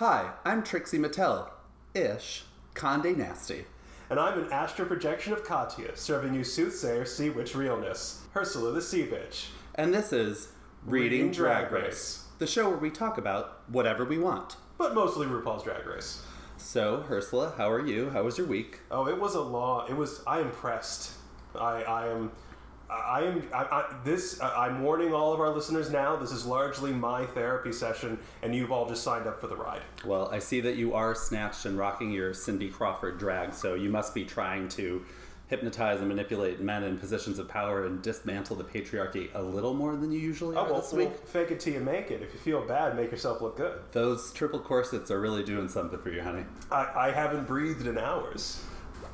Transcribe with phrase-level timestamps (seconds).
[0.00, 1.50] Hi, I'm Trixie Mattel.
[1.94, 2.44] Ish.
[2.72, 3.66] Conde Nasty.
[4.08, 8.22] And I'm an astral projection of Katya, serving you soothsayer sea witch realness.
[8.34, 9.48] Ursula the Sea Bitch.
[9.74, 10.52] And this is
[10.86, 12.24] Reading, Reading Drag, Drag Race, Race.
[12.38, 14.56] the show where we talk about whatever we want.
[14.78, 16.22] But mostly RuPaul's Drag Race.
[16.56, 18.08] So, Ursula, how are you?
[18.08, 18.78] How was your week?
[18.90, 19.86] Oh, it was a long.
[19.90, 20.22] It was.
[20.26, 21.12] I am pressed.
[21.54, 21.82] I.
[21.82, 22.32] I am.
[22.90, 23.42] I am.
[23.52, 24.40] I, I, this.
[24.40, 26.16] I, I'm warning all of our listeners now.
[26.16, 29.82] This is largely my therapy session, and you've all just signed up for the ride.
[30.04, 33.90] Well, I see that you are snatched and rocking your Cindy Crawford drag, so you
[33.90, 35.04] must be trying to
[35.50, 39.96] hypnotize and manipulate men in positions of power and dismantle the patriarchy a little more
[39.96, 42.22] than you usually Oh are well, this well, fake it till you make it.
[42.22, 43.80] If you feel bad, make yourself look good.
[43.90, 46.44] Those triple corsets are really doing something for you, honey.
[46.70, 48.64] I, I haven't breathed in hours.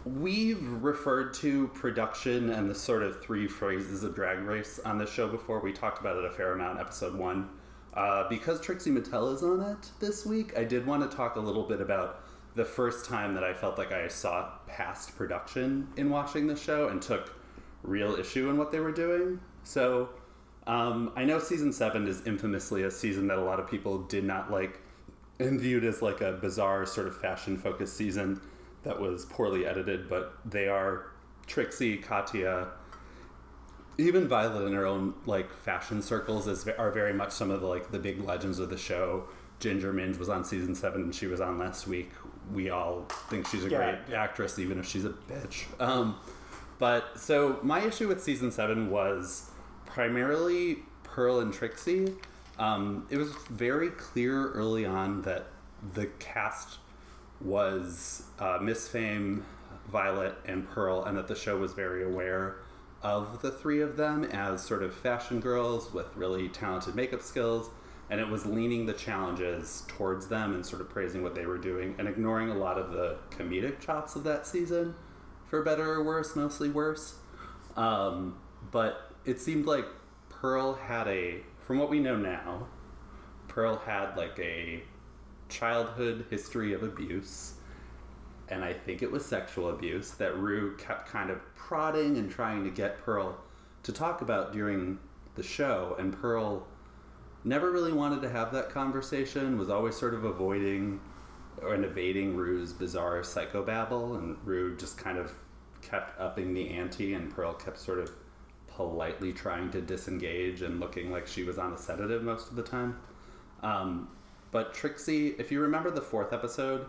[0.07, 5.07] We've referred to production and the sort of three phrases of Drag Race on the
[5.07, 5.59] show before.
[5.59, 7.49] We talked about it a fair amount, episode one.
[7.93, 11.41] Uh, because Trixie Mattel is on it this week, I did want to talk a
[11.41, 12.23] little bit about
[12.55, 16.87] the first time that I felt like I saw past production in watching the show
[16.87, 17.35] and took
[17.83, 19.41] real issue in what they were doing.
[19.65, 20.11] So,
[20.69, 24.23] um, I know season seven is infamously a season that a lot of people did
[24.23, 24.79] not like
[25.41, 28.41] and viewed as like a bizarre sort of fashion focused season
[28.87, 31.07] that was poorly edited, but they are
[31.49, 32.69] Trixie, Katya,
[33.99, 37.67] even Violet in her own like fashion circles is are very much some of the
[37.67, 39.25] like the big legends of the show.
[39.59, 42.11] Ginger Minj was on season seven and she was on last week.
[42.53, 43.97] We all think she's a Yeah.
[44.07, 45.65] great actress, even if she's a bitch.
[45.81, 46.17] Um,
[46.79, 49.51] but so my issue with season seven was
[49.87, 52.13] primarily Pearl and Trixie.
[52.59, 55.47] Um, it was very clear early on that
[55.95, 56.79] the cast
[57.41, 59.45] was uh, Miss Fame,
[59.89, 62.57] Violet, and Pearl, and that the show was very aware
[63.03, 67.71] of the three of them as sort of fashion girls with really talented makeup skills,
[68.11, 71.59] and it was leaning the challenges towards them and sort of praising what they were
[71.59, 74.95] doing and ignoring a lot of the comedic chops of that season,
[75.45, 77.17] for better or worse, mostly worse.
[77.77, 78.39] Um,
[78.71, 79.85] but it seemed like
[80.29, 82.67] Pearl had a, from what we know now,
[83.49, 84.83] Pearl had like a
[85.49, 87.55] childhood history of abuse,
[88.49, 92.65] and I think it was sexual abuse that Ru kept kind of prodding and trying
[92.65, 93.39] to get Pearl
[93.83, 94.99] to talk about during
[95.35, 96.67] the show, and Pearl
[97.45, 101.01] never really wanted to have that conversation, was always sort of avoiding
[101.63, 105.33] or evading Ru's bizarre psychobabble, and Ru just kind of
[105.83, 108.11] kept upping the ante, and Pearl kept sort of
[108.69, 112.63] politely trying to disengage and looking like she was on a sedative most of the
[112.63, 112.99] time.
[113.63, 114.09] Um,
[114.51, 116.87] but Trixie, if you remember the fourth episode,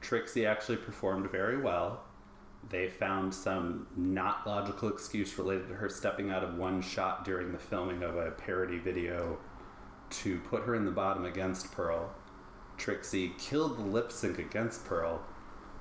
[0.00, 2.04] Trixie actually performed very well.
[2.68, 7.52] They found some not logical excuse related to her stepping out of one shot during
[7.52, 9.38] the filming of a parody video
[10.10, 12.14] to put her in the bottom against Pearl.
[12.76, 15.22] Trixie killed the lip sync against Pearl,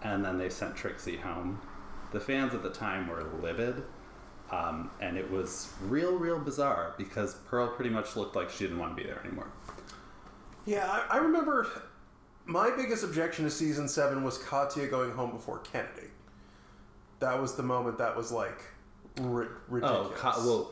[0.02, 1.62] and then they sent Trixie home.
[2.12, 3.84] The fans at the time were livid,
[4.52, 8.80] um, and it was real, real bizarre because Pearl pretty much looked like she didn't
[8.80, 9.52] want to be there anymore.
[10.66, 11.68] Yeah, I, I remember
[12.46, 16.08] my biggest objection to season seven was Katya going home before Kennedy.
[17.20, 18.64] That was the moment that was like
[19.20, 20.12] ri- ridiculous.
[20.12, 20.72] Oh, Ka- well,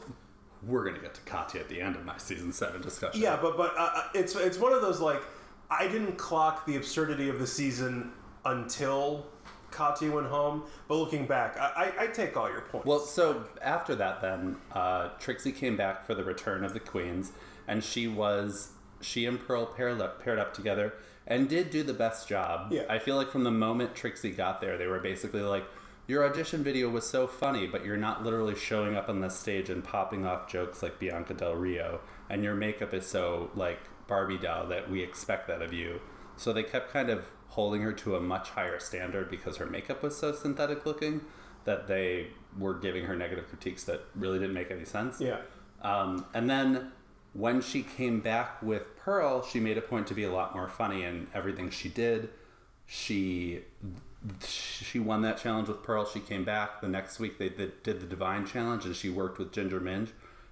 [0.64, 3.22] we're gonna get to Katya at the end of my season seven discussion.
[3.22, 5.22] yeah, but but uh, uh, it's it's one of those like
[5.70, 8.12] I didn't clock the absurdity of the season
[8.46, 9.26] until
[9.72, 10.64] Katya went home.
[10.88, 12.88] But looking back, I, I, I take all your points.
[12.88, 17.32] Well, so after that, then uh, Trixie came back for the return of the Queens,
[17.68, 18.70] and she was
[19.02, 20.94] she and Pearl paired up, paired up together
[21.28, 22.72] and did do the best job.
[22.72, 22.84] Yeah.
[22.90, 25.64] I feel like from the moment Trixie got there, they were basically like,
[26.08, 29.70] "Your audition video was so funny, but you're not literally showing up on the stage
[29.70, 34.38] and popping off jokes like Bianca Del Rio, and your makeup is so like Barbie
[34.40, 36.02] doll that we expect that of you."
[36.36, 40.02] So they kept kind of holding her to a much higher standard because her makeup
[40.02, 41.22] was so synthetic looking
[41.66, 42.28] that they
[42.58, 45.20] were giving her negative critiques that really didn't make any sense.
[45.20, 45.38] yeah,
[45.82, 46.92] Um, and then
[47.34, 50.68] when she came back with Pearl, she made a point to be a lot more
[50.68, 52.30] funny in everything she did.
[52.86, 53.62] She
[54.46, 56.06] she won that challenge with Pearl.
[56.06, 57.38] She came back the next week.
[57.38, 60.10] They did, did the Divine Challenge, and she worked with Ginger Minj,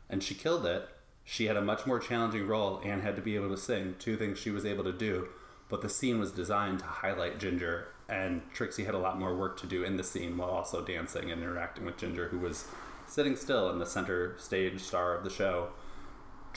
[0.10, 0.88] and she killed it.
[1.26, 3.96] She had a much more challenging role and had to be able to sing.
[4.00, 5.28] Two things she was able to do,
[5.68, 9.60] but the scene was designed to highlight Ginger, and Trixie had a lot more work
[9.60, 12.66] to do in the scene while also dancing and interacting with Ginger, who was
[13.06, 15.70] sitting still in the center stage star of the show.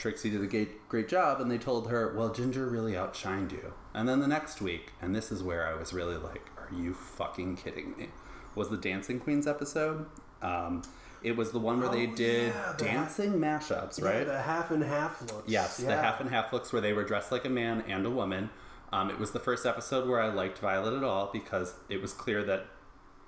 [0.01, 3.71] Trixie did a great, great job, and they told her, Well, Ginger really outshined you.
[3.93, 6.95] And then the next week, and this is where I was really like, Are you
[6.95, 8.07] fucking kidding me?
[8.55, 10.07] Was the Dancing Queens episode.
[10.41, 10.81] Um,
[11.21, 14.25] it was the one where they Oh, did yeah, the- dancing mashups, Yeah, right?
[14.25, 15.47] the half and half looks.
[15.47, 18.09] Yes, the half and half looks where they were dressed like a man and a
[18.09, 18.49] woman.
[18.91, 22.11] Um, it was the first episode where I liked Violet at all because it was
[22.11, 22.65] clear that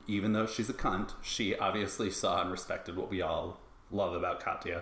[0.08, 3.60] even though she's a cunt, she obviously saw and respected what we all
[3.92, 4.82] love about Katya.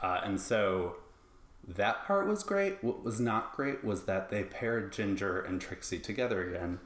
[0.00, 0.96] Uh, and so
[1.76, 2.82] that part was great.
[2.82, 6.80] What was not great was that they paired Ginger and Trixie together again.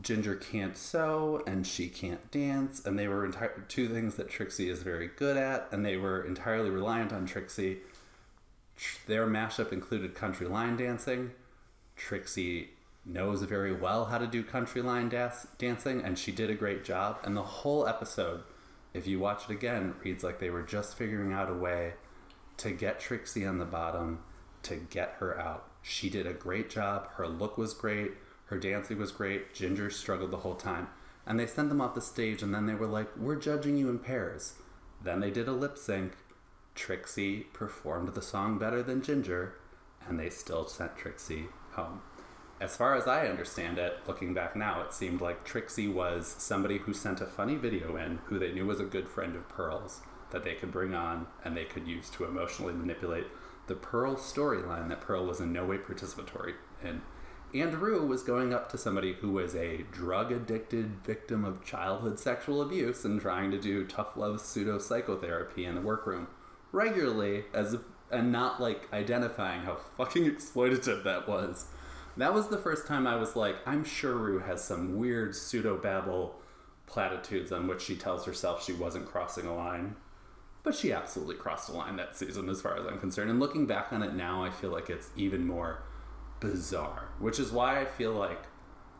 [0.00, 4.68] Ginger can't sew and she can't dance, and they were enti- two things that Trixie
[4.68, 7.78] is very good at, and they were entirely reliant on Trixie.
[8.76, 11.30] Tr- Their mashup included country line dancing.
[11.94, 12.70] Trixie
[13.06, 16.84] knows very well how to do country line das- dancing, and she did a great
[16.84, 17.20] job.
[17.22, 18.42] And the whole episode,
[18.92, 21.92] if you watch it again, reads like they were just figuring out a way
[22.58, 24.20] to get Trixie on the bottom,
[24.62, 25.68] to get her out.
[25.82, 27.08] She did a great job.
[27.12, 28.12] Her look was great.
[28.46, 29.54] Her dancing was great.
[29.54, 30.88] Ginger struggled the whole time.
[31.26, 33.88] And they sent them off the stage, and then they were like, We're judging you
[33.88, 34.54] in pairs.
[35.02, 36.12] Then they did a lip sync.
[36.74, 39.54] Trixie performed the song better than Ginger,
[40.06, 42.00] and they still sent Trixie home.
[42.60, 46.78] As far as I understand it, looking back now, it seemed like Trixie was somebody
[46.78, 50.00] who sent a funny video in who they knew was a good friend of Pearl's
[50.34, 53.26] that they could bring on and they could use to emotionally manipulate
[53.68, 57.00] the Pearl storyline that Pearl was in no way participatory in.
[57.54, 62.18] And Ru was going up to somebody who was a drug addicted victim of childhood
[62.18, 66.26] sexual abuse and trying to do tough love pseudo psychotherapy in the workroom
[66.72, 67.76] regularly as
[68.10, 71.66] and not like identifying how fucking exploitative that was.
[72.16, 75.76] That was the first time I was like, I'm sure Ru has some weird pseudo
[75.76, 76.34] babble
[76.86, 79.96] platitudes on which she tells herself she wasn't crossing a line.
[80.64, 83.30] But she absolutely crossed a line that season, as far as I'm concerned.
[83.30, 85.82] And looking back on it now, I feel like it's even more
[86.40, 87.10] bizarre.
[87.20, 88.46] Which is why I feel like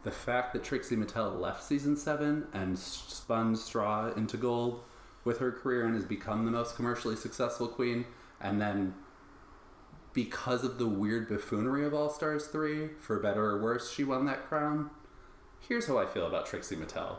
[0.04, 4.84] the fact that Trixie Mattel left season seven and spun straw into gold
[5.24, 8.04] with her career and has become the most commercially successful queen,
[8.40, 8.94] and then
[10.12, 14.26] because of the weird buffoonery of All Stars 3, for better or worse, she won
[14.26, 14.90] that crown.
[15.66, 17.16] Here's how I feel about Trixie Mattel.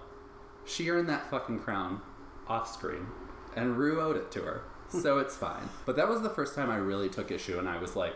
[0.65, 2.01] She earned that fucking crown
[2.47, 3.07] off screen,
[3.55, 5.69] and Ru owed it to her, so it's fine.
[5.85, 8.15] But that was the first time I really took issue, and I was like,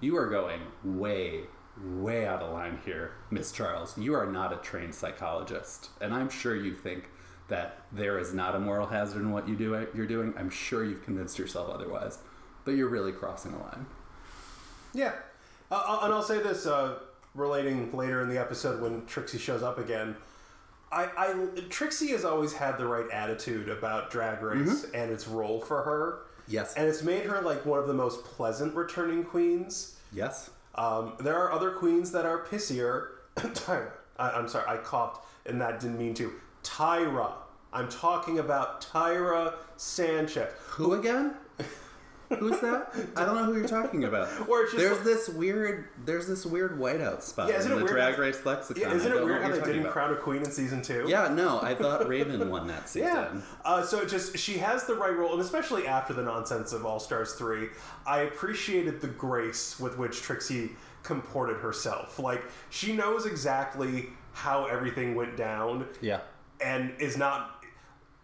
[0.00, 1.42] you are going way,
[1.82, 3.96] way out of line here, Miss Charles.
[3.98, 7.08] You are not a trained psychologist, and I'm sure you think
[7.48, 10.32] that there is not a moral hazard in what you do you're doing.
[10.38, 12.18] I'm sure you've convinced yourself otherwise,
[12.64, 13.86] but you're really crossing a line.
[14.92, 15.12] Yeah,
[15.70, 16.98] uh, uh, and I'll say this, uh,
[17.34, 20.16] relating later in the episode when Trixie shows up again.
[20.92, 25.60] I, I Trixie has always had the right attitude about Drag Race and its role
[25.60, 26.22] for her.
[26.48, 26.74] Yes.
[26.74, 29.96] and it's made her like one of the most pleasant returning queens.
[30.12, 30.50] Yes.
[30.74, 33.08] Um, there are other queens that are pissier.
[33.36, 36.32] Tyra, I, I'm sorry, I coughed, and that didn't mean to.
[36.64, 37.32] Tyra,
[37.72, 40.52] I'm talking about Tyra Sanchez.
[40.70, 41.34] Who again?
[42.38, 42.94] Who's that?
[43.16, 44.28] I don't know who you're talking about.
[44.48, 47.76] Or it's just there's like- this weird, there's this weird whiteout spot Yeah, isn't in
[47.76, 48.80] it the weird Drag how- Race lexicon.
[48.82, 49.92] Yeah, isn't it weird how they didn't about.
[49.92, 51.06] crown a queen in season two?
[51.08, 53.08] Yeah, no, I thought Raven won that season.
[53.08, 53.40] Yeah.
[53.64, 56.86] Uh, so it just she has the right role, and especially after the nonsense of
[56.86, 57.68] All Stars three,
[58.06, 60.70] I appreciated the grace with which Trixie
[61.02, 62.18] comported herself.
[62.20, 66.20] Like she knows exactly how everything went down, Yeah.
[66.60, 67.56] and is not.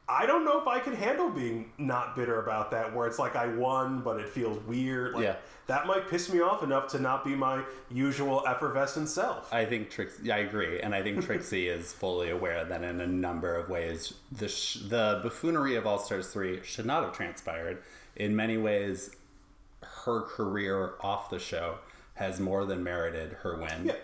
[0.08, 3.34] I don't know if I can handle being not bitter about that, where it's like
[3.34, 5.14] I won, but it feels weird.
[5.14, 5.36] Like, Yeah.
[5.66, 7.60] That might piss me off enough to not be my
[7.90, 9.52] usual effervescent self.
[9.52, 10.30] I think Trixie.
[10.30, 14.14] I agree, and I think Trixie is fully aware that in a number of ways,
[14.30, 17.82] the sh- the buffoonery of All Stars three should not have transpired.
[18.14, 19.10] In many ways,
[20.04, 21.78] her career off the show
[22.14, 23.94] has more than merited her win, Yeah.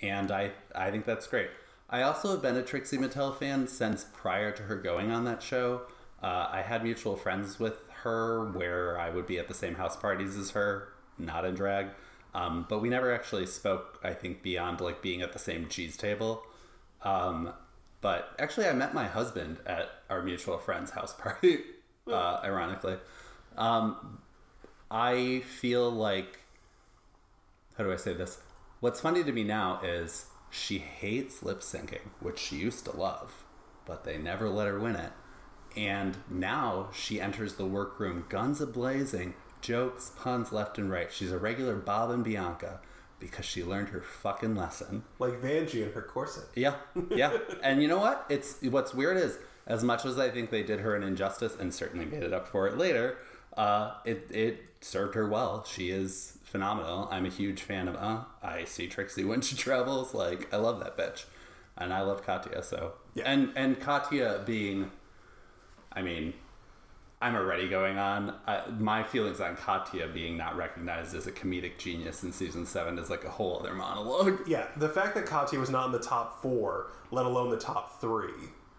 [0.00, 1.50] and I I think that's great.
[1.92, 5.42] I also have been a Trixie Mattel fan since prior to her going on that
[5.42, 5.82] show.
[6.22, 9.94] Uh, I had mutual friends with her where I would be at the same house
[9.94, 11.88] parties as her, not in drag.
[12.34, 15.98] Um, but we never actually spoke, I think, beyond like being at the same cheese
[15.98, 16.42] table.
[17.02, 17.52] Um,
[18.00, 21.58] but actually, I met my husband at our mutual friend's house party,
[22.08, 22.96] uh, ironically.
[23.58, 24.22] Um,
[24.90, 26.38] I feel like,
[27.76, 28.40] how do I say this?
[28.80, 33.44] What's funny to me now is she hates lip syncing, which she used to love,
[33.86, 35.12] but they never let her win it.
[35.74, 39.32] And now she enters the workroom guns a blazing,
[39.62, 41.10] jokes, puns left and right.
[41.10, 42.80] She's a regular Bob and Bianca
[43.18, 45.04] because she learned her fucking lesson.
[45.18, 46.44] Like Vanjie in her corset.
[46.54, 46.74] Yeah,
[47.08, 47.38] yeah.
[47.62, 48.26] and you know what?
[48.28, 51.72] It's what's weird is as much as I think they did her an injustice and
[51.72, 53.16] certainly made it up for it later,
[53.56, 55.64] uh, it it served her well.
[55.64, 57.08] She is phenomenal.
[57.10, 57.96] I'm a huge fan of.
[57.96, 60.14] Uh, I see Trixie when she travels.
[60.14, 61.24] Like I love that bitch,
[61.76, 62.62] and I love Katya.
[62.62, 63.24] So Yeah.
[63.26, 64.90] and and Katya being,
[65.92, 66.34] I mean.
[67.24, 68.30] I'm already going on.
[68.48, 72.98] Uh, my feelings on Katya being not recognized as a comedic genius in season seven
[72.98, 74.40] is like a whole other monologue.
[74.48, 78.00] Yeah, the fact that Katya was not in the top four, let alone the top
[78.00, 78.32] three,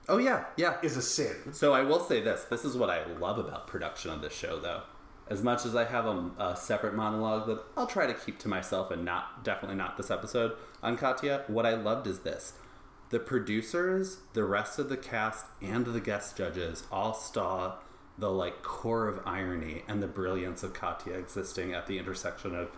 [0.10, 0.76] Oh yeah, yeah.
[0.84, 1.54] is a sin.
[1.54, 4.60] So I will say this: this is what I love about production of this show,
[4.60, 4.82] though.
[5.30, 8.48] As much as I have a, a separate monologue that I'll try to keep to
[8.48, 12.54] myself and not definitely not this episode on Katya, what I loved is this:
[13.10, 17.76] the producers, the rest of the cast, and the guest judges all saw
[18.18, 22.70] the like core of irony and the brilliance of Katya existing at the intersection of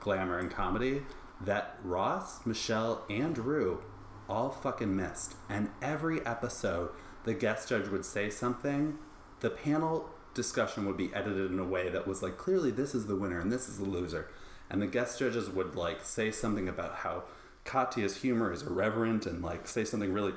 [0.00, 1.02] glamour and comedy
[1.40, 3.82] that Ross, Michelle, and Ru
[4.28, 5.34] all fucking missed.
[5.48, 6.90] And every episode,
[7.24, 8.98] the guest judge would say something,
[9.40, 13.08] the panel discussion would be edited in a way that was like, clearly this is
[13.08, 14.30] the winner and this is the loser.
[14.70, 17.24] And the guest judges would like say something about how
[17.64, 20.32] Katya's humor is irreverent and like say something really.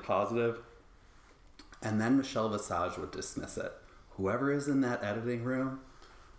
[1.80, 3.72] And then Michelle Visage would dismiss it.
[4.16, 5.80] Whoever is in that editing room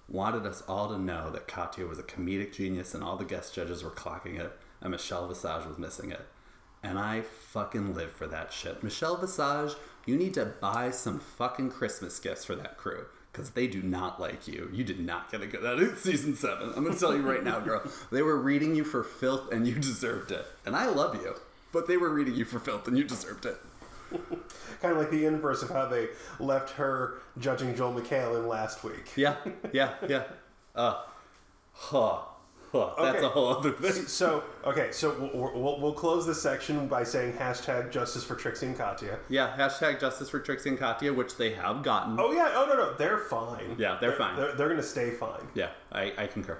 [0.09, 3.55] wanted us all to know that Katya was a comedic genius and all the guest
[3.55, 4.51] judges were clocking it
[4.81, 6.27] and Michelle Visage was missing it.
[6.83, 8.83] And I fucking live for that shit.
[8.83, 13.05] Michelle Visage, you need to buy some fucking Christmas gifts for that crew.
[13.33, 14.69] Because they do not like you.
[14.71, 16.71] You did not get a good at it season seven.
[16.75, 17.81] I'm gonna tell you right now, girl.
[18.11, 20.45] They were reading you for filth and you deserved it.
[20.65, 21.35] And I love you.
[21.71, 23.57] But they were reading you for filth and you deserved it.
[24.81, 26.09] Kind of like the inverse of how they
[26.39, 29.11] left her judging Joel McHale in last week.
[29.15, 29.37] Yeah,
[29.71, 30.23] yeah, yeah.
[30.75, 31.01] Uh,
[31.71, 32.19] huh,
[32.73, 32.93] huh.
[32.97, 33.25] That's Okay.
[33.25, 34.05] a whole other thing.
[34.07, 38.65] So, okay, so we'll, we'll, we'll close this section by saying hashtag justice for Trixie
[38.65, 39.19] and Katya.
[39.29, 42.19] Yeah, hashtag justice for Trixie and Katya, which they have gotten.
[42.19, 43.75] Oh, yeah, oh, no, no, they're fine.
[43.77, 44.35] Yeah, they're fine.
[44.35, 45.47] They're, they're going to stay fine.
[45.53, 46.57] Yeah, I, I concur.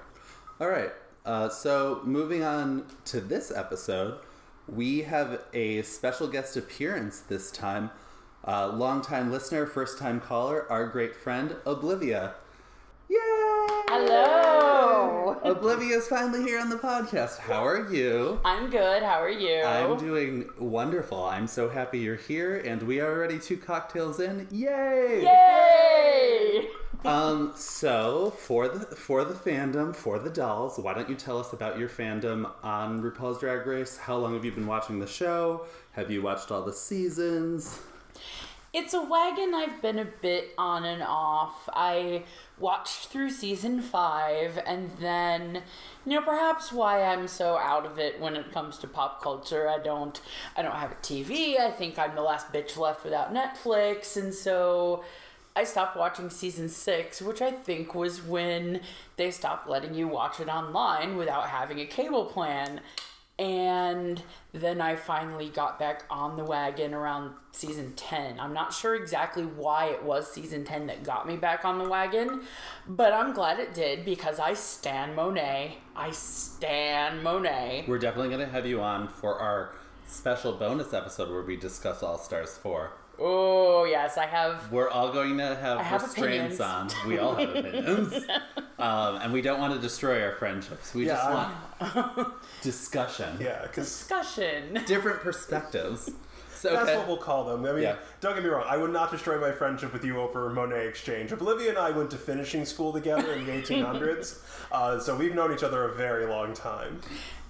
[0.60, 0.90] All right.
[1.26, 4.18] Uh, so moving on to this episode,
[4.68, 7.90] we have a special guest appearance this time.
[8.46, 12.34] Uh, longtime listener, first time caller, our great friend, Oblivia.
[13.14, 13.20] Yay!
[13.90, 15.38] Hello.
[15.44, 17.38] Oblivia's finally here on the podcast.
[17.38, 18.40] How are you?
[18.44, 19.04] I'm good.
[19.04, 19.62] How are you?
[19.62, 21.24] I'm doing wonderful.
[21.24, 24.48] I'm so happy you're here, and we are already two cocktails in.
[24.50, 25.22] Yay!
[25.22, 26.68] Yay!
[27.04, 31.52] Um, so for the for the fandom, for the dolls, why don't you tell us
[31.52, 33.96] about your fandom on RuPaul's Drag Race?
[33.96, 35.66] How long have you been watching the show?
[35.92, 37.78] Have you watched all the seasons?
[38.74, 41.68] It's a wagon I've been a bit on and off.
[41.72, 42.24] I
[42.58, 45.62] watched through season five, and then,
[46.04, 49.68] you know, perhaps why I'm so out of it when it comes to pop culture.
[49.68, 50.20] I don't,
[50.56, 51.56] I don't have a TV.
[51.60, 55.04] I think I'm the last bitch left without Netflix, and so
[55.54, 58.80] I stopped watching season six, which I think was when
[59.14, 62.80] they stopped letting you watch it online without having a cable plan.
[63.38, 64.22] And
[64.52, 68.38] then I finally got back on the wagon around season 10.
[68.38, 71.88] I'm not sure exactly why it was season 10 that got me back on the
[71.88, 72.42] wagon,
[72.86, 75.78] but I'm glad it did because I stan Monet.
[75.96, 77.86] I stan Monet.
[77.88, 79.72] We're definitely gonna have you on for our
[80.06, 82.92] special bonus episode where we discuss All Stars Four.
[83.18, 84.70] Oh, yes, I have.
[84.72, 86.86] We're all going to have, have restraints on.
[86.86, 86.94] opinions.
[87.06, 88.14] We all have opinions,
[88.78, 90.94] um, and we don't want to destroy our friendships.
[90.94, 91.14] We Yeah,
[91.80, 94.80] just want discussion, Yeah, Discussion.
[94.86, 96.10] different perspectives.
[96.54, 96.96] So that's okay.
[96.98, 97.64] what we'll call them.
[97.66, 97.96] I mean, Yeah.
[98.20, 101.02] don't get me wrong, I would not destroy my friendship with you over Monét X
[101.02, 101.30] Change.
[101.32, 104.40] Olivia and I went to finishing school together in the 1800s,
[104.72, 107.00] uh, so we've known each other a very long time.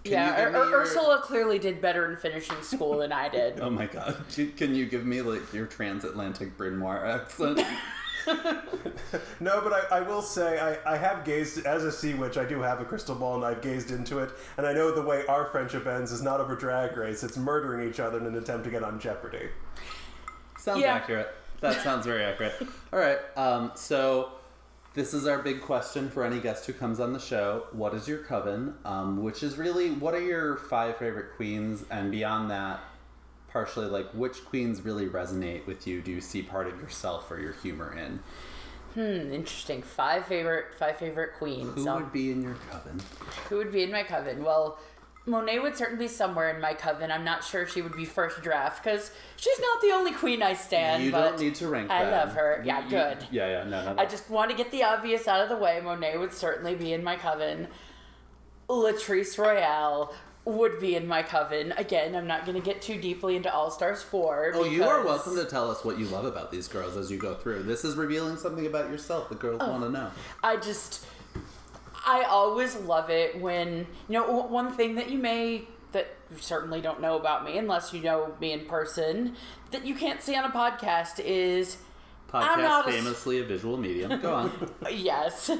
[0.04, 3.28] Yeah, you give me Ur- your- Ursula clearly did better in finishing school than I
[3.28, 3.60] did.
[3.60, 4.16] Oh my god.
[4.34, 7.60] Can- Can you give me like your transatlantic Bryn Mawr accent?
[9.40, 12.38] No, but I, I will say I, I have gazed as a sea witch.
[12.38, 14.30] I do have a crystal ball, and I've gazed into it.
[14.56, 17.86] And I know the way our friendship ends is not over drag race; it's murdering
[17.86, 19.50] each other in an attempt to get on Jeopardy.
[20.58, 20.94] Sounds Yeah.
[20.94, 21.34] accurate.
[21.60, 22.54] That sounds very accurate.
[22.94, 23.18] All right.
[23.36, 24.32] Um, so
[24.94, 27.66] this is our big question for any guest who comes on the show.
[27.72, 28.74] What is your coven?
[28.84, 32.80] Um, which is really what are your five favorite queens, and beyond that,
[33.50, 36.00] partially like which queens really resonate with you?
[36.00, 38.20] Do you see part of yourself or your humor in?
[38.94, 39.82] Hmm, interesting.
[39.82, 41.74] Five favorite, five favorite queens.
[41.74, 43.00] Who Um, would be in your coven?
[43.48, 44.44] Who would be in my coven?
[44.44, 44.78] Well,
[45.26, 47.10] Monet would certainly be somewhere in my coven.
[47.10, 50.52] I'm not sure she would be first draft because she's not the only queen I
[50.52, 51.02] stand.
[51.02, 51.90] you but don't need to rank.
[51.90, 52.12] I them.
[52.12, 52.58] love her.
[52.60, 53.26] You- Yeah, you- good.
[53.30, 53.94] Yeah, yeah, no, no.
[53.94, 54.02] no.
[54.02, 55.80] I just want to get the obvious out of the way.
[55.80, 57.68] Monet would certainly be in my coven.
[58.68, 60.14] Latrice Royale
[60.44, 61.72] would be in my coven.
[61.72, 64.52] Again, I'm not going to get too deeply into All Stars 4.
[64.54, 67.16] Oh, you are welcome to tell us what you love about these girls as you
[67.16, 67.62] go through.
[67.62, 70.10] This is revealing something about yourself the girls oh, want to know.
[70.42, 71.06] I just,
[72.06, 76.80] I always love it when, you know, one thing that you may, that you certainly
[76.80, 79.36] don't know about me unless you know me in person,
[79.70, 81.78] that you can't see on a podcast is
[82.30, 84.20] Podcast not a s- famously a visual medium.
[84.20, 84.70] Go on.
[84.90, 85.50] yes.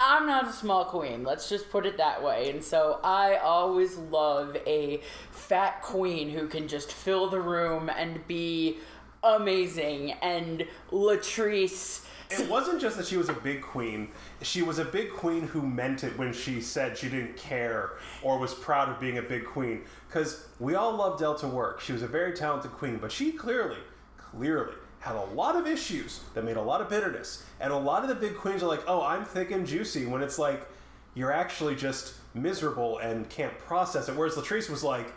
[0.00, 1.22] I'm not a small queen.
[1.22, 2.50] Let's just put it that way.
[2.50, 8.26] And so I always love a fat queen who can just fill the room and
[8.26, 8.78] be
[9.22, 10.12] amazing.
[10.12, 12.04] And Latrice.
[12.30, 14.08] It wasn't just that she was a big queen.
[14.44, 18.38] She was a big queen who meant it when she said she didn't care or
[18.38, 19.84] was proud of being a big queen.
[20.06, 21.80] Because we all love Delta work.
[21.80, 23.78] She was a very talented queen, but she clearly,
[24.16, 27.44] clearly had a lot of issues that made a lot of bitterness.
[27.60, 30.22] And a lot of the big queens are like, oh, I'm thick and juicy, when
[30.22, 30.68] it's like,
[31.14, 34.16] you're actually just miserable and can't process it.
[34.16, 35.12] Whereas Latrice was like,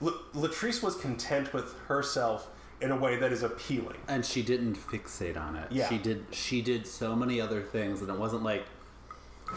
[0.00, 2.48] Latrice was content with herself
[2.80, 3.96] in a way that is appealing.
[4.08, 5.70] and she didn't fixate on it.
[5.70, 5.88] Yeah.
[5.88, 8.64] She did she did so many other things and it wasn't like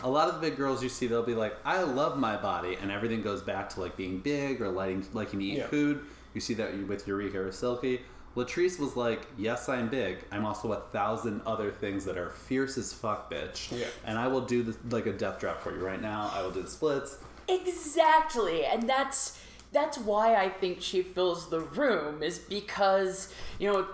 [0.01, 2.77] a lot of the big girls you see they'll be like, I love my body
[2.81, 5.67] and everything goes back to like being big or liking liking to eat Yeah.
[5.67, 6.03] food.
[6.33, 8.01] You see that with Eureka or Silky.
[8.35, 10.17] Latrice was like, Yes, I'm big.
[10.31, 13.71] I'm also a thousand other things that are fierce as fuck, bitch.
[13.77, 13.85] Yeah.
[14.05, 16.31] And I will do this like a death drop for you right now.
[16.33, 17.19] I will do the splits.
[17.47, 18.65] Exactly.
[18.65, 19.39] And that's
[19.73, 23.87] that's why I think she fills the room is because, you know,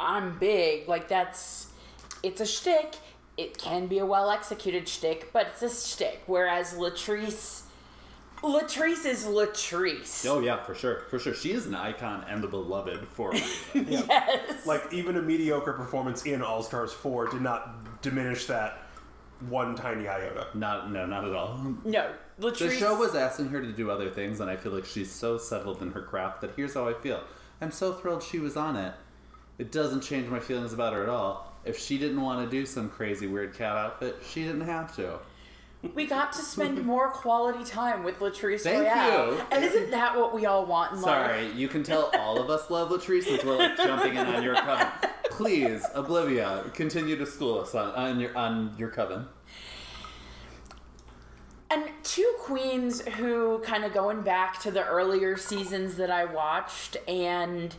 [0.00, 0.88] I'm big.
[0.88, 1.68] Like that's
[2.22, 2.96] it's a shtick.
[3.36, 6.22] It can be a well executed shtick, but it's a shtick.
[6.26, 7.62] Whereas Latrice
[8.42, 10.26] Latrice is Latrice.
[10.28, 11.00] Oh yeah, for sure.
[11.10, 11.34] For sure.
[11.34, 13.86] She is an icon and the beloved for a reason.
[14.08, 14.66] Yes.
[14.66, 18.82] Like even a mediocre performance in All Stars Four did not diminish that
[19.48, 20.48] one tiny iota.
[20.54, 21.60] not no, not at all.
[21.84, 22.58] no, Latrice.
[22.58, 25.38] The show was asking her to do other things, and I feel like she's so
[25.38, 27.22] settled in her craft that here's how I feel.
[27.60, 28.94] I'm so thrilled she was on it.
[29.58, 31.54] It doesn't change my feelings about her at all.
[31.64, 35.18] If she didn't want to do some crazy weird cat outfit, she didn't have to.
[35.94, 39.34] We got to spend more quality time with Latrice Thank Royale.
[39.34, 39.40] you.
[39.52, 41.26] And isn't that what we all want in life?
[41.30, 44.42] Sorry, you can tell all of us love Latrice since we're like jumping in on
[44.42, 44.86] your coven.
[45.30, 49.26] Please, Oblivia, continue to school us on, on your on your coven.
[51.68, 56.96] And two queens who kind of going back to the earlier seasons that I watched,
[57.08, 57.74] and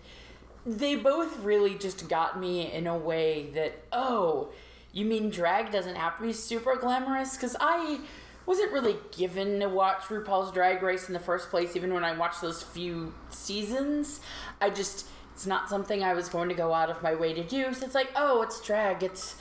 [0.66, 4.50] they both really just got me in a way that, oh,
[4.92, 7.38] you mean drag doesn't have to be super glamorous?
[7.38, 8.02] Because I
[8.46, 12.18] wasn't really given to watch RuPaul's Drag Race in the first place, even when I
[12.18, 14.22] watched those few seasons.
[14.60, 17.44] I just, it's not something I was going to go out of my way to
[17.44, 17.74] do.
[17.74, 19.36] So it's like, oh, it's drag, it's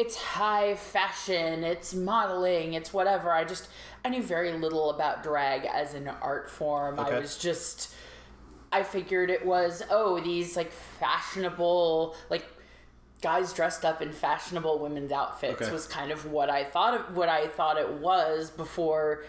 [0.00, 3.30] it's high fashion, it's modeling, it's whatever.
[3.32, 3.68] I just
[4.02, 6.98] I knew very little about drag as an art form.
[6.98, 7.94] I was just
[8.72, 12.46] I figured it was oh these like fashionable like
[13.20, 15.70] guys dressed up in fashionable women's outfits Okay.
[15.70, 19.24] was kind of what I thought of what I thought it was before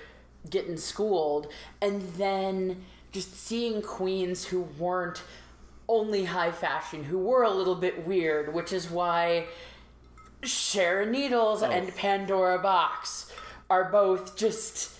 [0.49, 1.47] getting schooled
[1.81, 5.21] and then just seeing queens who weren't
[5.89, 9.47] only high fashion who were a little bit weird which is why
[10.43, 11.69] Sharon Needles oh.
[11.69, 13.31] and Pandora Boxx
[13.69, 14.97] are both just.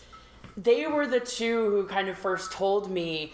[0.58, 3.34] They were the two who kind of first told me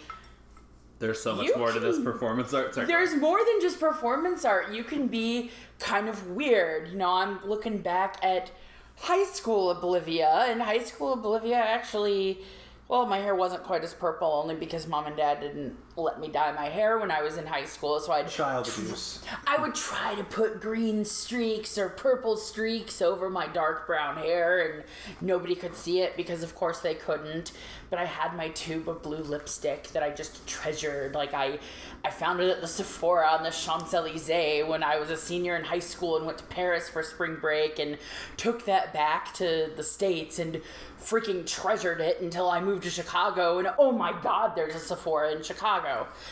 [0.99, 2.75] There's so much more to this performance art.
[2.75, 2.85] Sorry.
[2.85, 4.71] there's more than just performance art.
[4.71, 6.89] You can be kind of weird.
[6.89, 8.51] You know, I'm looking back at
[8.97, 12.39] high school Oblivia, and high school Oblivia actually.
[12.87, 16.27] Well, my hair wasn't quite as purple only because mom and dad didn't let me
[16.27, 17.99] dye my hair when I was in high school.
[17.99, 19.19] So I'd Child abuse.
[19.47, 24.59] I would try to put green streaks or purple streaks over my dark brown hair,
[24.59, 24.83] and
[25.19, 27.51] nobody could see it because, of course, they couldn't.
[27.89, 31.15] But I had my tube of blue lipstick that I just treasured.
[31.15, 31.57] Like I,
[32.05, 35.55] I found it at the Sephora on the Champs Elysees when I was a senior
[35.55, 37.97] in high school and went to Paris for spring break, and
[38.37, 40.61] took that back to the states and
[41.01, 43.57] freaking treasured it until I moved to Chicago.
[43.59, 45.86] And oh my God, there's a Sephora in Chicago.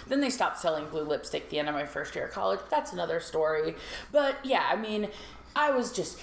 [0.07, 2.59] Then they stopped selling blue lipstick the end of my first year of college.
[2.69, 3.75] That's another story.
[4.11, 5.09] But yeah, I mean,
[5.55, 6.19] I was just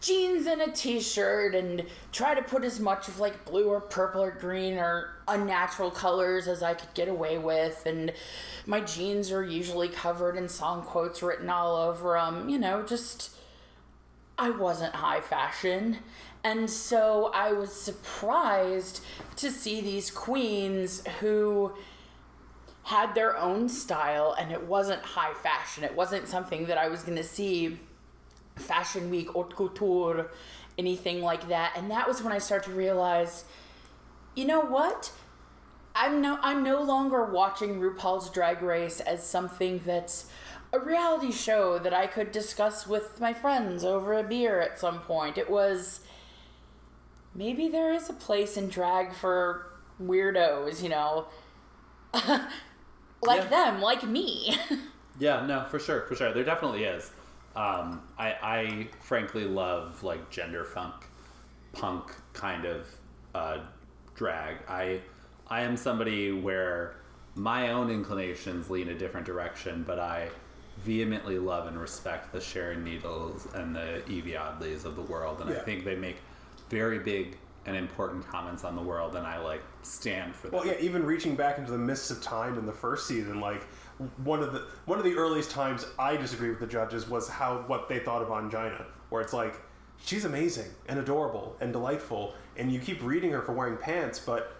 [0.00, 4.22] jeans and a t-shirt and try to put as much of like blue or purple
[4.22, 8.12] or green or unnatural colors as I could get away with and
[8.66, 13.36] my jeans are usually covered in song quotes written all over them you know just
[14.38, 15.98] I wasn't high fashion.
[16.44, 19.00] And so I was surprised
[19.36, 21.72] to see these queens who
[22.86, 25.82] had their own style and it wasn't high fashion.
[25.82, 27.80] It wasn't something that I was going to see
[28.54, 30.30] fashion week, haute couture,
[30.78, 31.72] anything like that.
[31.76, 33.44] And that was when I started to realize,
[34.36, 35.10] you know what?
[35.96, 40.26] I'm no I'm no longer watching RuPaul's Drag Race as something that's
[40.72, 45.00] a reality show that I could discuss with my friends over a beer at some
[45.00, 45.38] point.
[45.38, 46.02] It was
[47.34, 51.26] maybe there is a place in drag for weirdos, you know.
[53.26, 53.48] like Yeah.
[53.72, 54.56] them, like me.
[55.18, 56.34] Yeah, no, for sure, for sure.
[56.34, 57.10] There definitely is.
[57.54, 60.92] Um, I, I frankly love like gender funk,
[61.72, 62.86] punk kind of
[63.34, 63.60] uh,
[64.14, 64.56] drag.
[64.68, 65.00] I
[65.48, 66.96] I am somebody where
[67.34, 70.28] my own inclinations lean a different direction, but I
[70.84, 75.48] vehemently love and respect the Sharon Needles and the Yvie Oddlys of the world, and
[75.48, 76.16] I think they make
[76.68, 80.58] very big and important comments on the world, and I like stand for them.
[80.60, 83.64] Well, yeah, even reaching back into the mists of time in the first season, like
[84.24, 87.64] one of the one of the earliest times I disagreed with the judges was how
[87.66, 89.54] what they thought of Ongina, where it's like
[90.04, 94.56] she's amazing and adorable and delightful, and you keep reading her for wearing pants, but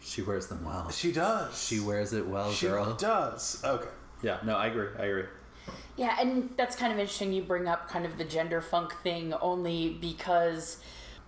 [0.00, 0.90] She wears them well.
[0.90, 1.60] she does.
[1.60, 2.94] She wears it well, She girl.
[2.94, 3.62] does.
[3.64, 3.88] Okay.
[4.22, 4.88] Yeah, no, I agree.
[4.98, 5.24] I agree.
[5.96, 9.32] Yeah, and that's kind of interesting you bring up kind of the gender funk thing
[9.34, 10.78] only because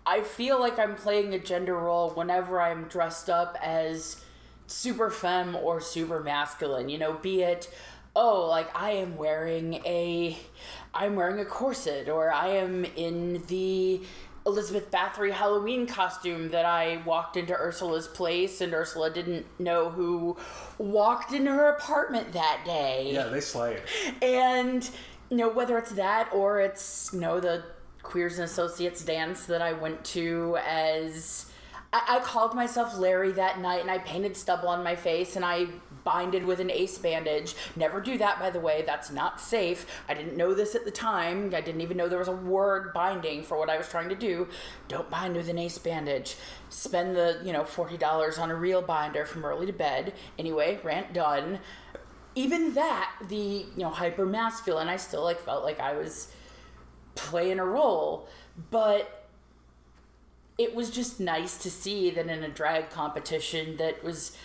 [0.06, 4.24] I feel like I'm playing a gender role whenever I'm dressed up as
[4.66, 7.68] super femme or super masculine, you know, be it
[8.16, 10.36] oh, like I am wearing a
[10.94, 14.00] I'm wearing a corset or I am in the
[14.46, 20.36] Elizabeth Bathory Halloween costume that I walked into Ursula's place and Ursula didn't know who
[20.78, 24.22] walked into her apartment that day Yeah, they slay it.
[24.22, 24.88] and
[25.30, 27.64] you know whether it's that or it's you know the
[28.06, 31.46] queers and associates dance that i went to as
[31.92, 35.44] I, I called myself larry that night and i painted stubble on my face and
[35.44, 35.66] i
[36.06, 37.56] binded with an ace bandage.
[37.74, 38.84] Never do that by the way.
[38.86, 39.84] That's not safe.
[40.08, 41.52] I didn't know this at the time.
[41.54, 44.14] I didn't even know there was a word binding for what i was trying to
[44.14, 44.48] do.
[44.88, 46.36] Don't bind with an ace bandage.
[46.70, 50.14] Spend the you know $40 on a real binder from early to bed.
[50.38, 51.58] Anyway rant done.
[52.36, 56.28] Even that the you know hyper masculine i still like felt like i was
[57.16, 58.28] playing a role
[58.70, 59.28] but
[60.58, 64.36] it was just nice to see that in a drag competition that was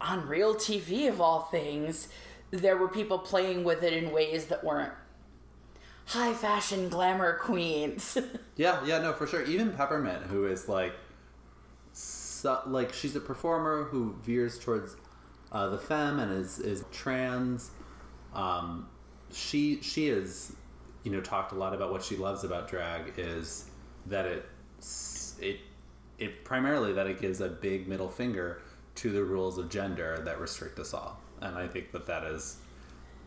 [0.00, 2.08] on real tv of all things
[2.50, 4.92] there were people playing with it in ways that weren't
[6.06, 8.18] high fashion glamour queens
[8.56, 9.42] Yeah, yeah, no, for sure.
[9.44, 10.94] Even Peppermint, who is like,
[11.92, 14.96] so, like she's a performer who veers towards
[15.52, 17.70] uh, the femme and is is trans.
[18.34, 18.88] Um,
[19.32, 20.56] she she is,
[21.06, 23.66] you know, talked a lot about what she loves about drag is
[24.06, 24.44] that it
[25.40, 25.60] it
[26.18, 28.60] it primarily that it gives a big middle finger
[28.96, 32.56] to the rules of gender that restrict us all, and I think that that is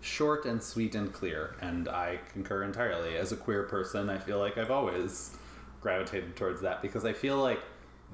[0.02, 3.16] short and sweet and clear, and I concur entirely.
[3.16, 5.38] As a queer person, I feel like I've always
[5.80, 7.62] gravitated towards that because I feel like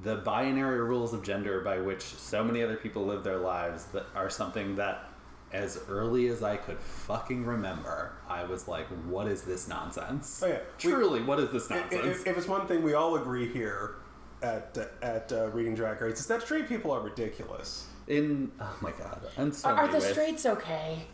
[0.03, 4.05] the binary rules of gender by which so many other people live their lives that
[4.13, 5.09] are something that
[5.53, 10.41] as early as I could fucking remember, I was like, what is this nonsense?
[10.43, 10.53] Oh, yeah.
[10.53, 12.05] We- Truly, what is this nonsense?
[12.21, 13.95] if, if it's one thing we all agree here
[14.41, 17.87] at at uh, reading Drag Race, it's that straight people are ridiculous.
[18.07, 20.11] In oh my god, I'm so are, are the many ways.
[20.11, 21.07] straights okay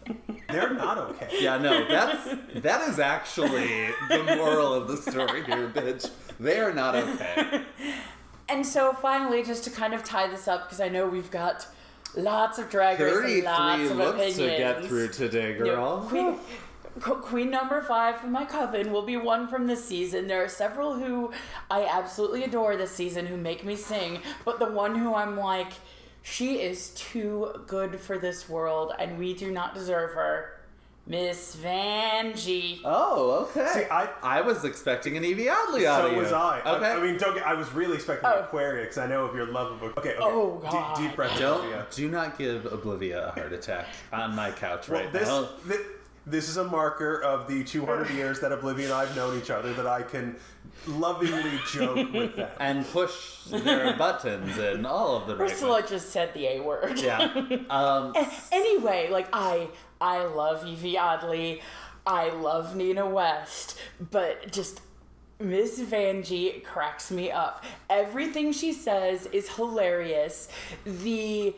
[0.50, 1.30] They're not okay.
[1.40, 6.10] Yeah, no, that's that is actually the moral of the story here, bitch.
[6.38, 7.62] They are not okay.
[8.50, 11.68] And so finally, just to kind of tie this up, because I know we've got
[12.16, 14.36] lots of drag race lots of opinions.
[14.38, 16.38] To get through today, You know, Queen,
[17.00, 20.28] Queen number five from my coven will be one from this season.
[20.28, 21.32] There are several who
[21.70, 25.72] I absolutely adore this season who make me sing, but the one who I'm like,
[26.22, 30.61] she is too good for this world, and we do not deserve her.
[31.08, 32.80] Miss Vanjie.
[32.86, 33.68] Oh, okay.
[33.74, 36.60] See, I- I was expecting an Yvie Oddly out of So was I.
[36.62, 36.86] Okay.
[36.86, 38.40] I, I mean, don't get, I was really expecting Oh.
[38.42, 39.84] Aquaria because I know of your love of.
[39.98, 40.12] Okay.
[40.12, 40.18] okay.
[40.22, 40.98] Oh, Deep- God.
[40.98, 41.38] Deep, breath.
[41.40, 41.88] don't Olivia.
[41.92, 45.50] do not give Oblivia a heart attack on my couch Well, right this, now.
[45.68, 45.84] thi-
[46.28, 49.50] this is a marker of the 200 years that Oblivia and I have known each
[49.50, 50.36] other that I can
[50.88, 52.56] lovingly joke with that.
[52.60, 55.90] And push their buttons and all of the right Ursula ones.
[55.90, 57.00] just said the A word.
[57.00, 57.34] Yeah.
[57.72, 58.14] Um,
[58.52, 59.70] anyway, like I
[60.02, 61.62] I love Yvie Oddly,
[62.06, 63.78] I love Nina West,
[64.12, 64.82] but just
[65.40, 67.64] Miss Vanjie cracks me up.
[67.90, 70.50] Everything she says is hilarious.
[70.86, 71.56] The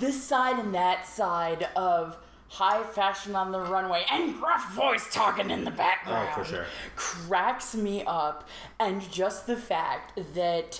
[0.00, 5.50] this side and that side of high fashion on the runway and gruff voice talking
[5.50, 6.66] in the background Oh, for sure.
[6.96, 8.46] cracks me up
[8.78, 10.78] and just the fact that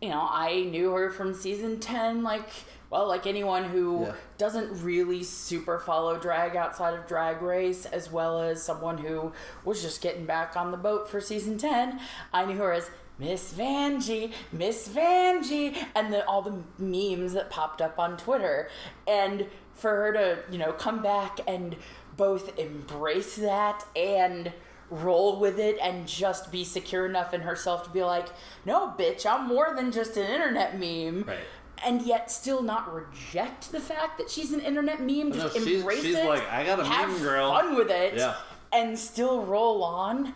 [0.00, 2.48] you know i knew her from season 10 like
[2.92, 4.12] well like anyone who Yeah.
[4.38, 9.32] doesn't really super follow drag outside of drag race as well as someone who
[9.64, 11.98] was just getting back on the boat for season 10
[12.32, 17.80] i knew her as Miss Vanjie, Miss Vanjie, and then all the memes that popped
[17.80, 18.68] up on Twitter.
[19.06, 21.76] And for her to, you know, come back and
[22.16, 24.52] both embrace that and
[24.90, 28.28] roll with it and just be secure enough in herself to be like,
[28.64, 31.24] no, bitch, I'm more than just an internet meme.
[31.28, 31.38] Right.
[31.84, 35.30] And yet still not reject the fact that she's an internet meme.
[35.30, 36.26] No, Just she's- embrace she's it.
[36.26, 38.14] like, "I got a have meme, girl." fun with it.
[38.14, 38.34] Yeah.
[38.72, 40.32] and still roll on.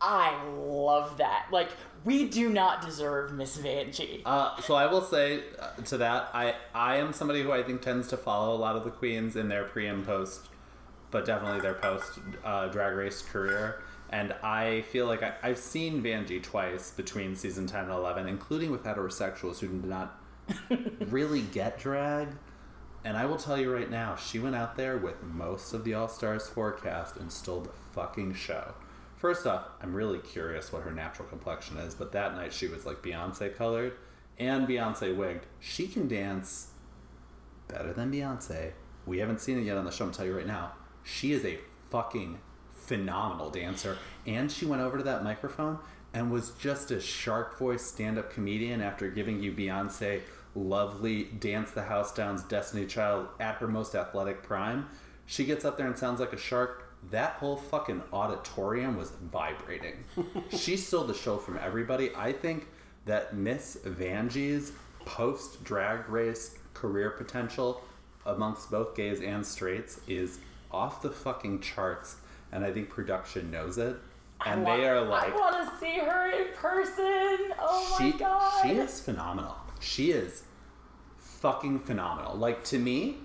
[0.00, 1.46] I love that.
[1.50, 1.70] Like
[2.04, 4.22] we do not deserve Miss Vanjie.
[4.24, 7.82] Uh, so I will say uh, to that, I I am somebody who I think
[7.82, 10.48] tends to follow a lot of the queens in their pre and post,
[11.10, 13.82] but definitely their post uh, drag race career.
[14.10, 18.70] And I feel like I, I've seen Vanjie twice between season 10 and 11, including
[18.72, 20.19] with heterosexuals who did not
[21.06, 22.28] really get drag.
[23.04, 25.94] And I will tell you right now, she went out there with most of the
[25.94, 28.74] All Stars forecast and stole the fucking show.
[29.16, 32.86] First off, I'm really curious what her natural complexion is, but that night she was
[32.86, 33.94] like Beyonce colored
[34.38, 35.42] and Beyonce wigged.
[35.60, 36.68] She can dance
[37.68, 38.72] better than Beyonce.
[39.06, 40.72] We haven't seen it yet on the show, I'm telling you right now.
[41.02, 41.58] She is a
[41.90, 42.38] fucking
[42.70, 43.98] phenomenal dancer.
[44.26, 45.78] And she went over to that microphone
[46.12, 50.20] and was just a shark voice stand up comedian after giving you Beyonce
[50.54, 54.88] lovely Dance the House Down's Destiny Child at her most athletic prime.
[55.26, 56.92] She gets up there and sounds like a shark.
[57.10, 60.04] That whole fucking auditorium was vibrating.
[60.50, 62.10] she stole the show from everybody.
[62.14, 62.66] I think
[63.06, 64.72] that Miss Vanjie's
[65.04, 67.82] post drag race career potential
[68.26, 72.16] amongst both gays and straights is off the fucking charts.
[72.52, 73.96] And I think production knows it.
[74.44, 77.52] And I they are like, I want to see her in person.
[77.58, 78.62] Oh my she, god.
[78.62, 79.56] She is phenomenal.
[79.80, 80.44] She is
[81.18, 82.36] fucking phenomenal.
[82.36, 83.16] Like to me,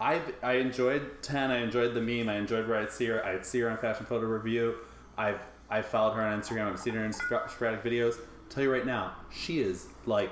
[0.00, 1.50] I I enjoyed ten.
[1.50, 2.28] I enjoyed the meme.
[2.28, 3.24] I enjoyed where I'd see her.
[3.24, 4.74] I'd see her on Fashion Photo RuView.
[5.16, 5.40] I've
[5.70, 6.72] I followed her on Instagram.
[6.72, 8.16] I've seen her in sporadic videos.
[8.48, 10.30] tell you right now, she is like,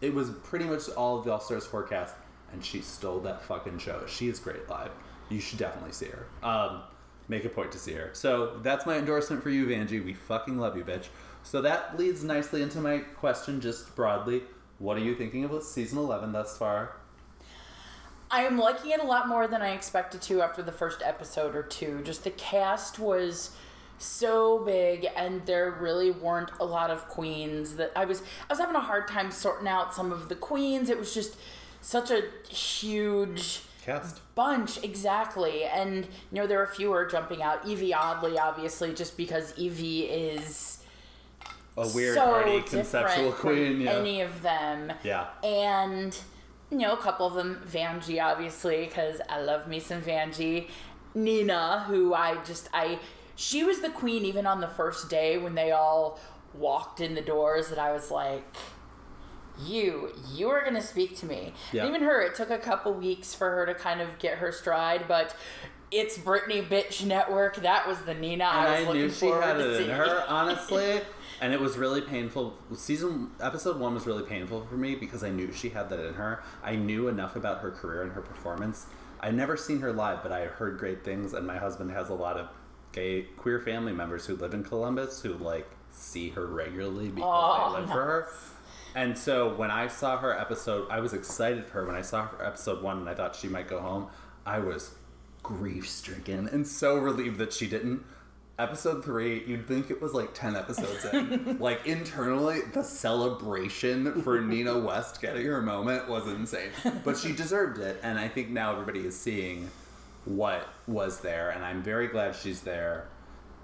[0.00, 2.14] it was pretty much all of the All Stars forecast,
[2.52, 4.04] and she stole that fucking show.
[4.06, 4.92] She is great live.
[5.28, 6.26] You should definitely see her.
[6.48, 6.82] Um,
[7.28, 8.10] make a point to see her.
[8.12, 10.04] So that's my endorsement for you, Vanjie.
[10.04, 11.06] We fucking love you, bitch.
[11.42, 14.42] So that leads nicely into my question, just broadly.
[14.80, 16.96] What are you thinking of season 11 thus far?
[18.30, 21.54] I am liking it a lot more than I expected to after the first episode
[21.54, 22.00] or two.
[22.02, 23.50] Just the cast was
[23.98, 28.58] so big and there really weren't a lot of queens that I was I was
[28.58, 30.88] having a hard time sorting out some of the queens.
[30.88, 31.36] It was just
[31.82, 34.20] such a huge Cast.
[34.34, 39.52] bunch exactly and you know there are fewer jumping out Yvie Oddly obviously just because
[39.58, 40.79] Yvie is
[41.80, 43.80] A weird, so arty, conceptual queen.
[43.80, 43.92] Yeah.
[43.92, 45.28] any of them yeah.
[45.42, 46.16] and
[46.70, 50.68] you know a couple of them Vanjie obviously because I love me some Vanjie
[51.14, 52.98] Nina who I just I
[53.34, 56.20] she was the queen even on the first day when they all
[56.54, 58.44] walked in the doors that I was like
[59.58, 61.86] you you are gonna speak to me Yeah.
[61.88, 65.04] even her it took a couple weeks for her to kind of get her stride
[65.08, 65.34] but
[65.90, 69.26] it's Britney Bitch Network that was the Nina and I was I, looking knew she
[69.26, 71.00] had to it in her, honestly.
[71.40, 72.56] And it was really painful.
[72.74, 76.14] Season episode one was really painful for me because I knew she had that in
[76.14, 76.42] her.
[76.62, 78.86] I knew enough about her career and her performance.
[79.20, 81.32] I'd never seen her live, but I heard great things.
[81.34, 82.48] And my husband has a lot of
[82.92, 87.72] gay queer family members who live in Columbus who like see her regularly because Oh,
[87.74, 88.28] they live for her.
[88.94, 91.86] And so when I saw her episode, I was excited for her.
[91.86, 94.08] When I saw her episode one and I thought she might go home,
[94.44, 94.94] I was
[95.42, 98.04] grief stricken and so relieved that she didn't.
[98.60, 101.56] Episode three, you'd think it was like 10 episodes in.
[101.60, 106.68] like internally, the celebration for Nina West getting her moment was insane.
[107.02, 107.98] But she deserved it.
[108.02, 109.70] And I think now everybody is seeing
[110.26, 111.48] what was there.
[111.48, 113.08] And I'm very glad she's there.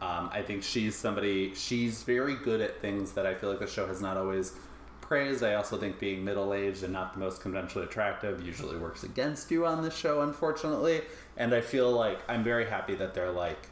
[0.00, 3.66] Um, I think she's somebody, she's very good at things that I feel like the
[3.66, 4.54] show has not always
[5.02, 5.44] praised.
[5.44, 9.50] I also think being middle aged and not the most conventionally attractive usually works against
[9.50, 11.02] you on this show, unfortunately.
[11.36, 13.68] And I feel like I'm very happy that they're like,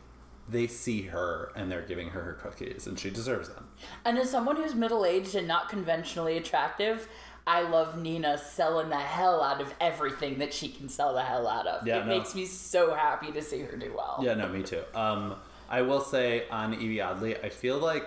[0.49, 3.69] they see her and they're giving her her cookies and she deserves them.
[4.05, 7.09] And as someone who's middle aged and not conventionally attractive,
[7.47, 11.47] I love Nina selling the hell out of everything that she can sell the hell
[11.47, 11.87] out of.
[11.87, 12.19] Yeah, it no.
[12.19, 14.19] makes me so happy to see her do well.
[14.23, 14.83] Yeah, no, me too.
[14.95, 15.37] Um,
[15.69, 18.05] I will say on Yvie Oddly, I feel like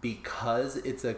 [0.00, 1.16] because it's a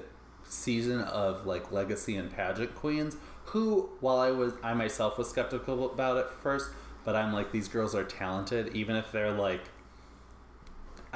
[0.49, 5.91] season of like legacy and pageant queens, who while I was I myself was skeptical
[5.93, 6.71] about it first,
[7.05, 9.63] but I'm like these girls are talented, even if they're like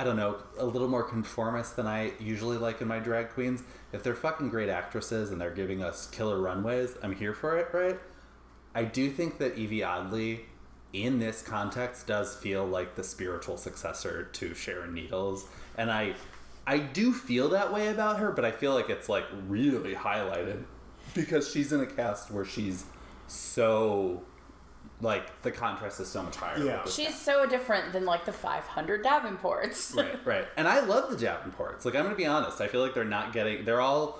[0.00, 3.62] I don't know, a little more conformist than I usually like in my drag queens.
[3.92, 7.68] If they're fucking great actresses and they're giving us killer runways, I'm here for it,
[7.74, 8.00] right?
[8.74, 10.46] I do think that Yvie Oddly,
[10.94, 16.14] in this context, does feel like the spiritual successor to Sharon Needles, and I,
[16.66, 20.64] I do feel that way about her, but I feel like it's like really highlighted
[21.14, 22.86] because she's in a cast where she's
[23.26, 24.22] so,
[25.00, 26.58] like the contrast is so much higher.
[26.58, 26.82] Yeah.
[26.82, 29.96] with She's so different than like the 500 Davenports.
[29.96, 30.48] right, right.
[30.56, 31.84] And I love the Davenports.
[31.84, 33.64] Like I'm gonna be honest, I feel like they're not getting.
[33.64, 34.18] They're all,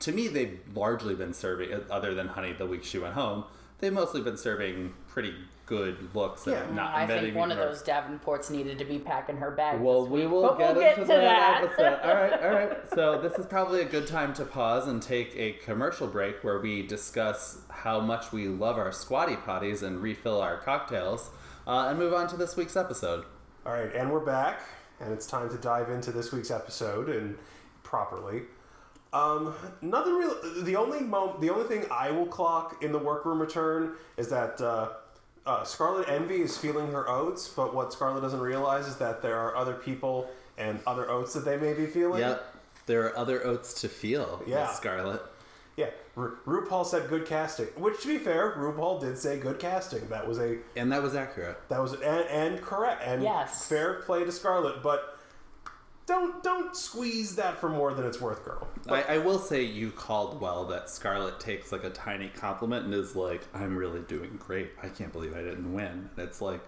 [0.00, 1.72] to me, they've largely been serving.
[1.90, 3.44] Other than Honey, the week she went home,
[3.78, 5.34] they've mostly been serving pretty
[5.66, 6.62] good looks Yeah.
[6.62, 9.80] and not I think one of her- those Davenports needed to be packing her bag.
[9.80, 11.64] Well, this we week, will but get we'll into get to that, that.
[11.64, 12.08] episode.
[12.08, 12.78] All right, all right.
[12.94, 16.60] So this is probably a good time to pause and take a commercial break where
[16.60, 21.30] we discuss how much we love our squatty potties and refill our cocktails,
[21.66, 23.24] uh, and move on to this week's episode.
[23.66, 24.60] All right, and we're back,
[25.00, 27.36] and it's time to dive into this week's episode and
[27.82, 28.42] properly.
[29.12, 30.34] Um, nothing real.
[30.62, 34.60] The only mo- the only thing I will clock in the workroom return is that
[34.60, 34.90] uh,
[35.46, 39.36] uh, Scarlet Envy is feeling her oats, but what Scarlet doesn't realize is that there
[39.38, 40.28] are other people
[40.58, 42.20] and other oats that they may be feeling.
[42.20, 42.54] Yep,
[42.86, 44.42] there are other oats to feel.
[44.46, 44.66] Yeah.
[44.68, 45.22] Scarlet.
[45.76, 45.90] Yeah.
[46.14, 50.08] Ru- RuPaul said good casting, which to be fair, RuPaul did say good casting.
[50.08, 51.58] That was a And that was accurate.
[51.68, 53.66] That was and, and correct and Yes.
[53.68, 55.15] fair play to Scarlet, but
[56.06, 58.68] don't don't squeeze that for more than it's worth, girl.
[58.88, 62.94] I, I will say you called well that Scarlet takes like a tiny compliment and
[62.94, 64.70] is like, "I'm really doing great.
[64.82, 66.60] I can't believe I didn't win." And it's like,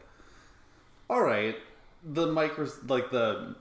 [1.08, 1.56] all right,
[2.04, 3.54] the micro like the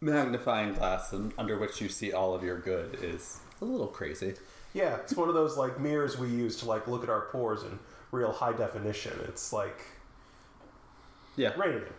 [0.00, 4.34] magnifying glass and under which you see all of your good is a little crazy.
[4.74, 7.62] Yeah, it's one of those like mirrors we use to like look at our pores
[7.62, 7.78] in
[8.10, 9.12] real high definition.
[9.28, 9.80] It's like
[11.36, 11.52] Yeah.
[11.58, 11.92] it.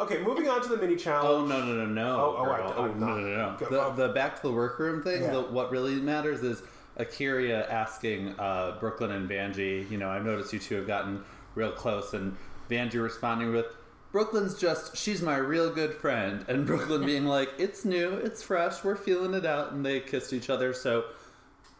[0.00, 1.28] Okay, moving on to the mini challenge.
[1.28, 2.16] Oh no no no no!
[2.16, 2.50] Oh, oh.
[2.50, 3.94] I- oh I'm no no no!
[3.94, 5.22] The, the back to the workroom thing.
[5.22, 5.32] Yeah.
[5.32, 6.62] The, what really matters is
[6.96, 9.88] Akira asking uh, Brooklyn and Vanjie.
[9.90, 11.22] You know, I've noticed you two have gotten
[11.54, 12.34] real close, and
[12.70, 13.66] Vanjie responding with,
[14.10, 18.82] "Brooklyn's just she's my real good friend," and Brooklyn being like, "It's new, it's fresh,
[18.82, 20.72] we're feeling it out," and they kissed each other.
[20.72, 21.04] So.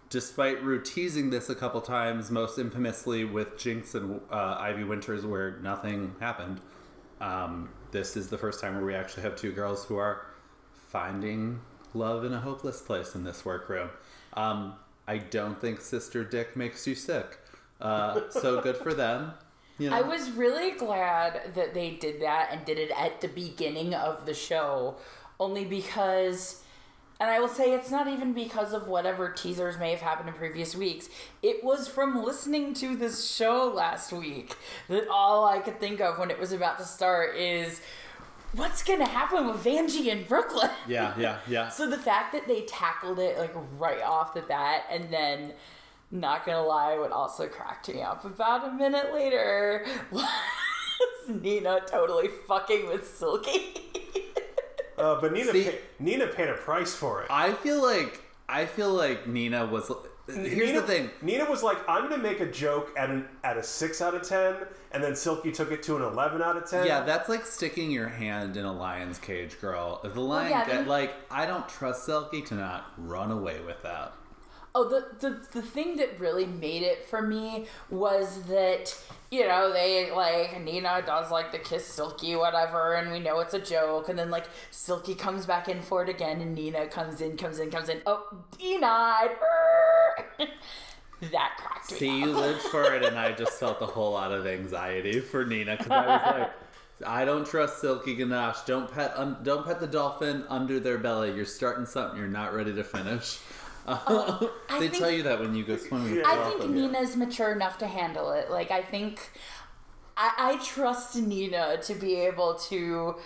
[0.08, 5.24] Despite Ru teasing this a couple times, most infamously with Jinkx and uh, Ivy Winters,
[5.24, 6.60] where nothing happened,
[7.20, 10.26] um, this is the first time where we actually have two girls who are
[10.88, 11.60] finding
[11.94, 13.90] love in a hopeless place in this workroom.
[14.34, 14.74] Um,
[15.06, 17.38] I don't think Sister Dick makes you sick.
[17.80, 19.32] Uh, so good for them.
[19.78, 19.96] You know?
[19.96, 24.26] I was really glad that they did that and did it at the beginning of
[24.26, 24.96] the show,
[25.38, 26.59] only because,
[27.20, 30.34] and I will say it's not even because of whatever teasers may have happened in
[30.34, 31.10] previous weeks.
[31.42, 34.56] It was from listening to this show last week
[34.88, 37.82] that all I could think of when it was about to start is
[38.54, 40.70] what's gonna happen with Vanjie and Brooklyn.
[40.88, 41.68] yeah, yeah, yeah.
[41.70, 45.52] So the fact that they tackled it like right off the bat and then
[46.10, 50.26] not gonna lie, what also cracked me up about a minute later was
[51.28, 53.76] Nina totally fucking with Silky.
[55.00, 57.28] Uh, but Nina See- pa- Nina paid a price for it.
[57.30, 59.90] I feel like I feel like Nina was.
[60.26, 61.10] Here's Nina, the thing.
[61.22, 64.14] Nina was like, "I'm going to make a joke at an at a six out
[64.14, 64.54] of ten,
[64.92, 66.86] and then Silky took it to an eleven out of ten.
[66.86, 70.00] Yeah, that's like sticking your hand in a lion's cage, girl.
[70.04, 73.60] If the lion, yeah, get, then- like, I don't trust Silky to not run away
[73.66, 74.12] with that.
[74.72, 78.96] Oh, the, the the thing that really made it for me was that
[79.30, 83.54] you know they like Nina does like the kiss Silky whatever, and we know it's
[83.54, 87.20] a joke, and then like Silky comes back in for it again, and Nina comes
[87.20, 88.00] in, comes in, comes in.
[88.06, 88.28] Oh,
[88.58, 89.30] denied.
[91.20, 91.98] that cracked me.
[91.98, 92.28] See, up.
[92.28, 95.76] you lived for it, and I just felt a whole lot of anxiety for Nina
[95.76, 96.50] because I was like,
[97.06, 98.64] I don't trust Silky Ganache.
[98.66, 101.32] Don't pet, un- don't pet the dolphin under their belly.
[101.32, 103.38] You're starting something you're not ready to finish.
[103.86, 106.16] they Oh, think- tell you that when you go swimming.
[106.16, 106.74] with I think dolphin.
[106.74, 108.50] Nina's mature enough to handle it.
[108.50, 109.30] Like I think
[110.16, 113.16] I, I trust Nina to be able to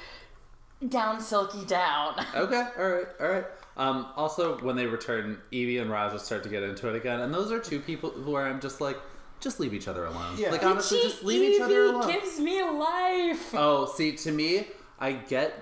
[0.88, 2.14] down Silky down.
[2.34, 3.44] Okay, all right, all right.
[3.76, 7.34] Um, also, when they return, Yvie and Ra'Jah start to get into it again, and
[7.34, 8.96] those are two people where I'm just like,
[9.40, 10.36] just leave each other alone.
[10.38, 10.50] Yeah.
[10.52, 12.02] Like But honestly, She- just leave each other alone.
[12.02, 12.20] Yvie alone.
[12.20, 13.54] gives me life.
[13.54, 14.68] Oh, see, to me,
[15.00, 15.58] I get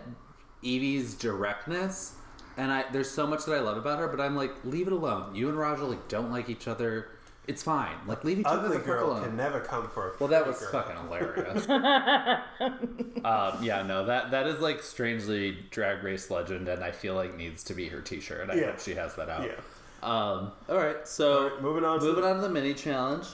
[0.62, 2.16] Yvie's directness,
[2.56, 4.92] and I there's so much that I love about her, but I'm like, leave it
[4.92, 5.34] alone.
[5.34, 7.08] You and Ra'Jah like don't like each other.
[7.48, 7.96] It's fine.
[8.06, 9.24] Like leave each other ugly the fuck girl alone.
[9.24, 10.10] can never come for.
[10.10, 10.70] A Well, that was girl.
[10.70, 11.66] fucking hilarious.
[13.24, 17.36] um, yeah, no, that that is like strangely drag race legend, and I feel like
[17.36, 18.48] needs to be her T-shirt.
[18.50, 18.66] I Yeah.
[18.66, 19.44] hope she has that out.
[19.46, 19.54] Yeah.
[20.02, 22.74] Um, all right, so All right, moving on to moving the- on to the mini
[22.74, 23.26] challenge.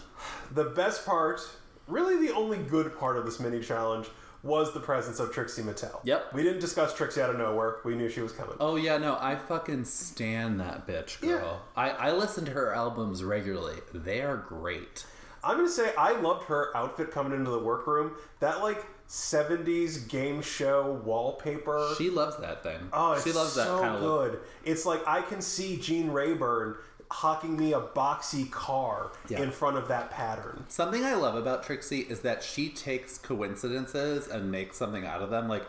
[0.52, 1.40] The best part,
[1.87, 4.09] really the only good part of this mini challenge,
[4.43, 6.01] was the presence of Trixie Mattel.
[6.05, 6.32] Yep.
[6.32, 7.76] We didn't discuss Trixie out of nowhere.
[7.84, 8.55] We knew she was coming.
[8.61, 11.62] Oh yeah, no, I fucking stand that bitch, girl.
[11.76, 13.80] I I listen to her albums regularly.
[13.93, 15.05] They are great.
[15.43, 18.12] I'm gonna say I loved her outfit coming into the workroom.
[18.41, 21.95] That like 70s game show wallpaper.
[21.97, 22.78] She loves that thing.
[22.93, 24.32] oh, it's she loves that kind of look.
[24.32, 24.41] good.
[24.64, 26.76] It's like I can see Gene Rayburn
[27.11, 29.40] hawking me a boxy car Yeah.
[29.40, 30.64] in front of that pattern.
[30.68, 35.30] Something I love about Trixie is that she takes coincidences and makes something out of
[35.30, 35.48] them.
[35.48, 35.66] Like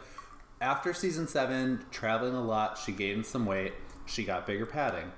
[0.62, 3.74] after season seven, traveling a lot, she gained some weight.
[4.06, 5.12] She got bigger padding.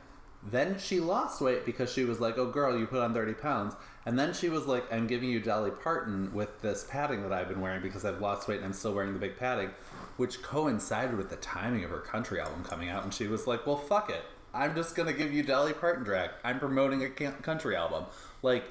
[0.43, 3.75] Then she lost weight because she was like, "Oh, girl, you put on thirty pounds."
[4.07, 7.47] And then she was like, "I'm giving you Dolly Parton with this padding that I've
[7.47, 9.69] been wearing because I've lost weight and I'm still wearing the big padding,"
[10.17, 13.03] which coincided with the timing of her country album coming out.
[13.03, 14.23] And she was like, "Well, fuck it,
[14.53, 16.31] I'm just gonna give you Dolly Parton drag.
[16.43, 18.05] I'm promoting a country album."
[18.41, 18.63] Like,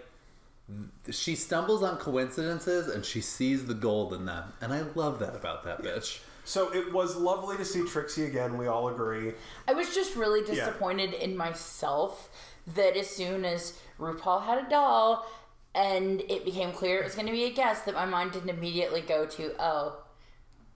[1.11, 5.35] she stumbles on coincidences and she sees the gold in them, and I love that
[5.35, 6.21] about that bitch.
[6.45, 8.57] So it was lovely to see Trixie again.
[8.59, 9.35] We all agree.
[9.69, 12.29] I was just really disappointed in myself
[12.75, 15.27] that as soon as RuPaul had a doll
[15.75, 18.49] and it became clear it was going to be a guest, that my mind didn't
[18.49, 19.99] immediately go to, oh,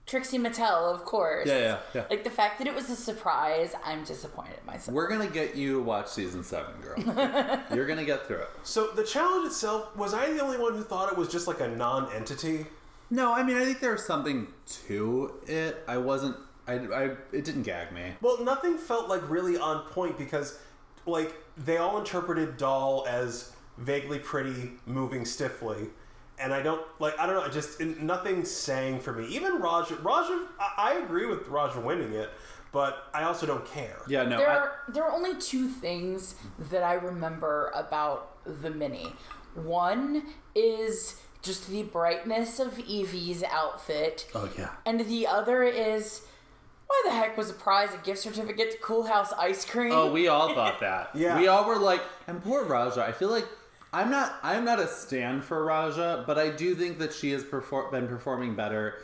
[0.05, 1.47] Trixie Mattel, of course.
[1.47, 2.05] Yeah, yeah, yeah.
[2.09, 4.93] Like the fact that it was a surprise, I'm disappointed in myself.
[4.93, 6.95] We're gonna get you to watch season seven, girl.
[7.73, 8.49] You're gonna get through it.
[8.63, 11.59] So the challenge itself was I the only one who thought it was just like
[11.59, 12.67] a non-entity?
[13.09, 14.47] No, I mean I think there was something
[14.85, 15.83] to it.
[15.87, 16.35] I wasn't.
[16.67, 18.13] I, I it didn't gag me.
[18.21, 20.59] Well, nothing felt like really on point because,
[21.05, 25.89] like, they all interpreted Doll as vaguely pretty, moving stiffly,
[26.39, 27.17] and I don't like.
[27.19, 27.41] I don't know.
[27.43, 29.27] I Just nothing sang for me.
[29.27, 32.29] Even Ra'Jah, Ra'Jah, I, I agree with Ra'Jah winning it,
[32.71, 33.97] but I also don't care.
[34.07, 34.37] Yeah, no.
[34.37, 36.35] there I, are there are only two things
[36.71, 39.13] that I remember about the mini.
[39.55, 40.23] One
[40.53, 44.27] is just the brightness of Yvie's outfit.
[44.35, 44.71] oh yeah.
[44.85, 46.21] And the other is
[46.87, 49.91] why the heck was a prize a gift certificate to Cool House ice cream?
[49.91, 51.11] Oh, we all thought that.
[51.13, 51.39] Yeah.
[51.39, 52.99] We all were like, and poor Ra'Jah.
[52.99, 53.47] I feel like
[53.95, 54.39] I'm not.
[54.43, 58.09] I'm not a stand for Ra'Jah, but I do think that she has perfor- been
[58.09, 58.95] performing better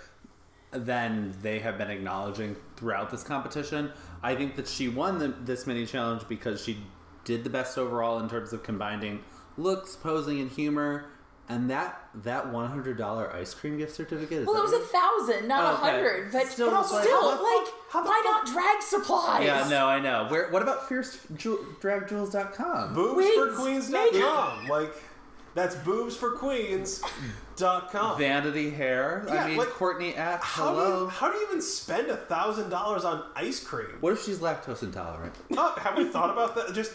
[0.72, 3.94] than they have been acknowledging throughout this competition.
[4.22, 6.84] I think that she won the, this mini challenge because she
[7.24, 9.24] did the best overall in terms of combining
[9.58, 11.06] looks, posing, and humor.
[11.54, 14.80] And that that one hundred dollar ice cream gift certificate is well, it was a
[14.80, 15.82] thousand, not a Oh, okay.
[15.92, 16.32] hundred.
[16.32, 19.46] But Still, still, like, still how like, how the why fuck- not drag supplies?
[19.46, 20.28] Yeah, no, I know.
[20.30, 20.50] Where?
[20.50, 22.96] What about fiercedragjewels.com?
[22.96, 24.68] Boobsforqueens.com.
[24.68, 24.94] Like,
[25.54, 28.18] that's boobsforqueens.com.
[28.18, 29.26] Vanity Hair.
[29.28, 31.02] Yeah, I mean, like, Courtney at How do, hello.
[31.04, 33.88] you, how do you even spend a thousand dollars on ice cream?
[34.00, 35.34] What if she's lactose intolerant?
[35.56, 36.74] Uh, have we thought about that?
[36.74, 36.94] Just,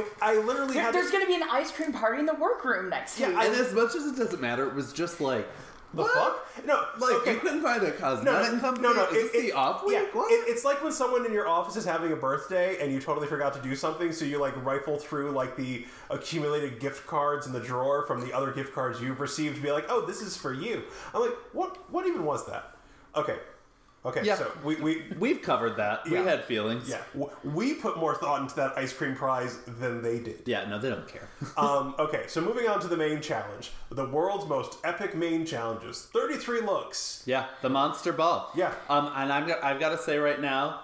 [0.00, 0.94] it, I literally There- had.
[0.94, 3.36] there's going to be an ice cream party in the workroom next Yeah, week.
[3.38, 5.46] I- And as much as it doesn't matter, it was just like
[5.94, 6.12] the what?
[6.14, 6.66] fuck?
[6.66, 7.32] No, Like okay.
[7.34, 8.88] you couldn't find a No, cosmetic no, company.
[8.88, 9.04] no, no.
[9.06, 9.94] Is this it- the it- off week?
[9.94, 10.30] Yeah, What?
[10.32, 13.26] it- it's like when someone in your office is having a birthday and you totally
[13.28, 17.52] forgot to do something, so you like rifle through like the accumulated gift cards in
[17.52, 20.36] the drawer from the other gift cards you've received to be like, oh, this is
[20.36, 20.82] for you.
[21.14, 21.76] I'm like, what?
[21.90, 22.74] What even was that?
[23.14, 23.36] Okay,
[24.06, 24.22] okay.
[24.24, 24.36] Yeah.
[24.36, 26.00] So we we We've covered that.
[26.06, 26.20] Yeah.
[26.22, 26.88] We had feelings.
[26.88, 27.02] yeah
[27.44, 30.42] we put more thought into that ice cream prize than they did.
[30.46, 31.28] Yeah, no, they don't care.
[31.56, 36.08] Um, okay, so moving on to the main challenge, the world's most epic main challenges,
[36.12, 37.22] 33 looks.
[37.26, 38.50] yeah, the monster ball.
[38.54, 38.72] Yeah.
[38.88, 40.80] Um, and I'm I've got to say right now,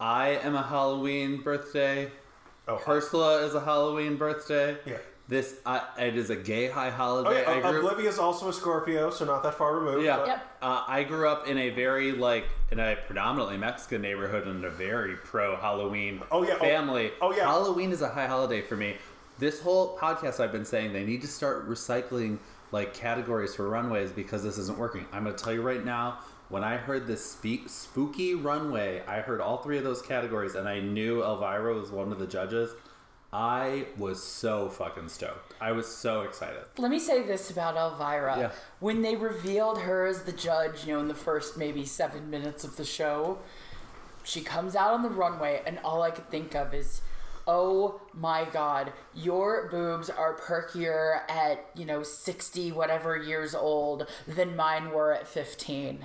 [0.00, 2.10] I am a Halloween birthday.
[2.68, 4.76] Oh, Ursula is a Halloween birthday.
[4.86, 4.98] Yeah.
[5.28, 7.42] This uh, it is a gay high Oh holiday.
[7.42, 10.04] yeah, I grew- Oblivia's also a Scorpio, so not that far removed.
[10.04, 10.16] Yeah.
[10.18, 10.46] but- Yep.
[10.60, 14.70] Uh, I grew up in a very like in a predominantly Mexican neighborhood and a
[14.70, 16.54] very pro Halloween Oh, yeah.
[16.60, 17.12] Oh- family.
[17.20, 17.44] oh, yeah.
[17.44, 18.96] Halloween is a high holiday for me.
[19.38, 22.38] This whole podcast I've been saying they need to start recycling
[22.70, 25.06] like categories for runways because this isn't working.
[25.12, 26.18] I'm gonna tell you right now.
[26.48, 30.68] When I heard this speak, spooky runway, I heard all three of those categories, and
[30.68, 32.70] I knew Elvira was one of the judges.
[33.32, 35.54] I was so fucking stoked.
[35.58, 36.64] I was so excited.
[36.76, 38.38] Let me say this about Elvira.
[38.38, 38.50] Yeah.
[38.78, 42.62] When they revealed her as the judge, you know, in the first maybe seven minutes
[42.62, 43.38] of the show,
[44.22, 47.00] she comes out on the runway, and all I could think of is,
[47.46, 54.54] oh my god, your boobs are perkier at, you know, 60 whatever years old than
[54.54, 56.04] mine were at 15.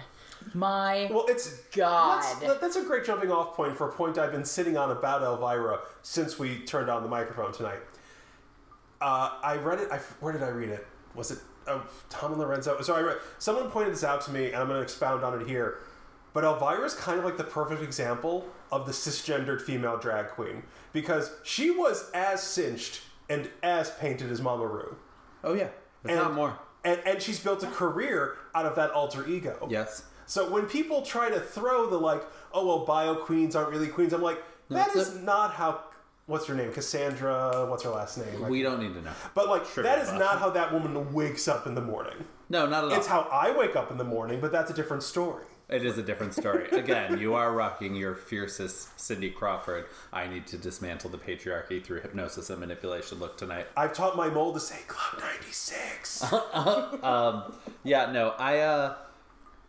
[0.54, 2.24] My Well, it's God.
[2.42, 5.22] That's, that's a great jumping off point for a point I've been sitting on about
[5.22, 7.80] Elvira since we turned on the microphone tonight.
[9.02, 9.92] Uh, I read it.
[9.92, 10.86] I, where did I read it?
[11.16, 12.82] Was it oh, Tom and Lorenzo?
[12.82, 13.18] So I read.
[13.40, 15.80] Someone pointed this out to me, and I'm going to expound on it here.
[16.34, 20.64] But Elvira is kind of like the perfect example of the cisgendered female drag queen
[20.94, 24.96] because she was as cinched and as painted as Mama Ru.
[25.44, 25.70] Oh yeah,
[26.04, 26.58] if not more.
[26.84, 29.68] And, and she's built a career out of that alter ego.
[29.70, 30.04] Yes.
[30.28, 32.22] So when people try to throw the like,
[32.54, 34.38] oh well, bio queens aren't really queens, I'm like,
[34.70, 35.24] that That's is it.
[35.24, 35.82] not how.
[36.28, 36.74] What's her name?
[36.74, 37.66] Cassandra.
[37.70, 38.42] What's her last name?
[38.42, 39.12] Like- We don't need to know.
[39.34, 40.20] but like, Sugar that is buff.
[40.20, 42.16] not how that woman wakes up in the morning.
[42.50, 42.98] No, not at all.
[42.98, 45.46] It's how I wake up in the morning, but that's a different story.
[45.70, 46.70] It is a different story.
[46.72, 49.86] Again, you are rocking your fiercest Cindy Crawford.
[50.14, 53.68] I need to dismantle the patriarchy through hypnosis and manipulation look tonight.
[53.78, 56.24] I've taught my mole to say Club 96.
[57.84, 58.96] Yeah, no, I uh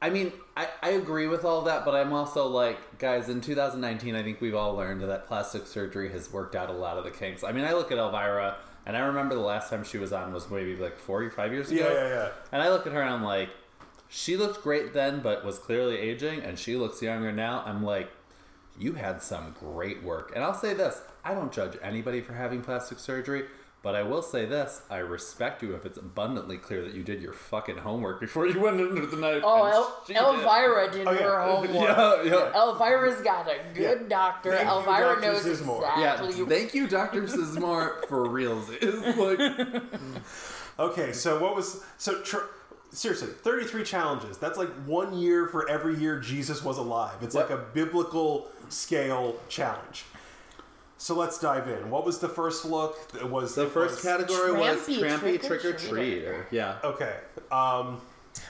[0.01, 4.15] I mean, I, I agree with all that, but I'm also like, guys, in 2019,
[4.15, 7.11] I think we've all learned that plastic surgery has worked out a lot of the
[7.11, 7.43] kinks.
[7.43, 10.33] I mean, I look at Elvira, and I remember the last time she was on
[10.33, 11.81] was maybe like 45 years ago.
[11.81, 12.29] Yeah, yeah, yeah.
[12.53, 13.51] And I look at her and I'm like,
[14.09, 17.63] she looked great then, but was clearly aging, and she looks younger now.
[17.67, 18.09] I'm like,
[18.79, 20.33] you had some great work.
[20.35, 23.45] And I'll say this I don't judge anybody for having plastic surgery.
[23.81, 27.23] But I will say this: I respect you if it's abundantly clear that you did
[27.23, 29.43] your fucking homework before you went into the night.
[29.45, 30.21] Oh, El- she did.
[30.23, 31.19] Elvira did, Oh, yeah.
[31.23, 31.71] her homework.
[31.75, 32.53] Yeah, yeah.
[32.55, 34.09] Elvira's got a good Yeah.
[34.09, 34.51] doctor.
[34.51, 35.21] Thank you, Elvira Dr.
[35.21, 35.83] knows Sizemore.
[35.97, 38.69] Yeah, thank you, Doctor Sizemore, for reals.
[38.83, 39.83] It's like
[40.79, 42.37] Okay, so what was so tr-
[42.91, 44.39] seriously 33 challenges?
[44.39, 47.17] That's like one year for every year Jesus was alive.
[47.23, 50.05] It's like a biblical scale challenge.
[51.01, 51.91] So let's dive in.
[51.91, 52.99] What was the first look?
[53.15, 56.45] It was the first was- category was Trampy trampy trick or trick-or-treater.
[56.51, 56.79] Yeah.
[56.83, 57.15] Okay.
[57.53, 58.01] Um,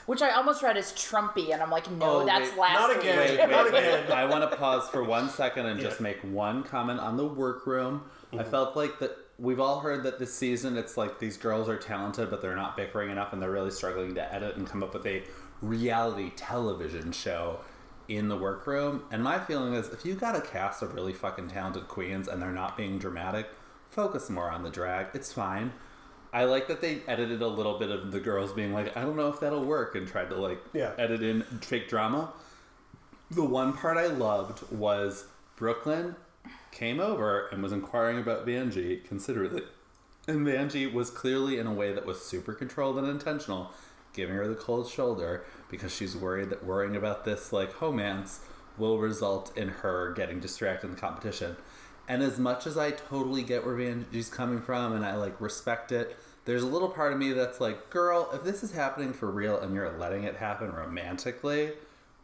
[0.07, 2.59] Which I almost read as Trumpy, and I'm like, no, Oh, that's wait.
[2.59, 3.19] last Not again.
[3.19, 3.79] Wait, wait, Not wait.
[3.85, 4.13] again.
[4.13, 8.03] I want to pause for one second and just make one comment on the workroom.
[8.37, 11.77] I felt like that we've all heard that this season it's like these girls are
[11.79, 14.95] talented, but they're not bickering enough, and they're really struggling to edit and come up
[14.95, 15.23] with a
[15.63, 17.61] reality television show
[18.09, 19.05] in the workroom.
[19.11, 22.41] And my feeling is, if you got a cast of really fucking talented queens and
[22.41, 23.49] they're not being dramatic,
[23.91, 25.09] focus more on the drag.
[25.15, 25.73] It's fine.
[26.33, 29.17] I like that they edited a little bit of the girls being like, I don't
[29.17, 30.93] know if that'll work, and tried to like Yeah.
[30.99, 32.33] edit in fake drama.
[33.31, 36.17] The one part I loved was Brooklyn
[36.71, 39.63] came over and was inquiring about Vanjie considerately.
[40.27, 43.73] And Vanjie was clearly in a way that was super controlled and intentional,
[44.19, 48.41] giving her the cold shoulder because she's worried that worrying about this like homance
[48.77, 51.57] will result in her getting distracted in the competition.
[52.09, 55.93] And as much as I totally get where Vanjie's coming from and I like respect
[55.93, 56.17] it,
[56.47, 59.59] there's a little part of me that's like, girl, if this is happening for real
[59.59, 61.73] and you're letting it happen romantically,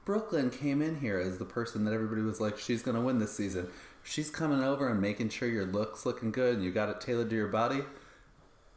[0.04, 3.36] Brooklyn came in here as the person that everybody was like, she's gonna win this
[3.36, 3.68] season.
[4.02, 7.30] She's coming over and making sure your looks looking good and you got it tailored
[7.30, 7.82] to your body.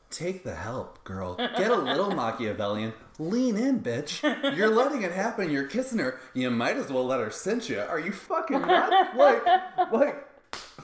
[0.10, 1.36] Take the help, girl.
[1.36, 2.94] Get a little Machiavellian.
[3.20, 4.22] Lean in, bitch.
[4.56, 5.52] You're letting it happen.
[5.52, 6.20] You're kissing her.
[6.34, 7.80] You might as well let her cinch you.
[7.82, 9.16] Are you fucking nuts?
[9.18, 9.44] like,
[9.92, 10.26] like,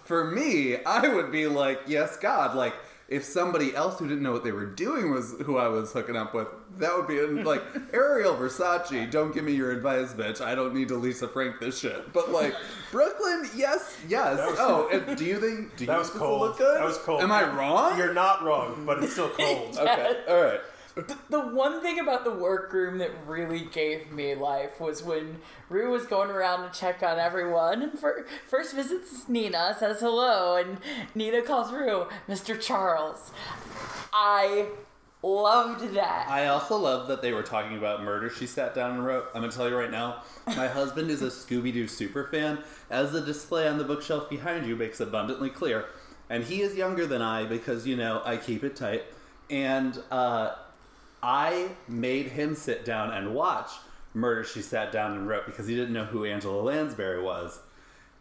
[0.04, 2.56] for me, I would be like, yes, God.
[2.56, 2.74] Like,
[3.08, 6.16] if somebody else who didn't know what they were doing was who I was hooking
[6.18, 6.48] up with,
[6.80, 7.62] that would be like
[7.94, 9.10] Ariel Versace.
[9.12, 10.42] Don't give me your advice, bitch.
[10.42, 12.12] I don't need to Lisa Frank this shit.
[12.14, 12.56] But like
[12.92, 14.38] Brooklyn, yes, yes.
[14.40, 16.42] was- oh, and do you think do you That was think cold.
[16.42, 16.78] look good?
[16.78, 17.22] That was cold.
[17.22, 17.98] Am I wrong?
[17.98, 19.78] You're not wrong, but it's still cold.
[19.80, 20.16] okay.
[20.28, 20.60] All right.
[20.96, 25.90] The, the one thing about the workroom that really gave me life was when Ru
[25.90, 30.78] was going around to check on everyone, and for, first visits Nina, says hello, and
[31.16, 32.62] Nina calls Ru Mr.
[32.62, 33.32] Charles.
[34.14, 34.68] I
[35.24, 36.28] loved that.
[36.30, 38.30] I also love that they were talking about murder.
[38.30, 39.28] She sat down and wrote.
[39.34, 40.24] I'm gonna tell you right now.
[40.48, 42.60] My husband is a Scooby Doo super fan,
[42.90, 45.86] as the display on the bookshelf behind you makes abundantly clear.
[46.30, 49.04] And he is younger than I because you know I keep it tight.
[49.50, 50.56] And uh,
[51.22, 53.70] I made him sit down and watch
[54.14, 54.44] Murder.
[54.44, 57.60] She sat down and wrote because he didn't know who Angela Lansbury was.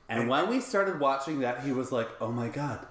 [0.09, 2.87] And when we started watching that, he was like, "Oh my god."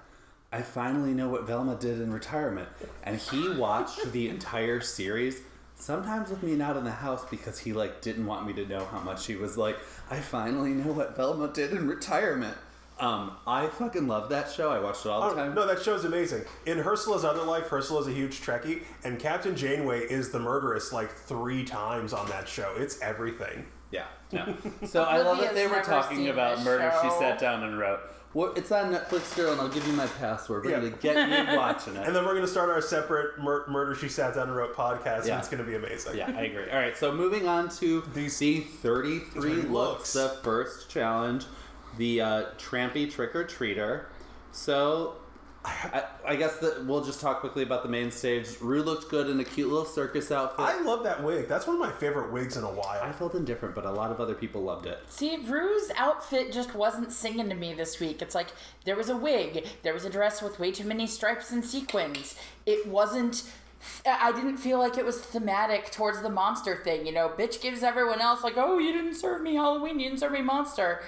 [0.52, 2.68] I finally know what Velma did in retirement.
[3.04, 5.40] And he watched the entire series,
[5.76, 8.84] sometimes with me not in the house because he like didn't want me to know
[8.84, 9.78] how much he was like,
[10.10, 12.56] I finally know what Velma did in retirement.
[13.00, 14.70] Um, I fucking love that show.
[14.70, 15.54] I watched it all the Oh, time.
[15.54, 16.44] no, that show's amazing.
[16.66, 21.10] In Ursula's other life, Ursula's a huge Trekkie, and Captain Janeway is the murderess like
[21.10, 22.74] three times on that show.
[22.76, 23.64] It's everything.
[23.90, 24.52] Yeah, yeah.
[24.84, 26.92] So I love that they were talking about this murder.
[27.02, 28.00] She sat down and wrote.
[28.34, 30.64] Well, it's on Netflix, girl, and I'll give you my password.
[30.64, 30.76] We're Yeah.
[30.78, 32.06] gonna get you watching it.
[32.06, 34.74] And then we're going to start our separate mur- Murder She Sat Down and Wrote
[34.74, 35.34] podcast, Yeah.
[35.34, 36.16] and it's going to be amazing.
[36.16, 36.70] Yeah, I agree.
[36.70, 40.12] All right, so moving on to These- the 33 looks, looks.
[40.14, 41.44] the first challenge,
[41.98, 44.04] the uh, Trampy Trick or Treater.
[44.52, 45.16] So,
[45.64, 48.60] I, I guess that we'll just talk quickly about the main stage.
[48.60, 50.60] Ru looked good in a cute little circus outfit.
[50.60, 51.48] I love that wig.
[51.48, 53.00] That's one of my favorite wigs in a while.
[53.02, 54.98] I felt indifferent, but a lot of other people loved it.
[55.08, 58.22] See, Ru's outfit just wasn't singing to me this week.
[58.22, 58.48] It's like
[58.84, 62.34] there was a wig, there was a dress with way too many stripes and sequins.
[62.66, 63.44] It wasn't.
[64.06, 67.04] I didn't feel like it was thematic towards the monster thing.
[67.04, 70.20] You know, bitch gives everyone else like, oh, you didn't serve me Halloween, you didn't
[70.20, 71.02] serve me monster.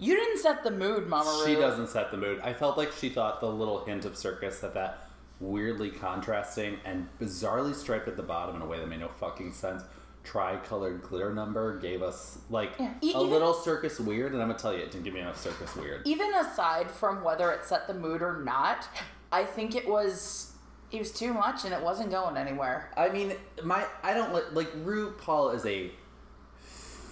[0.00, 2.40] You didn't set the mood, Mama She doesn't set the mood.
[2.42, 5.06] I felt like she thought the little hint of circus that that
[5.40, 9.52] weirdly contrasting and bizarrely striped at the bottom in a way that made no fucking
[9.52, 9.82] sense.
[10.24, 14.48] Tri-colored glitter number gave us like Yeah, e- a even- little circus weird, and I'm
[14.48, 16.06] gonna tell you, it didn't give me enough circus weird.
[16.06, 18.86] Even aside from whether it set the mood or not,
[19.32, 20.46] I think it was
[20.90, 22.90] it was too much and it wasn't going anywhere.
[22.96, 25.90] I mean, my I don't like like RuPaul is a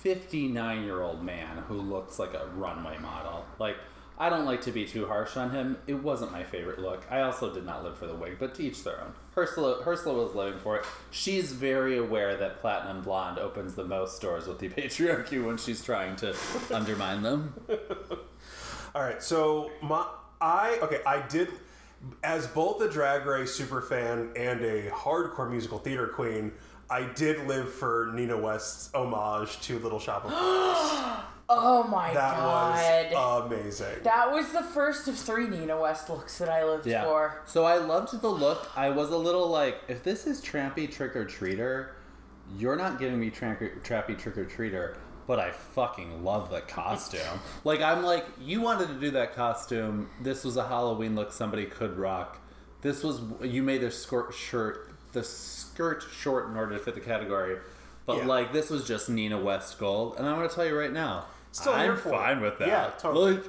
[0.02, 3.44] 59 year old man who looks like a runway model.
[3.58, 3.76] Like,
[4.20, 5.78] I don't like to be too harsh on him.
[5.86, 7.06] It wasn't my favorite look.
[7.08, 9.12] I also did not live for the wig, but to each their own.
[9.36, 10.84] Ursula, Ursula was living for it.
[11.12, 15.84] She's very aware that Platinum Blonde opens the most doors with the patriarchy when she's
[15.84, 16.34] trying to
[16.74, 17.54] undermine them.
[18.94, 20.04] All right, so my
[20.40, 21.50] I okay, I did
[22.22, 26.52] as both a Drag Race super fan and a hardcore musical theater queen.
[26.90, 31.24] I did live for Nina West's homage to Little Shop of Horrors.
[31.50, 33.10] Oh my That god.
[33.12, 34.02] was amazing.
[34.04, 37.40] that was the first of three Nina West looks that I lived for.
[37.46, 38.70] So I loved the look.
[38.76, 41.90] I was a little like, if this is trampy trick or treater,
[42.58, 44.96] you're not giving me tra- trappy trick or treater.
[45.26, 47.40] But I fucking love the costume.
[47.64, 50.08] like I'm like, you wanted to do that costume.
[50.22, 52.40] This was a Halloween look somebody could rock.
[52.80, 55.24] This was you made the skirt shirt the
[55.78, 57.56] skirt short in order to fit the category.
[58.04, 58.26] But Yeah.
[58.26, 61.72] like this was just Nina West gold, and I'm gonna tell you right now, Still
[61.72, 62.12] I'm here for it.
[62.12, 62.66] fine with that.
[62.68, 63.34] Yeah, totally.
[63.36, 63.44] Like,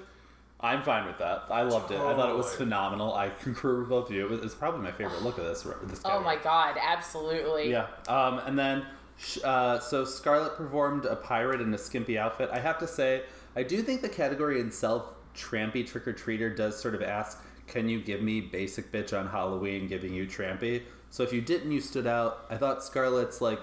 [0.60, 1.46] I'm fine with that.
[1.50, 2.00] I loved it.
[2.00, 2.66] I thought it was Totally.
[2.66, 3.14] phenomenal.
[3.16, 4.26] I concur with both of you.
[4.26, 5.64] It was, it's probably my favorite look of this.
[5.86, 6.44] this Oh my category.
[6.44, 7.72] god, absolutely.
[7.72, 7.88] Yeah.
[8.08, 8.86] Um, and then,
[9.18, 12.50] sh- uh, so Scarlet performed a pirate in a skimpy outfit.
[12.54, 13.24] I have to say,
[13.56, 17.88] I do think the category itself, trampy trick or treater, does sort of ask, "Can
[17.90, 21.82] you give me basic bitch on Halloween, giving you trampy?" So if you didn't, you
[21.82, 22.46] stood out.
[22.50, 23.62] I thought Scarlet's like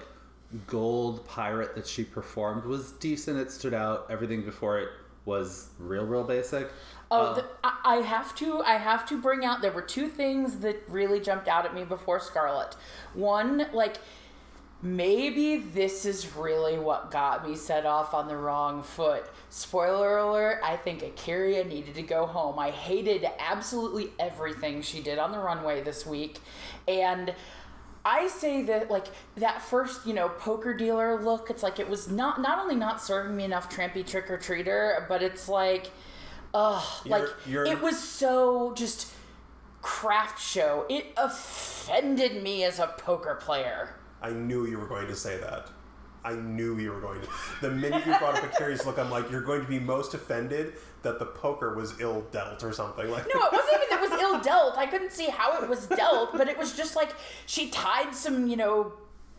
[0.65, 3.37] gold pirate that she performed was decent.
[3.37, 4.07] It stood out.
[4.09, 4.89] Everything before it
[5.25, 6.69] was real, real basic.
[7.11, 8.61] Oh, Uh, the, I, I have to.
[8.61, 9.61] I have to bring out.
[9.61, 12.75] There were two things that really jumped out at me before Scarlet.
[13.13, 13.97] One, like
[14.81, 19.25] maybe this is really what got me set off on the wrong foot.
[19.49, 22.59] Spoiler alert: I think Akira needed to go home.
[22.59, 26.39] I hated absolutely everything she did on the runway this week,
[26.87, 27.33] and.
[28.09, 32.07] I say that like that first, you know, poker dealer look, it's like it was
[32.09, 35.91] not not only not serving me enough trampy trick or treater, but it's like
[36.53, 39.11] Ugh, like you're- it was so just
[39.81, 40.85] craft show.
[40.89, 43.95] It offended me as a poker player.
[44.21, 45.69] I knew you were going to say that.
[46.23, 47.27] I knew you were going to.
[47.61, 50.13] The minute you brought up a curious look, I'm like, you're going to be most
[50.13, 53.09] offended that the poker was ill dealt or something.
[53.09, 54.77] Like, No, it wasn't even that it was ill dealt.
[54.77, 57.13] I couldn't see how it was dealt, but it was just like
[57.45, 58.93] she tied some, you know,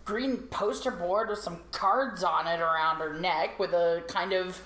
[0.07, 4.63] green poster board with some cards on it around her neck with a kind of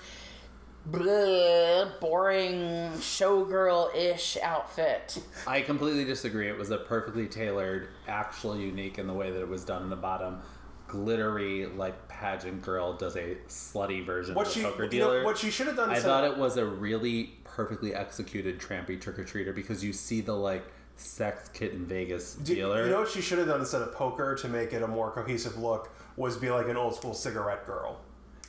[0.89, 5.17] bleh, boring showgirl-ish outfit.
[5.47, 6.47] I completely disagree.
[6.49, 9.89] It was a perfectly tailored, actual unique in the way that it was done in
[9.89, 10.41] the bottom.
[10.87, 15.19] Glittery, like pageant girl does a slutty version what of a she, poker you dealer.
[15.19, 15.89] know, what she should have done.
[15.89, 19.91] I instead thought it was a really perfectly executed trampy trick or treater because you
[19.93, 20.63] see the like
[20.95, 22.83] sex kit in Vegas Do- dealer.
[22.85, 25.09] You know what she should have done instead of poker to make it a more
[25.11, 27.99] cohesive look was be like an old school cigarette girl,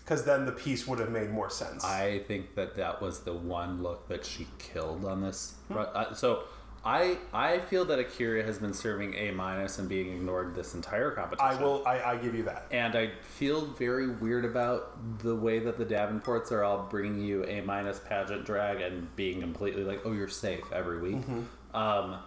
[0.04, 1.84] because then the piece would have made more sense.
[1.84, 5.54] I think that that was the one look that she killed on this.
[5.68, 5.78] Hmm.
[5.78, 6.44] uh, so
[6.84, 11.10] I I feel that Akira has been serving A minus and being ignored this entire
[11.12, 11.58] competition.
[11.58, 11.82] I will.
[11.86, 12.66] I, I give you that.
[12.70, 17.44] And I feel very weird about the way that the Davenports are all bringing you
[17.46, 21.24] a minus pageant drag and being completely like, oh, you're safe every week.
[21.72, 22.18] Um,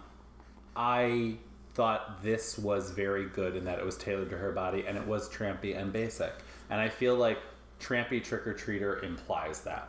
[0.74, 1.36] I
[1.74, 5.06] thought this was very good in that it was tailored to her body and it
[5.06, 6.32] was trampy and basic.
[6.68, 7.38] And I feel like
[7.80, 9.88] trampy trick or treater implies that.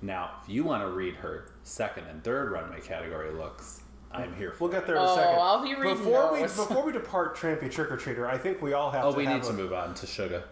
[0.00, 3.82] Now, if you want to read her second and third runway category looks,
[4.12, 5.22] I'm here for We'll get there in a second.
[5.22, 5.40] Oh, second.
[5.40, 8.72] I'll be reading before we before we depart Trampy Trick or Treater, I think we
[8.72, 9.16] all have Oh, to.
[9.18, 10.42] we have need to move on to Shuga.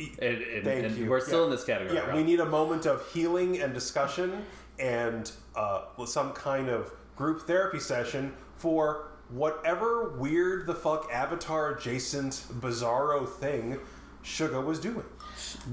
[0.00, 1.08] And, and- Thank and you.
[1.08, 1.44] We're still Yeah.
[1.44, 1.96] in this category.
[1.96, 2.16] Yeah, Rob.
[2.16, 4.44] we need a moment of healing and discussion
[4.80, 12.32] and uh, some kind of group therapy session for whatever weird the fuck avatar adjacent
[12.60, 13.78] bizarro thing
[14.24, 15.04] Shuga was doing.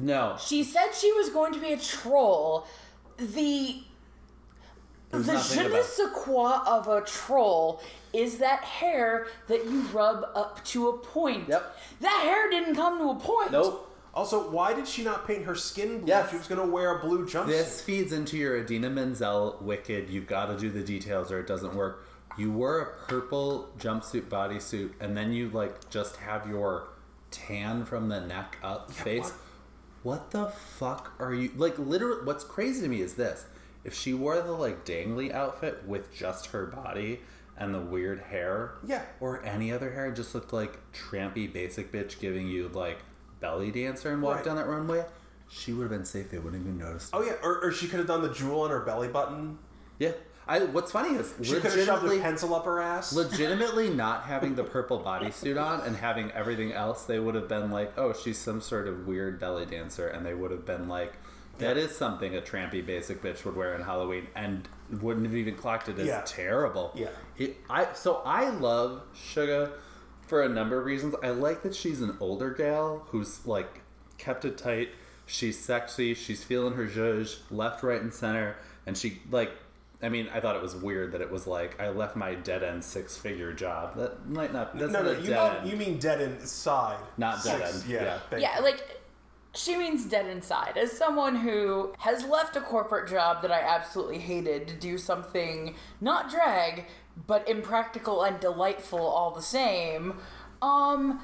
[0.02, 2.68] No, She said she was going to be a troll.
[3.18, 3.84] The
[5.12, 7.82] the nothing je ne sais quoi of a troll
[8.14, 11.50] is that hair that you rub up to a point.
[11.50, 11.78] Yep.
[12.00, 13.52] That hair didn't come to a point.
[13.52, 13.90] nope.
[14.14, 16.08] Also, why did she not paint her skin blue?
[16.08, 16.30] Yes.
[16.32, 17.48] She was going to wear a blue jumpsuit.
[17.48, 20.10] This feeds into your Idina Menzel wicked.
[20.10, 22.06] You've got to do the details or it doesn't work.
[22.38, 26.88] You wore a purple jumpsuit bodysuit, and then you like just have your
[27.30, 29.24] tan from the neck up face.
[29.24, 29.34] what?
[30.04, 31.78] What the fuck are you like?
[31.78, 33.45] Literally, what's crazy to me is this:
[33.84, 37.22] if she wore the like dangly outfit with just her body
[37.58, 39.04] and the weird hair, Yeah.
[39.20, 42.97] or any other hair, and just looked like trampy basic bitch giving you like
[43.39, 44.45] belly dancer and walked Right.
[44.45, 45.06] down that runway,
[45.49, 46.32] she would have been safe.
[46.32, 47.10] They wouldn't even notice.
[47.14, 49.60] Oh yeah, or, or she could have done the jewel on her belly button.
[49.99, 50.14] Yeah.
[50.48, 53.14] I what's funny is She could have shoved a legitimately, pencil up her ass.
[53.14, 57.72] legitimately not having the purple bodysuit on and having everything else, they would have been
[57.72, 61.14] like, "Oh, she's some sort of weird belly dancer," and they would have been like,
[61.60, 64.68] "That is something a trampy basic bitch would wear in Halloween," and
[65.02, 66.22] wouldn't have even clocked it as Yeah.
[66.26, 66.92] terrible.
[66.96, 67.10] Yeah.
[67.38, 69.72] It, I so I love Shuga
[70.28, 71.16] for a number of reasons.
[71.24, 73.82] I like that she's an older gal who's like
[74.18, 74.89] kept it tight.
[75.26, 76.14] She's sexy.
[76.14, 79.52] She's feeling her zhuzh left, right, and center, and she like.
[80.04, 82.64] I mean, I thought it was weird that it was like I left my dead
[82.64, 83.95] end six figure job.
[83.97, 84.78] That might not.
[84.78, 85.72] That's no, not no, a you dead mean, end.
[85.72, 86.97] you mean dead inside.
[87.18, 88.20] Not dead Six- end, Yeah.
[88.32, 88.38] yeah.
[88.38, 88.82] Yeah, like
[89.54, 90.78] she means dead inside.
[90.78, 95.76] As someone who has left a corporate job that I absolutely hated to do something
[95.99, 96.86] not drag,
[97.28, 100.18] but impractical and delightful all the same,
[100.62, 101.22] um,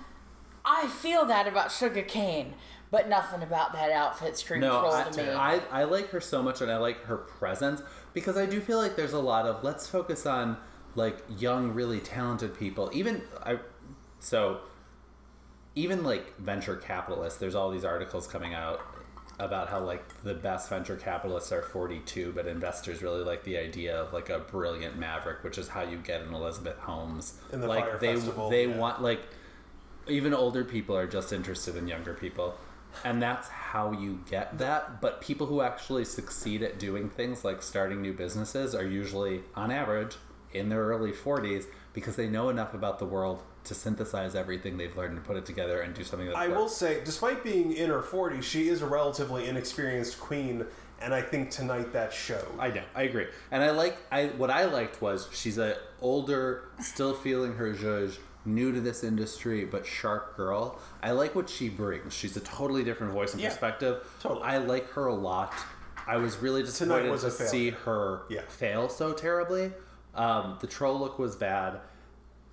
[0.66, 2.56] I feel that about Shuga Cain,
[2.92, 5.30] but nothing about that outfit screams No, I, to me.
[5.32, 7.82] I, I like her so much and I like her presence
[8.18, 10.58] because I do feel like there's a lot of let's focus on
[10.96, 12.90] like young, really talented people.
[12.92, 13.60] Even I,
[14.20, 14.62] so
[15.76, 17.38] even like venture capitalists.
[17.38, 18.82] There's all these articles coming out
[19.38, 23.96] about how like the best venture capitalists are 42, but investors really like the idea
[23.96, 27.40] of like a brilliant maverick, which is how you get an Elizabeth Holmes.
[27.54, 28.78] In the like Fyre they Festival, they yeah.
[28.78, 29.22] want like
[30.08, 32.56] even older people are just interested in younger people
[33.04, 37.62] and that's how you get that but people who actually succeed at doing things like
[37.62, 40.16] starting new businesses are usually on average
[40.54, 44.96] in their early 40s because they know enough about the world to synthesize everything they've
[44.96, 47.90] learned and put it together and do something that I will say, despite being in
[47.90, 50.66] her 40s, she is a relatively inexperienced queen,
[51.02, 52.48] and I think tonight that showed.
[52.60, 53.98] I know, I agree, and I like.
[54.12, 58.18] I what I liked was she's a older, still feeling her zhuzh,
[58.48, 60.80] new to this industry but sharp girl.
[61.04, 62.14] I like what she brings.
[62.14, 64.08] She's a totally different voice and Yeah, perspective.
[64.22, 64.44] totally.
[64.44, 65.54] I like her a lot.
[66.08, 68.42] I was really disappointed was to a see her Yeah.
[68.48, 69.74] fail so terribly.
[70.16, 71.82] Um, the troll look was bad.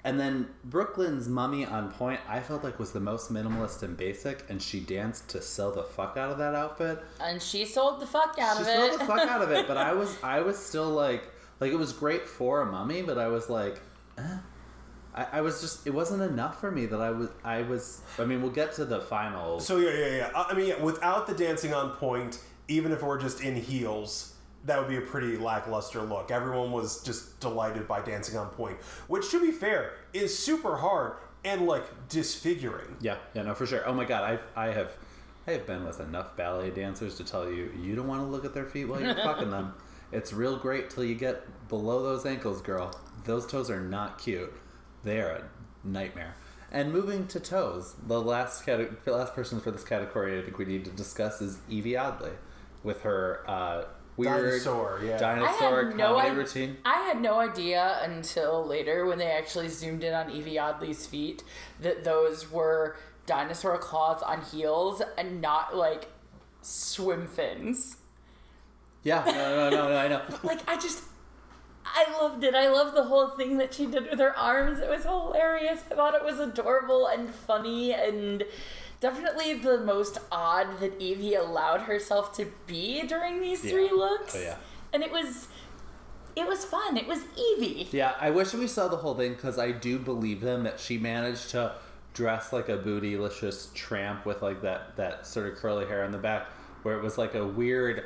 [0.07, 4.45] And then Brooklyn's mummy on point, I felt like was the most minimalist and basic,
[4.51, 8.07] and she danced to sell the fuck out of that outfit and she sold the
[8.07, 8.73] fuck out she of it.
[8.73, 11.25] She sold the fuck out of it, but I was I was still like
[11.61, 13.81] like it was great for a mummy, but I was like,
[14.19, 14.37] eh.
[15.15, 18.25] I, I was just it wasn't enough for me that I was I was I
[18.25, 20.31] mean we'll get to the final So yeah, yeah, yeah.
[20.35, 24.35] I mean, yeah, without the dancing on point, even if were just in heels,
[24.65, 26.31] that would be a pretty lackluster look.
[26.31, 31.15] Everyone was just delighted by dancing on point, which, to be fair, is super hard
[31.45, 32.97] and like disfiguring.
[33.01, 34.97] yeah yeah no for sure oh my god I I have
[35.47, 38.47] I have been with enough ballet dancers to tell you you don't want to look
[38.47, 39.75] at their feet while you're fucking them.
[40.12, 42.95] It's real great till you get below those ankles, girl.
[43.25, 44.53] Those toes are not cute.
[45.05, 45.45] They are a
[45.87, 46.35] nightmare.
[46.73, 50.65] And moving to toes, the last cate- last person for this category I think we
[50.65, 52.33] need to discuss is Yvie Oddly,
[52.83, 53.85] with her uh,
[54.17, 55.17] weird Dinosaur, yeah.
[55.17, 56.77] Dinosaur had no comedy routine.
[56.85, 61.45] I had no idea until later when they actually zoomed in on Yvie Oddly's feet
[61.81, 62.97] that those were
[63.27, 66.09] dinosaur claws on heels and not like
[66.63, 67.99] swim fins.
[69.03, 70.23] Yeah, no, no, no, no, I know.
[70.43, 71.05] Like I just
[71.85, 72.55] I loved it.
[72.55, 74.78] I loved the whole thing that she did with her arms.
[74.78, 75.80] It was hilarious.
[75.91, 78.43] I thought it was adorable and funny and
[79.01, 83.70] definitely the most odd that Yvie allowed herself to be during these Yeah.
[83.72, 84.35] three looks.
[84.35, 84.57] Oh, yeah.
[84.93, 85.49] And it was
[86.37, 86.97] it was fun.
[86.97, 87.93] It was Yvie.
[87.93, 90.99] Yeah, I wish we saw the whole thing because I do believe them that she
[90.99, 91.74] managed to
[92.12, 96.18] dress like a bootylicious tramp with like that that sort of curly hair in the
[96.18, 96.47] back,
[96.82, 98.05] where it was like a weird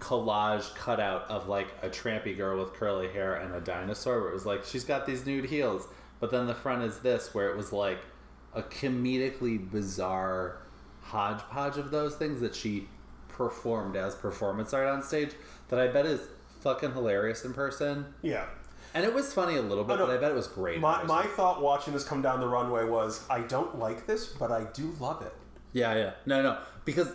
[0.00, 4.20] collage cutout of like a trampy girl with curly hair and a dinosaur.
[4.20, 5.88] Where it was like she's got these nude heels,
[6.20, 7.98] but then the front is this, where it was like
[8.54, 10.58] a comedically bizarre
[11.02, 12.88] hodgepodge of those things that she
[13.28, 15.30] performed as performance art on stage.
[15.68, 16.20] That I bet is
[16.60, 18.14] fucking hilarious in person.
[18.22, 18.46] Yeah.
[18.94, 20.06] And it was funny a little bit, Oh, no.
[20.06, 20.80] but I bet it was great.
[20.80, 24.50] My, my thought watching this come down the runway was, I don't like this, but
[24.50, 25.34] I do love it.
[25.72, 27.12] yeah, yeah, no, no, because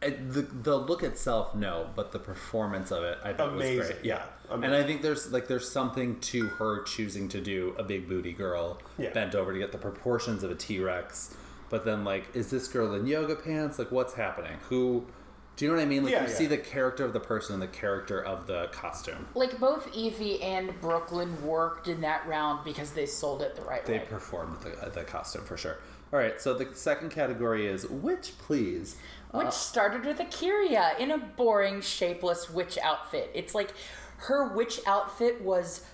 [0.00, 3.96] the the look itself, no, but the performance of it, I thought was great.
[4.02, 7.82] Yeah, yeah, and I think there's like there's something to her choosing to do a
[7.82, 9.10] big booty girl Yeah.
[9.12, 11.34] bent over to get the proportions of a T Rex,
[11.68, 13.78] but then like, is this girl in yoga pants?
[13.78, 14.56] Like, what's happening?
[14.70, 15.06] Who?
[15.56, 16.04] Do you know what I mean?
[16.04, 16.34] Like, Yeah, you yeah.
[16.34, 19.26] see the character of the person and the character of the costume.
[19.34, 23.84] Like both Yvie and Brooklyn worked in that round because they sold it the right
[23.84, 23.98] They way.
[23.98, 25.76] They performed the, the costume for sure.
[26.14, 28.96] All right, so the second category is which, please.
[29.32, 33.30] Which started with A'keria in a boring, shapeless witch outfit.
[33.34, 33.72] It's like
[34.18, 35.84] her witch outfit was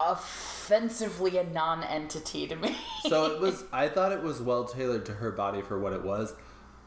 [0.00, 2.76] offensively a non entity to me.
[3.08, 6.02] so it was i thought it was well tailored to her body for what it
[6.02, 6.34] was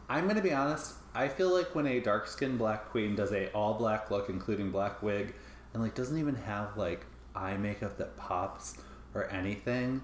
[0.09, 3.49] i'm gonna be honest i feel like when a dark skinned black queen does a
[3.53, 5.33] all black look including black wig
[5.73, 7.05] and like doesn't even have like
[7.37, 8.77] eye makeup that pops
[9.13, 10.01] or anything,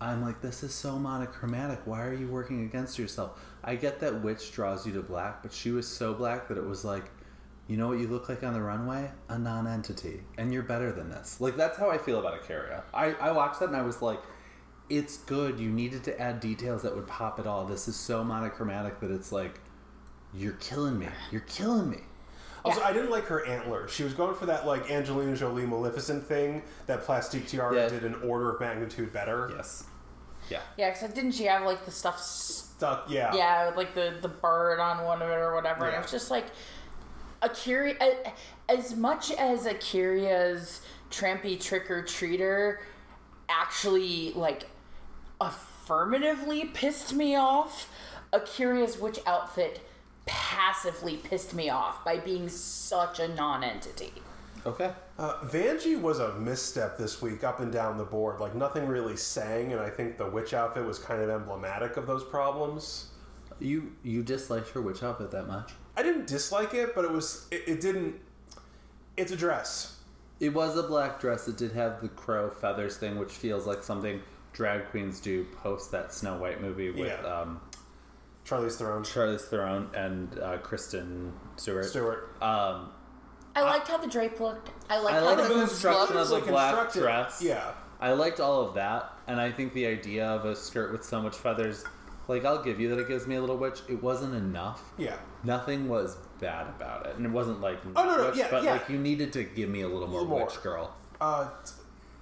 [0.00, 1.80] I'm like, this is so monochromatic.
[1.84, 3.40] Why are you working against yourself?
[3.66, 6.64] I get that witch draws you to black, but she was so black that it
[6.66, 7.04] was like,
[7.66, 9.10] you know what you look like on the runway?
[9.28, 11.40] A non-entity, and you're better than this.
[11.40, 12.82] Like that's how I feel about Ikaria.
[12.92, 14.20] I I watched that and I was like,
[14.90, 15.58] it's good.
[15.58, 17.64] You needed to add details that would pop it all.
[17.64, 19.60] This is so monochromatic that it's like,
[20.34, 21.08] you're killing me.
[21.30, 22.00] You're killing me.
[22.66, 23.90] Also, I didn't like her antlers.
[23.90, 27.88] She was going for that like Angelina Jolie Maleficent thing that Plastique Tiara Yeah.
[27.88, 29.52] did an order of magnitude better.
[29.54, 29.84] Yes.
[30.50, 30.60] Yeah.
[30.76, 32.20] Yeah, because didn't she have like the stuff?
[32.20, 33.34] Stuck, yeah.
[33.34, 35.86] Yeah, with, like the the bird on one of it or whatever.
[35.86, 36.46] And it was just like
[37.42, 37.94] Akira.
[38.68, 40.80] As much as Akira's
[41.10, 42.78] trampy trick or treater
[43.48, 44.64] actually like
[45.40, 47.90] affirmatively pissed me off,
[48.32, 49.80] Akira's witch outfit
[50.26, 54.12] passively pissed me off by being such a non-entity.
[54.66, 54.90] Okay.
[55.18, 58.40] Uh, Vanjie was a misstep this week, up and down the board.
[58.40, 62.06] Like nothing really sang, and I think the witch outfit was kind of emblematic of
[62.06, 63.08] those problems.
[63.60, 65.72] You you disliked her witch outfit that much?
[65.96, 68.16] I didn't dislike it, but it was it, it didn't.
[69.16, 69.98] It's a dress.
[70.40, 71.46] It was a black dress.
[71.46, 74.20] It did have the crow feathers thing, which feels like something
[74.52, 77.20] drag queens do post that Snow White movie with Yeah.
[77.22, 77.60] um,
[78.44, 79.02] Charlie's Theron.
[79.04, 81.84] Charlize Theron and uh, Kristen Stewart.
[81.84, 82.36] Stewart.
[82.42, 82.90] Um,
[83.56, 84.70] I liked how the drape looked.
[84.90, 86.32] I liked I how like the the boobs construction looked.
[86.32, 87.42] of the black constructed- dress.
[87.42, 87.70] Yeah.
[88.00, 91.22] I liked all of that, and I think the idea of a skirt with so
[91.22, 91.84] much feathers,
[92.28, 93.80] like I'll give you that it gives me a little witch.
[93.88, 94.82] It wasn't enough.
[94.98, 95.16] Yeah.
[95.44, 98.62] Nothing was bad about it, and it wasn't like Oh, no, no, witch, yeah, but
[98.64, 98.72] yeah.
[98.72, 100.46] like you needed to give me a little more, little more.
[100.46, 100.94] witch girl.
[101.20, 101.72] Uh, t-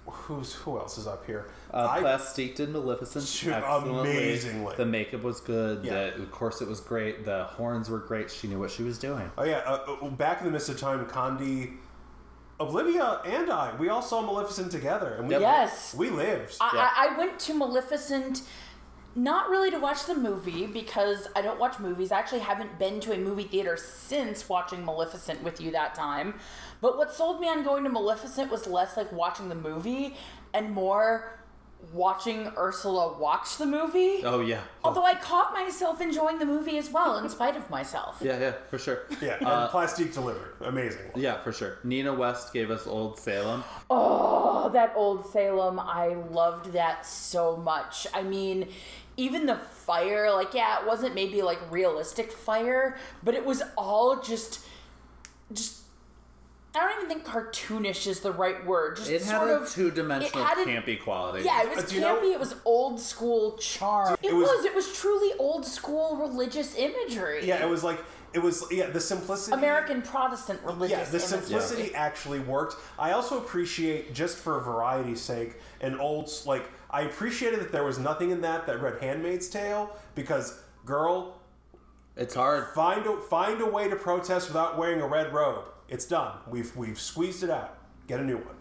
[0.05, 1.47] who's who else is up here?
[1.73, 4.11] Uh, I- Plastique did Maleficent Shoot, excellently.
[4.11, 4.75] amazingly.
[4.75, 5.83] The makeup was good.
[5.85, 6.11] Yeah.
[6.11, 7.25] The, of course, it was great.
[7.25, 8.29] The horns were great.
[8.29, 9.29] She knew what she was doing.
[9.37, 11.73] Oh yeah, uh, uh, back in the midst of time, Condi,
[12.59, 15.93] Olivia, and I, we all saw Maleficent together, and we Yes.
[15.95, 16.55] we lived.
[16.61, 16.89] I, Yeah.
[16.95, 18.41] I, I went to Maleficent
[19.15, 22.11] not really to watch the movie because I don't watch movies.
[22.11, 26.33] I actually haven't been to a movie theater since watching Maleficent with you that time.
[26.83, 30.17] But what sold me on going to Maleficent was less like watching the movie
[30.53, 31.39] and more
[31.93, 34.19] watching Ursula watch the movie.
[34.25, 34.59] Oh yeah.
[34.83, 38.17] Although I caught myself enjoying the movie as well, in spite of myself.
[38.21, 39.03] Yeah, yeah, for sure.
[39.21, 41.11] yeah, and Uh, Plastique delivered, amazing.
[41.15, 41.77] yeah, for sure.
[41.85, 43.63] Nina West gave us Old Salem.
[43.89, 45.79] Oh, that old Salem.
[45.79, 48.07] I loved that so much.
[48.13, 48.67] I mean,
[49.15, 54.21] even the fire, like, yeah, it wasn't maybe like realistic fire, but it was all
[54.21, 54.65] just,
[55.53, 55.82] just,
[56.75, 58.97] I don't even think cartoonish is the right word.
[58.97, 61.43] Just It had sort a of two-dimensional it had a- campy quality.
[61.43, 62.21] Yeah, it was Uh, do you campy.
[62.23, 64.17] know- it was old school charm.
[64.23, 67.45] It, It was, was- It was truly old school religious imagery.
[67.45, 67.99] Yeah, it was like
[68.33, 69.55] it was yeah the simplicity.
[69.55, 70.89] American Protestant religious.
[70.97, 71.39] Yeah, the imagery.
[71.41, 72.75] simplicity actually worked.
[72.97, 77.99] I also appreciate, just for variety's sake, an old like I appreciated that there was
[77.99, 81.35] nothing in that that read *Handmaid's Tale* because girl,
[82.17, 82.69] It's hard.
[82.73, 85.65] find a find a way to protest without wearing a red robe.
[85.93, 86.31] It's done.
[86.49, 87.77] We've we've squeezed it out.
[88.07, 88.55] Get a new one.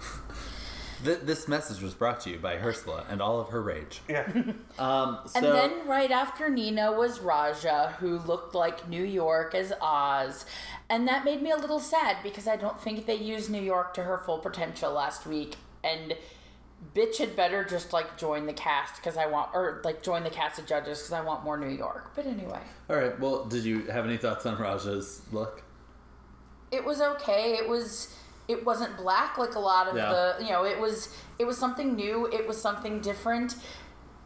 [1.04, 4.00] Th- this message was brought to you by Ursula and all of her rage.
[4.08, 4.26] Yeah.
[4.80, 9.72] Um, so And then right after Nina was Ra'Jah, who looked like New York as
[9.80, 10.44] Oz.
[10.88, 13.92] And that made me a little sad because I don't think they used New York
[13.94, 15.56] to her full potential last week.
[15.82, 16.14] And
[16.94, 20.30] bitch had better just like join the cast because I want, or like join the
[20.30, 22.12] cast of judges because I want more New York.
[22.14, 23.18] But anyway, all right.
[23.18, 25.64] Well, did you have any thoughts on Ra'Jah's look?
[26.70, 27.54] It was okay.
[27.54, 28.14] It was.
[28.48, 30.08] It wasn't black like a lot of Yeah.
[30.38, 33.56] the, you know, it was it was something new, it was something different.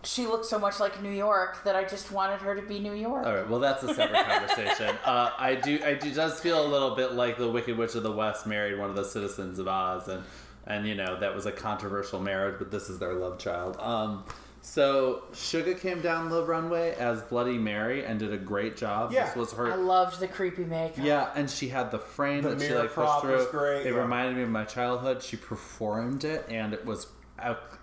[0.04, 2.92] She looked so much like New York that I just wanted her to be New
[2.94, 3.26] York.
[3.26, 3.48] All right.
[3.48, 4.96] Well, that's a separate conversation.
[5.04, 5.80] Uh, I do.
[5.84, 6.12] I do.
[6.14, 8.94] Does feel a little bit like the Wicked Witch of the West married one of
[8.96, 10.22] the citizens of Oz, and
[10.68, 13.76] and you know that was a controversial marriage, but this is their love child.
[13.80, 14.24] Um,
[14.64, 19.12] so Shuga came down the runway as Bloody Mary and did a great job.
[19.12, 19.26] Yeah.
[19.26, 19.72] This was her.
[19.72, 21.04] I loved the creepy makeup.
[21.04, 23.36] Yeah, and she had the frame The that she like pushed through.
[23.36, 23.98] was great, It yeah.
[24.00, 25.22] reminded me of my childhood.
[25.22, 27.08] She performed it, and it was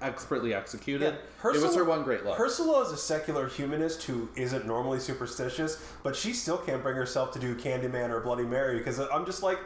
[0.01, 1.15] expertly executed.
[1.43, 2.39] it was her one great look.
[2.39, 7.31] Ursula is a secular humanist who isn't normally superstitious, but she still can't bring herself
[7.33, 9.59] to do Candyman or Bloody Mary because I'm just like,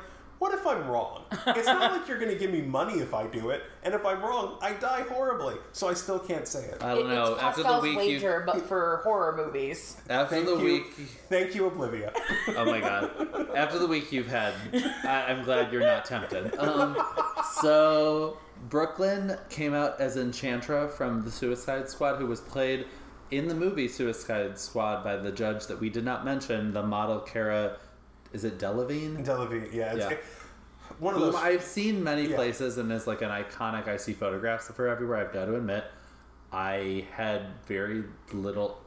[0.43, 1.23] what if I'm wrong?
[1.47, 4.05] It's not like you're going to give me money if I do it, and if
[4.05, 5.55] I'm wrong, I die horribly.
[5.71, 6.83] So I still can't say it.
[6.83, 7.35] I don't know.
[7.35, 9.95] It's After the Pascal's week, wager, you, but for horror movies.
[10.09, 10.65] after Thank the you.
[10.65, 10.93] week,
[11.29, 12.11] Thank you, Oblivia.
[12.57, 14.53] oh my god, after the week you've had,
[15.05, 16.53] I, I'm glad you're not tempted.
[16.59, 16.97] Um,
[17.61, 18.37] so
[18.67, 22.85] Brooklyn came out as Enchantra from the Suicide Squad, who was played
[23.31, 27.21] in the movie Suicide Squad by the judge that we did not mention, the model
[27.21, 27.77] Cara.
[28.33, 29.23] Is it Delevingne?
[29.25, 29.93] Delevingne, yeah.
[29.93, 30.17] It's, Yeah.
[30.99, 31.41] one of whom those.
[31.41, 32.35] I've seen many Yeah.
[32.35, 33.87] places and is like an iconic.
[33.87, 35.17] I see photographs of her everywhere.
[35.17, 35.85] I've got to admit,
[36.51, 38.03] I had very
[38.33, 38.79] little.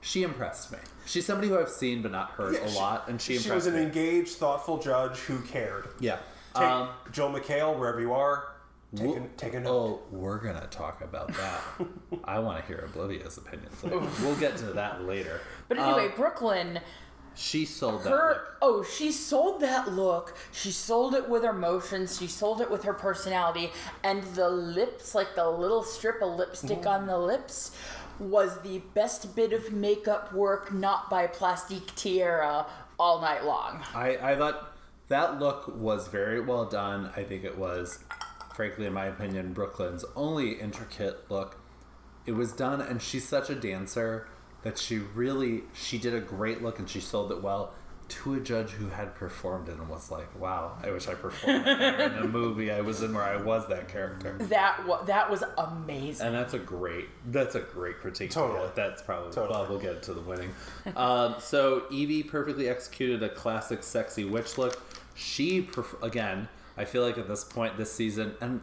[0.00, 0.78] She impressed me.
[1.06, 3.50] She's somebody who I've seen but not heard Yeah, a she- lot, and she she
[3.50, 3.82] was an me.
[3.82, 5.88] engaged, thoughtful judge who cared.
[6.00, 6.18] yeah.
[6.54, 8.48] Take, Um, Joel McHale, wherever you are,
[8.94, 9.70] take, a, We'll- take a note.
[9.70, 11.60] Oh, we're gonna talk about that.
[12.24, 13.82] I want to hear Oblivia's opinions.
[13.82, 15.40] Like, we'll get to that later.
[15.68, 16.80] But anyway, Um, Brooklyn,
[17.34, 18.10] she sold that.
[18.10, 18.56] her look.
[18.62, 20.34] oh, she sold that look.
[20.52, 22.18] She sold it with her motions.
[22.18, 23.70] She sold it with her personality,
[24.04, 26.88] and the lips, like the little strip of lipstick Mm-hmm.
[26.88, 27.76] on the lips,
[28.18, 32.66] was the best bit of makeup work not by Plastique Tiara
[32.98, 33.82] all night long.
[33.94, 34.76] I, I thought
[35.08, 37.10] that look was very well done.
[37.16, 37.98] I think it was,
[38.54, 41.58] frankly, in my opinion, Brooklyn's only intricate look.
[42.26, 44.28] It was done, and she's such a dancer
[44.62, 47.72] that she really she did a great look and she sold it well
[48.08, 51.66] to a judge who had performed it and was like, "Wow, I wish I performed
[51.66, 55.42] in a movie I was in where I was that character." That wa- that was
[55.56, 56.26] amazing.
[56.26, 58.30] And that's a great that's a great critique.
[58.30, 58.60] Totally.
[58.60, 59.50] Yeah, that's probably Totally.
[59.58, 60.50] well we'll get to the winning.
[60.96, 64.82] um, so Yvie perfectly executed a classic sexy witch look.
[65.14, 68.60] She perf- again, I feel like at this point this season and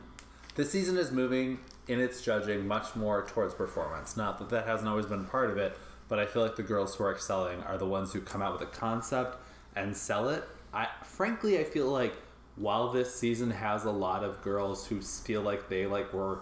[0.55, 4.15] this season is moving in its judging much more towards performance.
[4.15, 5.75] Not that that hasn't always been part of it,
[6.09, 8.51] but I feel like the girls who are excelling are the ones who come out
[8.51, 9.37] with a concept
[9.75, 10.43] and sell it.
[10.73, 12.13] I frankly I feel like
[12.55, 16.39] while this season has a lot of girls who feel like they like were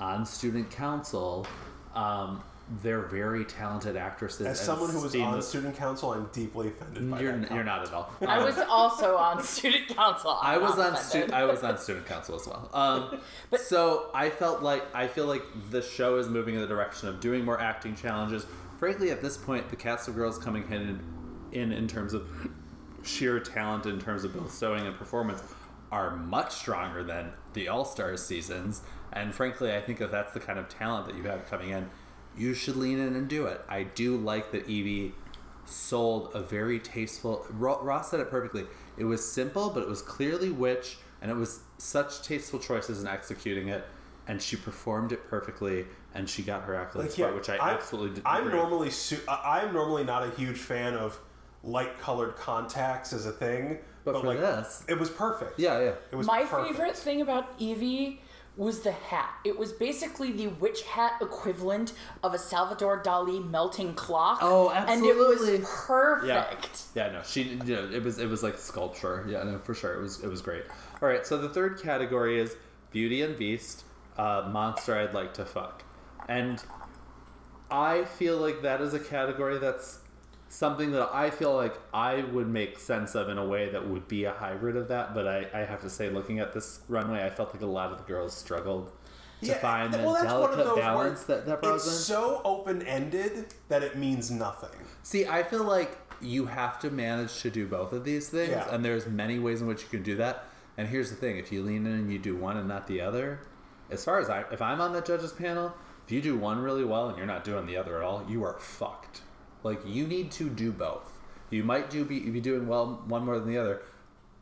[0.00, 1.46] on student council,
[1.94, 2.42] um,
[2.82, 4.46] they're very talented actresses.
[4.46, 7.50] As and someone who was steam- on student council, I'm deeply offended by you're, that.
[7.50, 8.10] you're not at all.
[8.26, 10.38] I was also on student council.
[10.40, 12.70] I I'm was on stu- I was on student council as well.
[12.72, 13.20] Um,
[13.58, 17.20] so I felt like I feel like the show is moving in the direction of
[17.20, 18.46] doing more acting challenges.
[18.82, 20.98] Frankly, at this point, the Castle girls coming in
[21.52, 22.28] in in terms of
[23.04, 25.40] sheer talent, in terms of both sewing and performance,
[25.92, 28.82] are much stronger than the All Stars seasons.
[29.12, 31.90] And frankly, I think if that's the kind of talent that you have coming in,
[32.36, 33.60] you should lean in and do it.
[33.68, 35.12] I do like that Yvie
[35.64, 37.46] sold a very tasteful.
[37.50, 38.66] Ross said it perfectly.
[38.96, 43.06] It was simple, but it was clearly witch, and it was such tasteful choices in
[43.06, 43.86] executing it.
[44.26, 47.48] And she performed it perfectly, and she got her accolades Like, for yeah, it, which
[47.50, 48.22] I I'm- absolutely did.
[48.26, 48.58] I'm agree.
[48.58, 51.18] normally su- I- I'm normally not a huge fan of
[51.64, 55.58] light colored contacts as a thing, But for like this- it was perfect.
[55.58, 55.92] Yeah, yeah.
[56.10, 56.72] it was My perfect.
[56.76, 58.18] favorite thing about Yvie
[58.56, 59.30] was the hat.
[59.44, 64.40] It was basically the witch hat equivalent of a Salvador Dali melting clock.
[64.42, 64.92] Oh, absolutely.
[64.92, 65.58] And it absolutely.
[65.60, 66.82] was perfect.
[66.94, 69.24] Yeah, no, she, you know, it was it was like sculpture.
[69.26, 70.64] Yeah, no, for sure, it was it was great.
[71.00, 72.54] All right, so the third category is
[72.90, 73.84] Beauty and Beast,
[74.18, 75.82] uh, monster I'd like to fuck,
[76.28, 76.62] and
[77.70, 79.98] I feel like that is a category that's
[80.48, 84.06] something that I feel like I would make sense of in a way that would
[84.08, 85.14] be a hybrid of that.
[85.14, 87.90] But I, I have to say, looking at this runway, I felt like a lot
[87.90, 88.92] of the girls struggled
[89.40, 91.92] to Yeah, find the well, that's one of delicate balance that that brought It's in.
[91.92, 94.78] so open ended that it means nothing.
[95.02, 98.72] See, I feel like you have to manage to do both of these things, Yeah.
[98.72, 100.44] and there's many ways in which you can do that.
[100.76, 103.00] And here's the thing: if you lean in and you do one and not the
[103.00, 103.40] other,
[103.90, 105.72] as far as I, if I'm on the judges panel,
[106.04, 108.44] if you do one really well and you're not doing the other at all, you
[108.44, 109.22] are fucked.
[109.62, 111.12] Like you need to do both.
[111.50, 113.82] You might do be, be doing well one more than the other.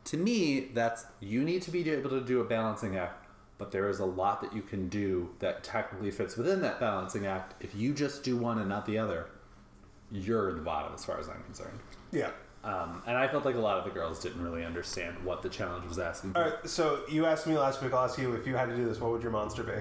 [0.05, 3.89] To me, that's you need to be able to do a balancing act, but there
[3.89, 7.61] is a lot that you can do that technically fits within that balancing act.
[7.63, 9.27] If you just do one and not the other,
[10.11, 11.79] you're in the bottom as far as I'm concerned.
[12.11, 12.31] Yeah.
[12.63, 15.49] Um, and I felt like a lot of the girls didn't really understand what the
[15.49, 16.33] challenge was asking.
[16.35, 16.53] All right.
[16.65, 17.93] So you asked me last week.
[17.93, 18.99] I'll ask you if you had to do this.
[18.99, 19.73] What would your monster be?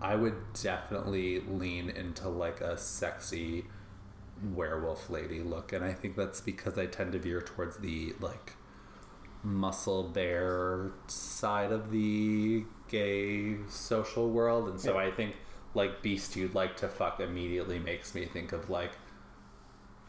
[0.00, 3.66] I would definitely lean into like a sexy
[4.54, 8.54] werewolf lady look, and I think that's because I tend to veer towards the like
[9.42, 15.06] muscle bear side of the gay social world, and so Yeah.
[15.06, 15.36] I think
[15.74, 18.92] like beast you'd like to fuck immediately makes me think of like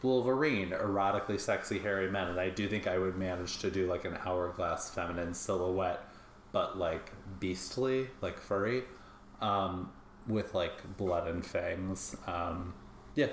[0.02, 4.04] Wolverine, erotically sexy hairy men, and I do think I would manage to do like
[4.04, 6.00] an hourglass feminine silhouette,
[6.50, 8.82] but like beastly, like furry,
[9.42, 9.90] um,
[10.26, 12.16] with like blood and fangs.
[12.26, 12.74] Um,
[13.14, 13.28] yeah.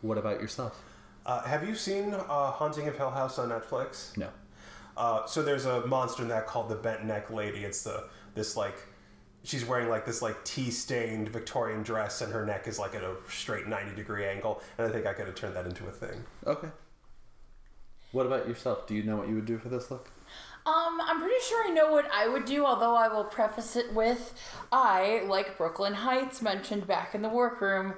[0.00, 0.82] What about yourself?
[1.26, 4.16] Uh, have you seen uh, Haunting of Hill House on Netflix?
[4.16, 4.28] No.
[4.96, 7.64] Uh, so there's a monster in that called the Bent Neck Lady.
[7.64, 8.76] It's the this like
[9.42, 13.02] she's wearing like this like tea stained Victorian dress, and her neck is like at
[13.02, 14.62] a straight ninety degree angle.
[14.78, 16.24] And I think I could have turned that into a thing.
[16.46, 16.68] Okay.
[18.12, 18.86] What about yourself?
[18.86, 20.10] Do you know what you would do for this look?
[20.66, 23.92] Um, I'm pretty sure I know what I would do, although I will preface it
[23.94, 24.34] with
[24.72, 27.94] I, like Brooke Lynn Hytes mentioned back in the workroom,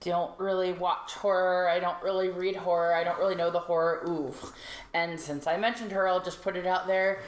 [0.00, 1.68] don't really watch horror.
[1.68, 2.94] I don't really read horror.
[2.94, 4.52] I don't really know the horror oof.
[4.92, 7.20] And since I mentioned her, I'll just put it out there.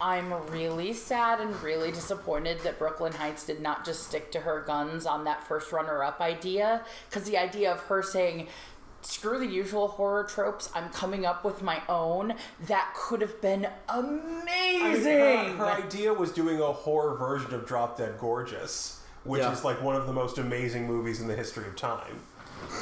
[0.00, 4.40] I'm really sad and really disappointed that Brooke Lynn Hytes did not just stick to
[4.40, 6.84] her guns on that first runner up idea.
[7.08, 8.48] Because the idea of her saying,
[9.04, 12.34] screw the usual horror tropes, I'm coming up with my own,
[12.66, 14.20] that could have been I mean,
[14.82, 15.12] amazing.
[15.18, 19.52] her, her idea was doing a horror version of Drop Dead Gorgeous, which Yeah.
[19.52, 22.20] is like one of the most amazing movies in the history of time.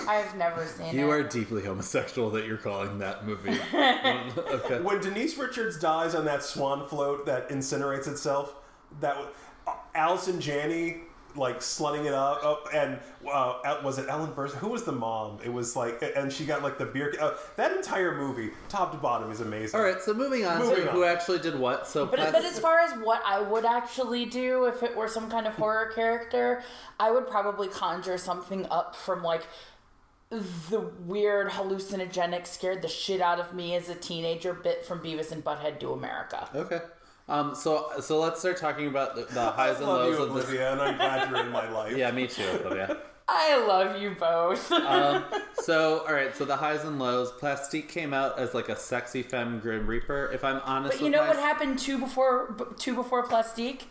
[0.09, 1.15] I've never seen You it.
[1.15, 3.51] are deeply homosexual that you're calling that movie.
[3.75, 4.81] okay.
[4.81, 8.55] When Denise Richards dies on that swan float that incinerates itself,
[9.01, 9.29] that w-
[9.67, 11.01] uh, Allison Janney
[11.37, 12.99] like slutting it up, up and
[13.31, 14.57] uh, was it Ellen Burstyn?
[14.57, 15.39] Who was the mom?
[15.45, 17.15] It was like, and she got like the beer.
[17.21, 19.79] Uh, that entire movie, top to bottom, is amazing.
[19.79, 20.95] All right, so moving on Moving to on.
[20.95, 21.87] who actually did what.
[21.87, 25.09] So, But, Plas- but as far as what I would actually do if it were
[25.09, 26.63] some kind of horror character,
[27.01, 29.47] I would probably conjure something up from like
[30.31, 35.31] the weird hallucinogenic scared the shit out of me as a teenager bit from Beavis
[35.31, 36.49] and Butt-Head Do America.
[36.55, 36.81] okay.
[37.29, 40.25] Um, so so let's start talking about the, the I highs and love lows you,
[40.25, 40.45] of this.
[40.47, 41.97] Oblivia, and I'm glad you're in my life.
[41.97, 42.99] Yeah, me too, Oblivia.
[43.29, 44.71] I love you both.
[44.73, 47.31] um, so all right, so the highs and lows.
[47.33, 50.31] Plastique came out as like a sexy femme Grim Reaper.
[50.35, 53.89] If I'm honest, but you with know my- what happened two before two before Plastique?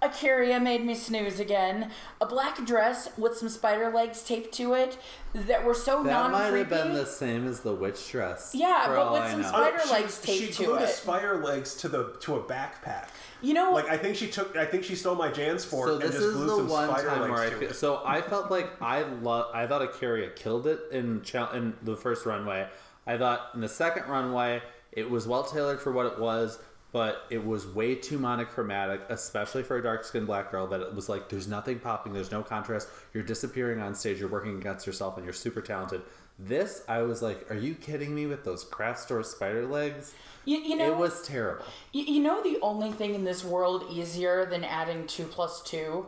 [0.00, 1.90] A'keria made me snooze again.
[2.20, 4.96] A black dress with some spider legs taped to it
[5.34, 8.52] that were so non That non might have been the same as the witch dress.
[8.54, 9.48] Yeah, for but all with I some know.
[9.48, 10.80] spider- she- legs she, taped to glued it.
[10.82, 13.08] the spider legs to the to a backpack.
[13.42, 14.56] You know, Like I think she took.
[14.56, 16.88] I think she stole my Jansport So and this just is glued the some one
[16.90, 17.74] spider time legs where I to feel, it.
[17.76, 21.96] so I felt like I love I thought A'keria killed it in chal- in the
[21.96, 22.68] first runway.
[23.06, 26.58] I thought in the second runway it was well tailored for what it was,
[26.92, 30.66] but it was way too monochromatic, especially for a dark skinned black girl.
[30.66, 32.88] That it was like there's nothing popping, there's no contrast.
[33.12, 34.20] You're disappearing on stage.
[34.20, 36.02] You're working against yourself, and you're super talented.
[36.38, 40.14] This I was like, are you kidding me with those craft store spider legs?
[40.44, 41.64] you, you know, it was terrible.
[41.92, 46.06] you, you know the only thing in this world easier than adding two plus two,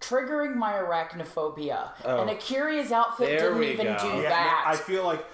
[0.00, 1.90] triggering my arachnophobia.
[2.04, 2.22] Oh.
[2.22, 3.98] And A'keria's outfit There didn't even go.
[3.98, 4.64] do Yeah, that.
[4.66, 5.24] I feel like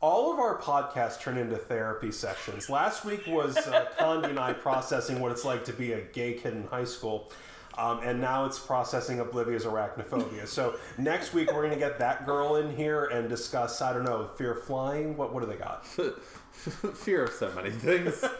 [0.00, 2.70] all of our podcasts turn into therapy sessions.
[2.70, 6.34] Last week was uh, Condi and I processing what it's like to be a gay
[6.34, 7.30] kid in high school.
[7.76, 10.46] Um, and now it's processing Oblivia's arachnophobia.
[10.46, 14.28] So next week we're gonna get that girl in here and discuss I don't know
[14.36, 15.16] fear of flying.
[15.16, 15.86] What what do they got?
[16.52, 18.24] Fear of so many things.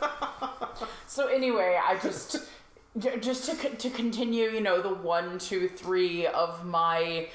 [1.07, 2.49] So anyway, I just
[2.97, 7.29] just to to continue, you know, the one, two, three of my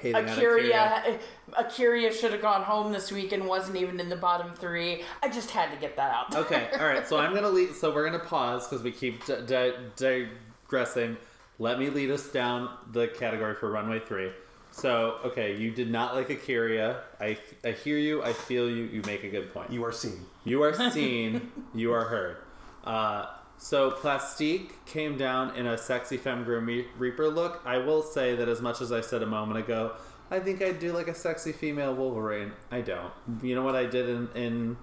[0.00, 1.18] Hating on A'keria.
[1.52, 5.02] A'keria should have gone home this week and wasn't even in the bottom three.
[5.22, 6.30] I just had to get that out.
[6.30, 6.40] there.
[6.42, 7.06] Okay, all right.
[7.06, 7.74] So I'm gonna lead.
[7.74, 11.16] So we're gonna pause because we keep di- di- digressing.
[11.58, 14.30] Let me lead us down the category for runway three.
[14.72, 17.00] So okay, you did not like A'keria.
[17.20, 18.22] I I hear you.
[18.22, 18.84] I feel you.
[18.84, 19.70] You make a good point.
[19.72, 20.24] You are seen.
[20.44, 21.50] You are seen.
[21.74, 22.36] you are heard.
[22.84, 23.26] Uh,
[23.62, 27.60] so Plastique came down in a sexy femme Grim Re- Reaper look.
[27.66, 29.92] I will say that as much as I said a moment ago,
[30.30, 32.52] I think I'd do like a sexy female Wolverine.
[32.70, 33.12] I don't.
[33.42, 34.76] You know what I did in, in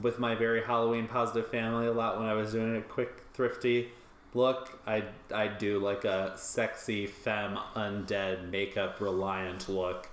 [0.00, 3.90] with my very Halloween positive family a lot when I was doing a quick thrifty
[4.34, 4.78] look.
[4.86, 5.02] I
[5.34, 10.08] I do like a sexy femme undead makeup reliant look.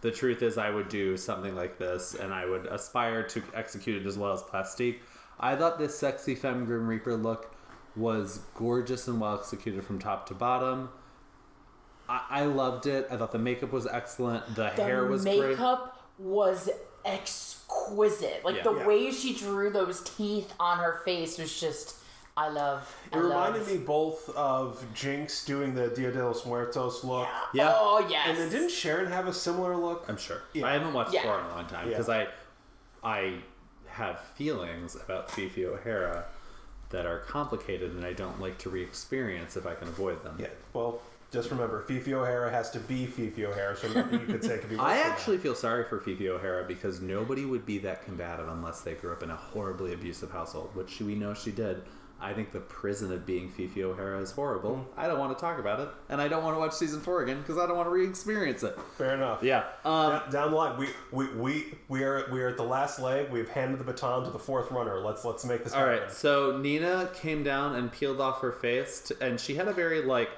[0.00, 4.02] The truth is, I would do something like this, and I would aspire to execute
[4.02, 5.00] it as well as Plastique.
[5.38, 7.51] I thought this sexy femme Grim Reaper look
[7.96, 10.88] was gorgeous and well executed from top to bottom.
[12.08, 13.06] I, I loved it.
[13.10, 14.46] I thought the makeup was excellent.
[14.54, 15.40] The, The hair was great.
[15.40, 16.68] The makeup was
[17.04, 18.44] exquisite.
[18.44, 18.62] Like Yeah.
[18.64, 18.86] the Yeah.
[18.86, 21.96] way she drew those teeth on her face was just.
[22.34, 22.96] I love.
[23.12, 23.70] It I reminded love.
[23.72, 27.28] me both of Jinkx doing the Dia de los Muertos look.
[27.52, 27.74] Yeah.
[27.76, 28.26] Oh yes.
[28.26, 30.06] And then didn't Sharon have a similar look?
[30.08, 30.40] I'm sure.
[30.54, 30.64] Yeah.
[30.66, 31.24] I haven't watched Yeah.
[31.24, 31.90] Thor in a long time Yeah.
[31.90, 32.28] because I,
[33.04, 33.34] I
[33.86, 36.24] have feelings about Phi Phi O'Hara
[36.92, 40.36] that are complicated and I don't like to re-experience if I can avoid them.
[40.38, 40.48] Yeah.
[40.72, 41.00] Well,
[41.32, 44.44] just remember, Phi Phi O'Hara has to be Phi Phi O'Hara, so nothing you could
[44.44, 45.12] say could be worse I than that.
[45.12, 48.94] actually feel sorry for Phi Phi O'Hara because nobody would be that combative unless they
[48.94, 51.82] grew up in a horribly abusive household, which we know she did.
[52.22, 54.86] I think the prison of being Phi Phi O'Hara is horrible.
[54.96, 57.22] I don't want to talk about it, and I don't want to watch season four
[57.22, 58.78] again because I don't want to re-experience it.
[58.96, 59.42] Fair enough.
[59.42, 59.64] Yeah.
[59.84, 63.00] Um, Down- down the line, we we we we are we are at the last
[63.00, 63.30] leg.
[63.30, 65.00] We've handed the baton to the fourth runner.
[65.00, 66.02] Let's let's make this All happen.
[66.04, 69.72] right, so Nina came down and peeled off her face, to, and she had a
[69.72, 70.30] very like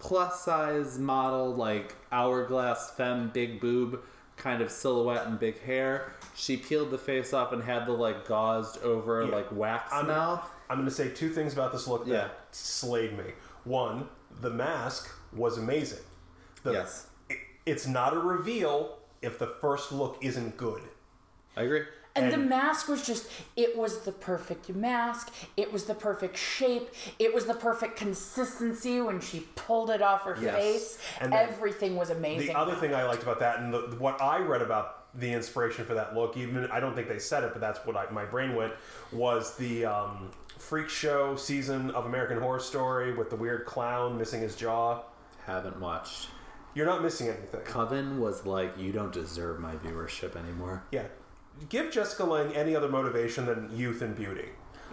[0.00, 4.00] plus size model, like hourglass femme, big boob
[4.36, 6.12] kind of silhouette and big hair.
[6.36, 9.34] She peeled the face off and had the like gauzed over Yeah.
[9.34, 10.48] like wax I'm, mouth.
[10.70, 12.28] I'm going to say two things about this look that Yeah.
[12.50, 13.24] slayed me.
[13.64, 14.08] One,
[14.40, 15.98] the mask was amazing.
[16.62, 17.06] The, Yes.
[17.30, 20.82] It, it's not a reveal if the first look isn't good.
[21.56, 21.82] I agree.
[22.14, 25.32] And, the And- mask was just, it was the perfect mask.
[25.56, 26.90] It was the perfect shape.
[27.18, 30.54] It was the perfect consistency when she pulled it off her Yes.
[30.54, 30.98] face.
[31.20, 32.48] And then Everything was amazing.
[32.48, 35.84] The other thing I liked about that, and the, what I read about the inspiration
[35.84, 38.24] for that look, even I don't think they said it, but that's what I, my
[38.24, 38.72] brain went,
[39.12, 44.40] was the um, freak show season of American Horror Story with the weird clown missing
[44.42, 45.02] his jaw.
[45.46, 46.28] Haven't watched.
[46.74, 47.60] You're not missing anything.
[47.62, 50.84] Coven was like, you don't deserve my viewership anymore.
[50.92, 51.04] Yeah.
[51.68, 54.50] Give Jessica Lange any other motivation than youth and beauty.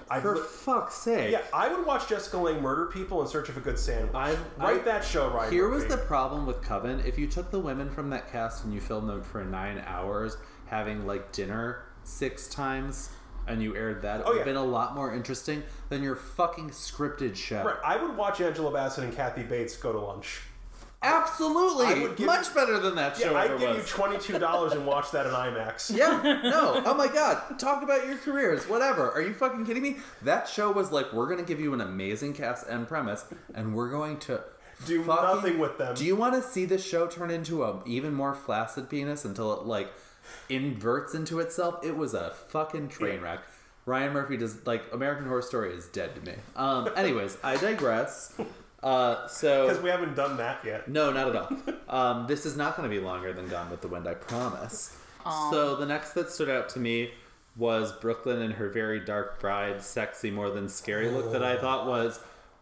[0.09, 1.31] I For fuck's sake.
[1.31, 4.15] yeah, I would watch Jessica Lange murder people in search of a good sandwich.
[4.15, 6.99] I- Write I- that show, right Here was the problem with Coven.
[7.01, 10.37] If you took the women from that cast and you filmed them for nine hours,
[10.67, 13.09] having like dinner six times,
[13.47, 14.53] and you aired that, it Oh, would have yeah.
[14.53, 17.63] been a lot more interesting than your fucking scripted show.
[17.63, 20.41] Right, I would watch Angela Bassett and Kathy Bates go to lunch.
[21.03, 23.83] Absolutely, I would give much you- better than that Yeah, show I'd ever give you
[23.83, 25.91] twenty two dollars and watch that in IMAX.
[25.95, 26.81] yeah, no.
[26.83, 27.59] Oh my god.
[27.59, 28.67] Talk about your careers.
[28.67, 29.11] Whatever.
[29.11, 29.97] Are you fucking kidding me?
[30.23, 33.75] That show was like, we're going to give you an amazing cast and premise, and
[33.75, 34.41] we're going to
[34.87, 35.93] Do fucking- nothing with them.
[35.93, 39.53] Do you want to see this show turn into a even more flaccid penis until
[39.53, 39.89] it like
[40.49, 41.83] inverts into itself?
[41.83, 43.21] It was a fucking train Yeah.
[43.23, 43.39] wreck.
[43.85, 46.35] Ryan Murphy does like American Horror Story is dead to me.
[46.55, 48.33] Um, anyways, I digress.
[48.81, 50.87] Uh, so Because we haven't done that yet.
[50.87, 51.49] no, not at all.
[51.87, 54.97] Um, this is not going to be longer than Gone with the Wind, I promise.
[55.51, 57.11] So the next that stood out to me
[57.57, 61.57] was Brooke Lynn and her very dark bride, sexy more than scary look that I
[61.57, 62.19] thought was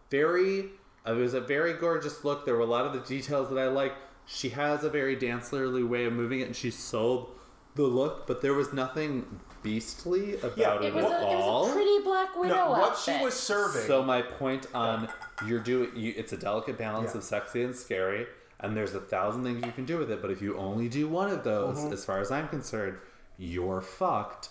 [0.09, 0.69] very.
[1.05, 2.45] It was a very gorgeous look.
[2.45, 3.95] There were a lot of the details that I liked.
[4.25, 7.35] She has a very dancerly way of moving it, and she sold
[7.75, 11.35] the look, but there was nothing beastly about Yeah, it, it was, at a, it
[11.35, 11.61] all.
[11.63, 13.15] was a pretty Black Widow No, what outfit.
[13.17, 13.83] she was serving.
[13.87, 15.07] So my point on
[15.47, 17.19] you're doing you, it's a delicate balance Yeah.
[17.19, 18.27] of sexy and scary,
[18.59, 20.21] and there's a thousand things you can do with it.
[20.21, 21.93] But if you only do one of those, Mm-hmm.
[21.93, 22.97] as far as I'm concerned,
[23.37, 24.49] you're fucked.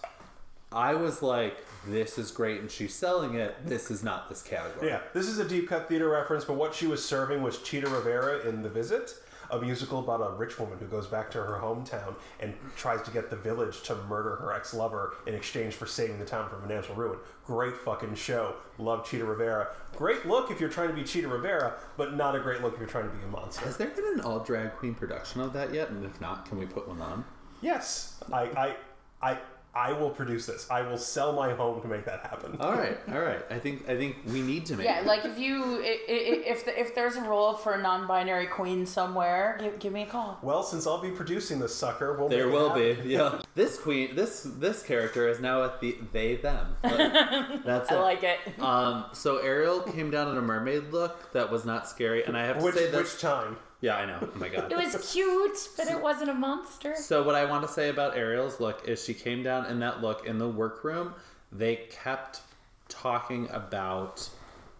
[0.72, 3.54] I was like, this is great, and she's selling it.
[3.66, 4.88] This is not this category.
[4.88, 7.88] yeah, this is a deep cut theater reference, but what she was serving was Chita
[7.90, 9.14] Rivera in The Visit,
[9.52, 13.10] a musical about a rich woman who goes back to her hometown and tries to
[13.10, 16.62] get the village to murder her ex lover in exchange for saving the town from
[16.62, 17.18] financial ruin.
[17.44, 18.54] Great fucking show.
[18.78, 19.68] Love Chita Rivera.
[19.94, 22.80] Great look if you're trying to be Chita Rivera, but not a great look if
[22.80, 23.64] you're trying to be a monster.
[23.66, 25.90] Has there been an all drag queen production of that yet?
[25.90, 27.24] And if not, can we put one on?
[27.60, 28.76] Yes, I, I,
[29.20, 29.38] I,
[29.74, 30.66] I will produce this.
[30.70, 32.58] I will sell my home to make that happen.
[32.60, 33.40] All right, all right.
[33.50, 34.84] I think I think we need to make.
[34.84, 35.78] Yeah, like if you i-
[36.08, 40.02] i- if the, if there's a role for a non-binary queen somewhere, give, give me
[40.02, 40.38] a call.
[40.42, 43.40] Well, since I'll be producing this sucker, we'll There make it will be, yeah.
[43.54, 46.76] This queen, this this character is now at the they them.
[46.82, 47.94] That's it.
[47.94, 48.38] I like it.
[48.60, 52.44] Um, so Ariel came down in a mermaid look that was not scary, and I
[52.46, 52.96] have to Which say that.
[52.98, 53.56] which time?
[53.82, 54.18] Yeah, I know.
[54.22, 54.72] Oh my god.
[54.72, 56.94] It was cute, but it wasn't a monster.
[56.96, 60.00] So what I want to say about Ariel's look is she came down in that
[60.00, 61.14] look in the workroom.
[61.50, 62.40] They kept
[62.88, 64.30] talking about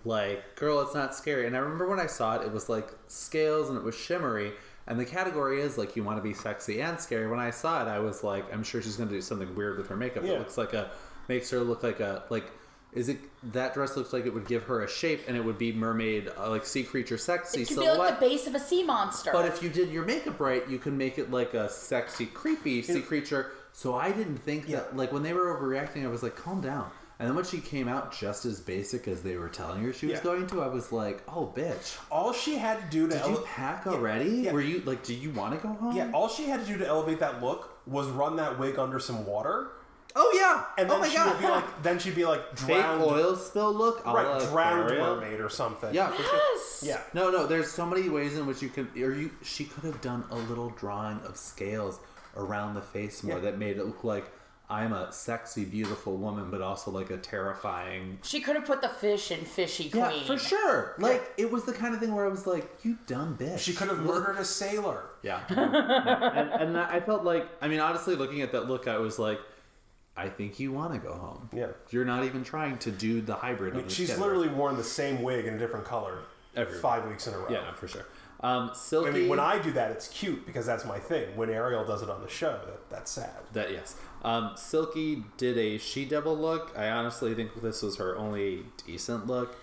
[0.04, 1.48] like, girl, it's not scary.
[1.48, 4.52] And I remember when I saw it, it was like scales and it was shimmery.
[4.86, 7.28] And the category is like you want to be sexy and scary.
[7.28, 9.88] When I saw it, I was like, I'm sure she's gonna do something weird with
[9.88, 10.22] her makeup.
[10.24, 10.34] Yeah.
[10.34, 10.90] It looks like a
[11.28, 12.44] makes her look like a like.
[12.93, 13.19] Is it
[13.52, 16.31] that dress looks like it would give her a shape and it would be mermaid
[16.39, 19.31] uh, like sea creature sexy It could be like the base of a sea monster.
[19.32, 22.82] But if you did your makeup right, you can make it like a sexy, creepy
[22.82, 23.52] sea creature.
[23.73, 26.90] So I didn't think that, like, when they were overreacting, I was like, calm down.
[27.19, 30.06] And then when she came out just as basic as they were telling her she
[30.09, 30.23] was Yeah.
[30.24, 31.97] going to, I was like, oh, bitch.
[32.10, 34.28] All she had to do to Did you ele- pack already?
[34.28, 34.52] yeah.
[34.52, 35.97] Were you, like, do you want to go home?
[35.97, 39.01] yeah, all she had to do to elevate that look was run that wig under
[39.01, 39.69] some water,
[40.14, 40.64] Oh, yeah.
[40.82, 41.32] and oh, my she God.
[41.34, 44.05] would be like, then she'd be like Fake drowned, oil spill look?
[44.06, 45.01] a right, la drowned Aquaria.
[45.01, 45.94] mermaid or something.
[45.94, 46.34] Yeah, for sure.
[46.55, 46.82] yes.
[46.86, 47.01] yeah.
[47.14, 47.47] No, no.
[47.47, 50.36] There's so many ways in which you could, or you, she could have done a
[50.36, 51.98] little drawing of scales
[52.36, 53.43] around the face more Yeah.
[53.44, 54.24] that made it look like
[54.70, 58.18] I'm a sexy, beautiful woman, but also like a terrifying.
[58.22, 60.02] She could have put the fish in Fishy Queen.
[60.02, 60.94] Yeah, for sure.
[60.98, 63.74] Like it was the kind of thing where I was like, "You dumb bitch." She
[63.74, 65.02] could have murdered a sailor.
[65.22, 69.18] Yeah, and, and I felt like, I mean, honestly, looking at that look, I was
[69.18, 69.40] like,
[70.16, 71.48] I think you want to go home.
[71.52, 71.68] Yeah.
[71.90, 73.76] you're not even trying to do the hybrid.
[73.76, 74.36] of this She's category.
[74.39, 76.18] literally worn the same wig in a different color
[76.55, 77.47] Every five weeks in a row.
[77.48, 78.06] yeah, for sure.
[78.40, 79.09] Um, Silky.
[79.09, 81.34] I mean, when I do that, it's cute because that's my thing.
[81.36, 83.30] When Ariel does it on the show, that, that's sad.
[83.52, 83.97] That yes.
[84.22, 86.72] Um, Silky did a she devil look.
[86.76, 89.56] I honestly think this was her only decent look,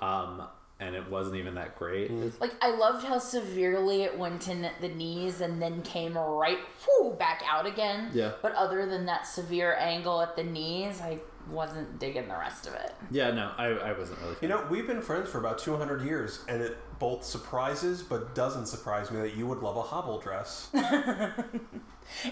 [0.00, 0.42] um,
[0.82, 2.10] and it wasn't even that great.
[2.10, 2.32] Mm.
[2.40, 6.58] Like I loved how severely it went in at the knees and then came right
[6.86, 8.10] whoo, back out again.
[8.12, 8.32] Yeah.
[8.42, 11.18] But other than that severe angle at the knees, I
[11.50, 12.94] wasn't digging the rest of it.
[13.10, 14.36] Yeah, no, I, I wasn't really.
[14.42, 18.66] You know, we've been friends for about 200 years, and it both surprises but doesn't
[18.66, 20.70] surprise me that you would love a hobble dress.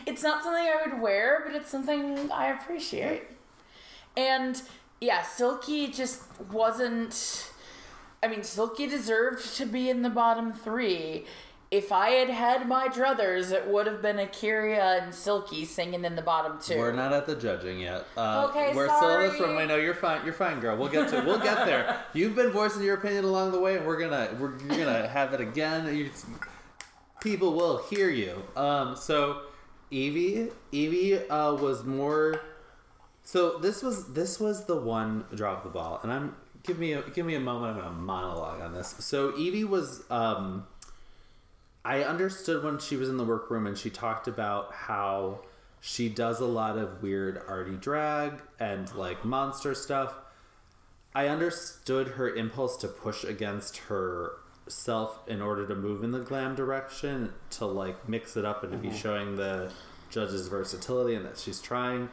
[0.07, 3.23] It's not something I would wear, but it's something I appreciate.
[4.17, 4.61] And
[5.01, 7.51] yeah, Silky just wasn't.
[8.23, 11.25] I mean, Silky deserved to be in the bottom three.
[11.71, 16.17] If I had had my druthers, it would have been A'keria and Silky singing in
[16.17, 16.77] the bottom two.
[16.77, 18.07] We're not at the judging yet.
[18.17, 19.51] Uh, Okay, we're still in this room.
[19.51, 19.67] runway.
[19.67, 20.25] know you're fine.
[20.25, 20.77] You're fine, girl.
[20.77, 21.21] We'll get to.
[21.25, 22.01] We'll get there.
[22.13, 25.33] You've been voicing your opinion along the way, and we're gonna we're you're gonna have
[25.33, 26.11] it again.
[27.21, 28.43] People will hear you.
[28.57, 29.43] Um, so
[29.93, 32.41] Yvie, Yvie uh, was more.
[33.23, 37.03] So this was this was the one drop the ball, and I'm give me a
[37.03, 37.77] give me a moment.
[37.77, 38.95] I'm gonna monologue on this.
[39.01, 40.05] So Yvie was.
[40.11, 40.67] Um,
[41.85, 45.41] I understood when she was in the workroom and she talked about how
[45.81, 50.15] she does a lot of weird arty drag and like monster stuff.
[51.15, 56.55] I understood her impulse to push against herself in order to move in the glam
[56.55, 59.73] direction to like mix it up and to be showing the
[60.11, 62.11] judge's versatility and that she's trying.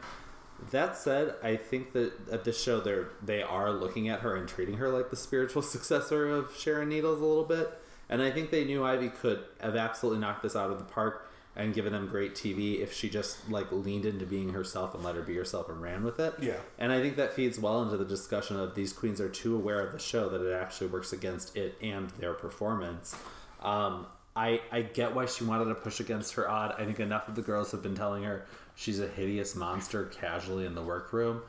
[0.70, 4.48] That said, I think that at this show they're they are looking at her and
[4.48, 7.80] treating her like the spiritual successor of Sharon Needles a little bit.
[8.08, 11.30] And I think they knew Yvie could have absolutely knocked this out of the park
[11.54, 15.16] and given them great TV if she just like leaned into being herself and let
[15.16, 16.34] her be herself and ran with it.
[16.40, 16.56] Yeah.
[16.78, 19.80] And I think that feeds well into the discussion of these queens are too aware
[19.80, 23.14] of the show that it actually works against it and their performance.
[23.60, 24.06] Um,
[24.36, 26.76] I I get why she wanted to push against her odd.
[26.78, 28.46] I think enough of the girls have been telling her
[28.78, 31.42] she's a hideous monster casually in the workroom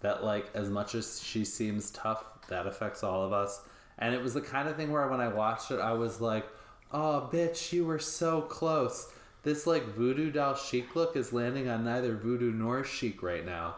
[0.00, 3.62] that like as much as she seems tough, that affects all of us.
[3.98, 6.44] And it was the kind of thing where when I watched it, I was like,
[6.90, 9.12] "Oh, bitch, you were so close."
[9.44, 13.76] This like voodoo doll chic look is landing on neither voodoo nor chic right now.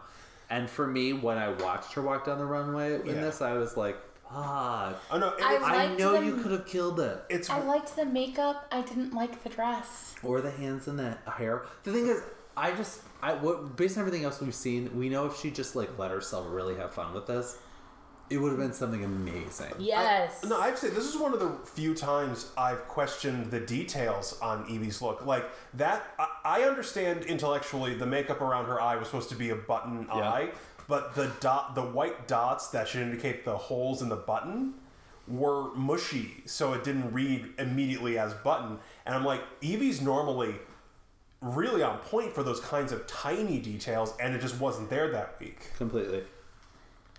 [0.49, 3.13] And for me, when I watched her walk down the runway in Yeah.
[3.21, 4.33] this, I was like, "Fuck."
[5.11, 7.23] Oh no, and I it's, I know them- you could have killed it.
[7.29, 8.67] it's I liked the makeup.
[8.71, 10.15] I didn't like the dress.
[10.23, 11.65] or the hands and the hair.
[11.83, 12.21] The thing is,
[12.57, 15.75] I just I what based on everything else we've seen, we know if she just
[15.75, 17.57] like let herself really have fun with this,
[18.29, 19.73] it would have been something amazing.
[19.77, 20.43] Yes.
[20.43, 24.65] No, I'd say this is one of the few times I've questioned the details on
[24.65, 25.25] Yvie's look.
[25.25, 25.45] Like
[25.75, 29.55] that, I, I understand intellectually the makeup around her eye was supposed to be a
[29.55, 30.29] button Yeah.
[30.29, 30.49] eye,
[30.87, 34.75] but the dot, the white dots that should indicate the holes in the button
[35.27, 38.77] were mushy, so it didn't read immediately as button.
[39.05, 40.55] And I'm like, Yvie's normally
[41.45, 45.39] really on point for those kinds of tiny details, and it just wasn't there that
[45.39, 45.71] week.
[45.77, 46.23] Completely.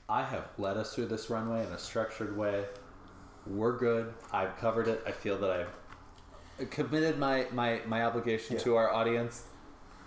[0.08, 2.64] I have led us through this runway in a structured way.
[3.46, 4.12] We're good.
[4.32, 5.02] I've covered it.
[5.06, 8.62] I feel that I've committed my my, my obligation Yeah.
[8.62, 9.44] to our audience.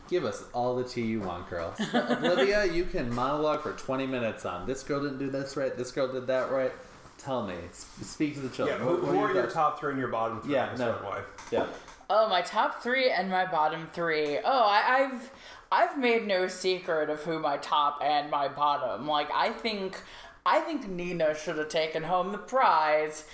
[0.10, 1.78] Give us all the tea you want, girls.
[1.80, 5.92] Oblivia, you can monologue for 20 minutes on this girl didn't do this right, this
[5.92, 6.72] girl did that right.
[7.20, 7.56] Tell me.
[7.74, 8.80] Speak to the Yeah, children.
[8.80, 10.80] who, What- what who are are your top three and your bottom three Yeah, this
[10.80, 10.94] no.
[10.94, 11.22] runway?
[11.52, 11.66] Yeah.
[12.12, 14.40] Oh, my top three and my bottom three.
[14.40, 15.32] Oh, I, I've
[15.72, 19.08] I've made no secret of who my top and my bottom.
[19.08, 20.02] Like I think
[20.44, 23.26] I think Nina should have taken home the prize,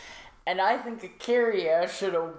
[0.45, 2.33] and I think A'keria should have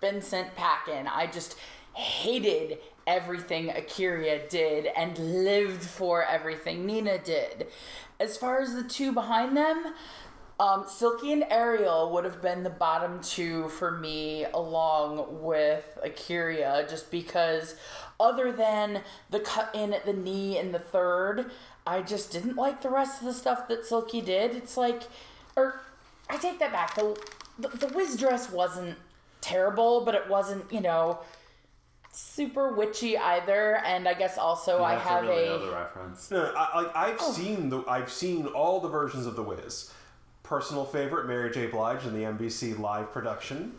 [0.00, 1.06] been sent packing.
[1.06, 1.58] I just
[1.92, 7.66] hated everything A'keria did and lived for everything Nina did.
[8.18, 9.92] As far as the two behind them,
[10.60, 16.88] um, Silky and Ariel would have been the bottom two for me, along with A'keria,
[16.88, 17.74] just because,
[18.20, 21.50] other than the cut in at the knee in the third,
[21.86, 24.54] I just didn't like the rest of the stuff that Silky did.
[24.54, 25.02] It's like,
[25.56, 25.80] or
[26.30, 26.94] I take that back.
[26.94, 27.16] The
[27.58, 28.96] the, the Wiz dress wasn't
[29.40, 31.18] terrible, but it wasn't, you know,
[32.12, 33.76] super witchy either.
[33.84, 36.30] And I guess also I have really a reference.
[36.30, 37.32] No, I, I've Oh.
[37.32, 39.92] seen the I've seen all the versions of The Wiz.
[40.44, 41.66] Personal favorite, Mary J.
[41.66, 43.72] Blige in the NBC live production.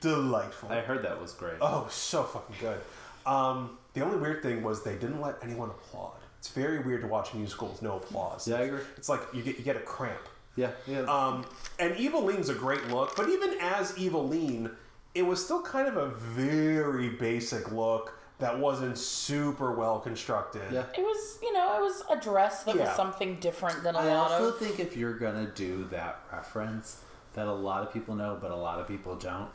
[0.00, 0.70] Delightful.
[0.70, 1.56] I heard that was great.
[1.60, 2.80] oh, so fucking good.
[3.26, 6.14] Um, the only weird thing was they didn't let anyone applaud.
[6.38, 8.46] It's very weird to watch a musical with no applause.
[8.46, 8.80] Yeah, I agree.
[8.96, 10.20] It's like you get you get a cramp.
[10.54, 11.00] Yeah, yeah.
[11.02, 11.44] Um,
[11.78, 14.70] and Evillene's a great look, but even as Evillene,
[15.14, 20.62] it was still kind of a very basic look that wasn't super well constructed.
[20.70, 20.84] yeah.
[20.96, 24.04] It was, you know, it was a dress that was something different than a I
[24.14, 24.40] lot of.
[24.42, 27.00] I also think if you're gonna do that reference
[27.34, 29.48] that a lot of people know but a lot of people don't,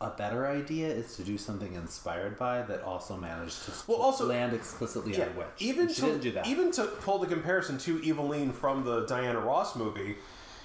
[0.00, 4.26] a better idea is to do something inspired by that also managed to Well, also-
[4.26, 5.46] land explicitly Yeah, on witch.
[5.58, 6.46] even And she to didn't do that.
[6.48, 10.16] even to pull the comparison to Evillene from the Diana Ross movie,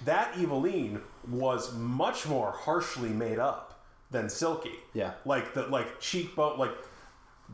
[0.06, 4.80] that Evillene was much more harshly made up than Silky.
[4.94, 5.12] Yeah.
[5.24, 6.72] like the like cheekbone, like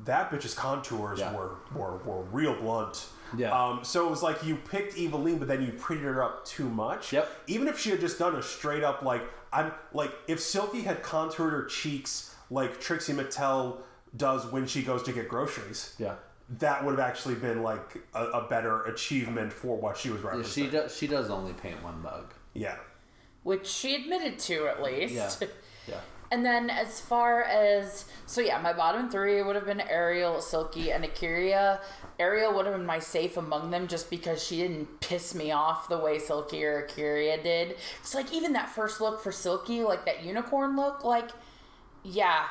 [0.06, 1.34] that bitch's contours Yeah.
[1.36, 3.08] were, were were real blunt.
[3.38, 3.52] Yeah.
[3.52, 6.70] Um, so it was like you picked Evillene, but then you prettied her up too
[6.70, 7.12] much.
[7.14, 7.30] Yep.
[7.48, 11.02] Even if she had just done a straight up like I'm like if Silky had
[11.04, 13.78] contoured her cheeks like Trixie Mattel
[14.16, 15.96] does when she goes to get groceries.
[15.98, 16.16] Yeah.
[16.60, 20.44] That would have actually been like a, a better achievement for what she was Yeah,
[20.44, 20.96] she does.
[20.96, 22.34] She does only paint one mug.
[22.54, 22.76] yeah.
[23.44, 25.14] which she admitted to at least.
[25.42, 25.48] Yeah.
[26.32, 30.92] And then as far as so yeah, my bottom three would have been Ariel, Silky,
[30.92, 31.80] and A'keria.
[32.20, 35.88] Ariel would have been my safe among them just because she didn't piss me off
[35.90, 37.76] the way Silky or A'keria did.
[38.00, 41.30] It's like even that first look for Silky, like that unicorn look, like
[42.04, 42.46] yeah,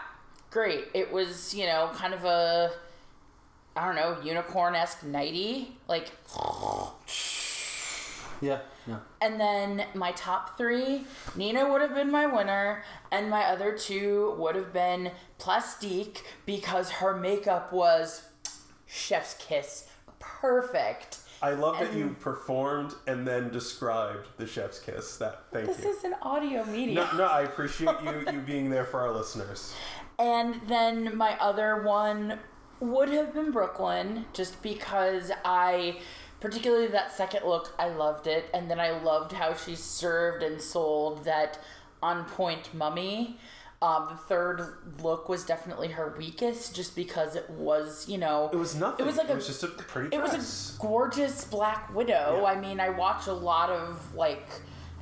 [0.50, 0.84] great.
[0.94, 2.70] It was, you know, kind of a
[3.74, 5.76] I don't know, unicorn esque nighty.
[5.88, 6.10] Like
[8.40, 8.60] Yeah.
[8.86, 8.98] Yeah.
[9.20, 11.04] And then my top three,
[11.36, 16.90] Nina would have been my winner, and my other two would have been Plastique because
[16.90, 18.22] her makeup was
[18.86, 19.88] chef's kiss.
[20.18, 21.18] Perfect.
[21.40, 25.16] I love that you performed and then described the chef's kiss.
[25.16, 25.90] That thank This you.
[25.90, 26.94] is an audio medium.
[26.94, 29.74] No, no, I appreciate you you being there for our listeners.
[30.20, 32.38] And then my other one
[32.78, 35.98] would have been Brooke Lynn, just because I,
[36.42, 38.46] particularly that second look, I loved it.
[38.52, 41.58] And then I loved how she served and sold that
[42.02, 43.38] on point mummy.
[43.80, 48.56] Um, the third look was definitely her weakest, just because it was, you know, It
[48.56, 49.04] was nothing.
[49.04, 50.36] It was like a, just a pretty it dress.
[50.36, 52.40] was a gorgeous Black Widow.
[52.42, 52.44] Yeah.
[52.44, 54.46] I mean, I watch a lot of like,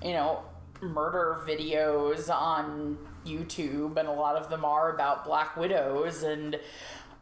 [0.02, 0.42] you know,
[0.80, 2.96] murder videos on
[3.26, 6.58] YouTube, and a lot of them are about Black Widows, and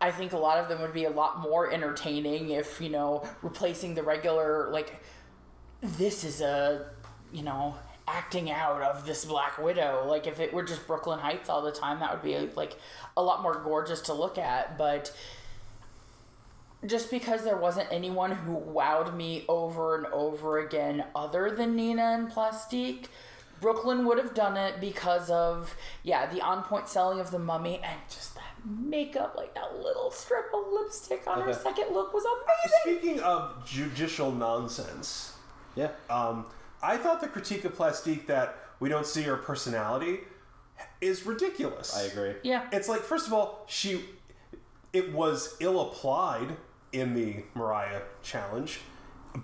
[0.00, 3.26] I think a lot of them would be a lot more entertaining if you know
[3.42, 5.02] replacing the regular like.
[5.80, 6.90] This is a,
[7.32, 7.76] you know,
[8.08, 10.06] acting out of this Black Widow.
[10.08, 12.76] Like if it were just Brooke Lynn Hytes all the time, that would be like
[13.16, 15.14] a lot more gorgeous to look at, but
[16.86, 22.02] just because there wasn't anyone who wowed me over and over again other than Nina
[22.02, 23.08] and Plastique,
[23.60, 27.38] Brooke Lynn would have done it because of yeah the on point selling of the
[27.38, 32.12] mummy and just that makeup like that little strip of lipstick on her second look
[32.12, 32.98] was amazing.
[33.00, 35.34] Speaking of judicial nonsense,
[35.74, 35.90] Yeah.
[36.10, 36.46] um,
[36.82, 40.20] I thought the critique of Plastique that we don't see her personality
[41.00, 41.96] is ridiculous.
[41.96, 42.34] I agree.
[42.42, 44.04] Yeah, It's like, first of all, she
[44.92, 46.56] it was ill applied
[46.92, 48.80] in the Mariah challenge,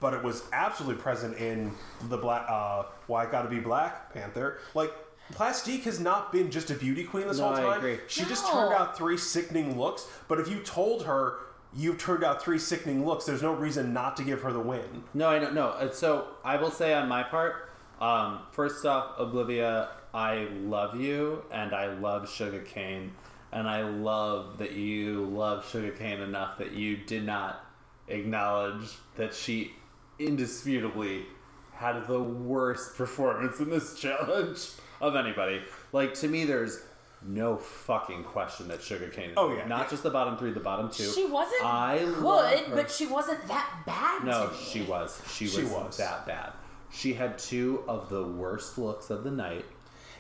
[0.01, 1.73] but it was absolutely present in
[2.09, 2.47] the black.
[2.49, 4.59] Uh, Why it Gotta Be Black Panther?
[4.75, 4.93] Like.
[5.33, 7.79] Plastique has not been just a beauty queen this No, whole I time.
[7.79, 7.99] agree.
[8.09, 10.07] She just turned out three sickening looks.
[10.29, 11.39] But if you told her
[11.75, 15.03] you've turned out three sickening looks, there's no reason not to give her the win.
[15.15, 15.69] No, I don't know.
[15.69, 17.71] Uh, So I will say on my part,
[18.03, 23.11] um, first off, Oblivia, I love you and I love Shuga Cain,
[23.51, 27.65] and I love that you love Shuga Cain enough that you did not
[28.09, 29.73] acknowledge that she
[30.19, 31.27] indisputably
[31.75, 34.69] had the worst performance in this challenge
[35.01, 35.61] of anybody.
[35.93, 36.81] Like to me, there's
[37.27, 39.91] no fucking question that Shuga Cain is Oh, yeah, not yeah.
[39.91, 41.11] just the bottom three, the bottom two.
[41.11, 44.25] she wasn't I love good, but she wasn't that bad.
[44.25, 44.59] No, to me.
[44.63, 45.21] she was.
[45.33, 45.97] She was, She was.
[45.97, 46.53] that bad.
[46.93, 49.65] She had two of the worst looks of the night,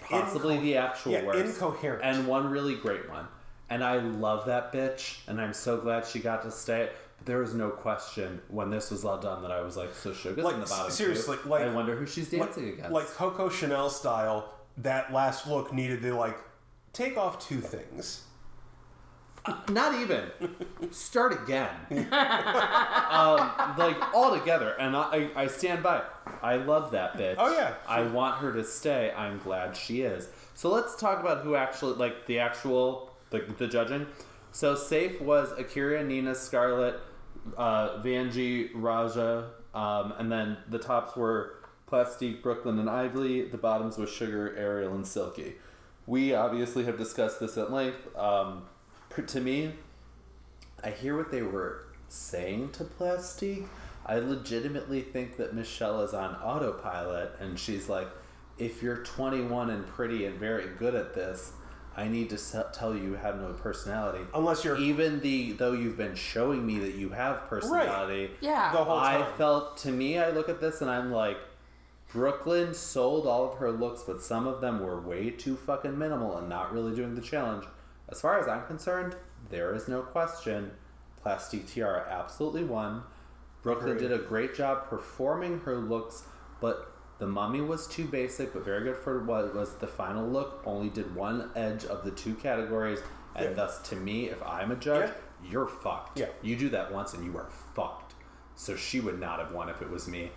[0.02, 2.02] possibly Inco- the actual yeah, worst, incoherent.
[2.02, 3.28] and one really great one.
[3.70, 6.90] And I love that bitch, and I'm so glad she got to stay.
[7.24, 10.44] There was no question when this was all done that I was like, so Shuga's
[10.44, 10.90] Like, in the bottom.
[10.90, 12.92] seriously, like- I wonder who she's dancing like, against.
[12.92, 16.36] like Coco Chanel style, that last look needed to like
[16.92, 18.24] take off two things.
[19.68, 20.24] Not even.
[20.90, 21.68] Start again.
[21.90, 25.98] um, like all together, and I, I stand by.
[25.98, 26.04] it.
[26.42, 27.34] I love that bitch.
[27.38, 27.74] Oh, yeah.
[27.86, 29.12] I want her to stay.
[29.14, 30.28] I'm glad she is.
[30.54, 34.06] So let's talk about who actually like the actual the, the judging.
[34.52, 36.98] So safe was A'keria, Nina, Scarlett,
[37.56, 41.56] uh, Vanjie, Ra'Jah, um, and then the tops were
[41.86, 43.50] Plastique, Brooke Lynn, and Yvie.
[43.50, 45.54] The bottoms was Shuga, Ariel, and Silky.
[46.06, 48.16] We obviously have discussed this at length.
[48.16, 48.64] Um,
[49.26, 49.72] to me,
[50.82, 53.66] I hear what they were saying to Plastique.
[54.06, 58.08] I legitimately think that Michelle is on autopilot and she's like,
[58.58, 61.52] if you're 21 and pretty and very good at this,
[61.96, 62.38] I need to
[62.72, 64.24] tell you you have no personality.
[64.34, 68.72] Unless you're Even the though you've been showing me that you have personality, Yeah.
[68.72, 69.22] the whole time.
[69.22, 71.36] I felt to me I look at this and I'm like
[72.12, 75.96] Brooke Lynn sold all of her looks, but some of them were way too fucking
[75.98, 77.64] minimal and not really doing the challenge.
[78.08, 79.16] As far as I'm concerned,
[79.50, 80.70] there is no question.
[81.22, 83.02] Plastique Tiara absolutely won.
[83.62, 84.08] Brooke Lynn Agreed.
[84.08, 86.24] did a great job performing her looks,
[86.60, 90.62] but the mummy was too basic, but very good for what was the final look.
[90.66, 93.00] Only did one edge of the two categories,
[93.36, 93.52] and Yeah.
[93.54, 95.10] thus, to me, if I'm a judge,
[95.44, 96.18] you're fucked.
[96.18, 96.26] Yeah.
[96.42, 98.14] You do that once and you are fucked.
[98.56, 100.30] so she would not have won if it was me.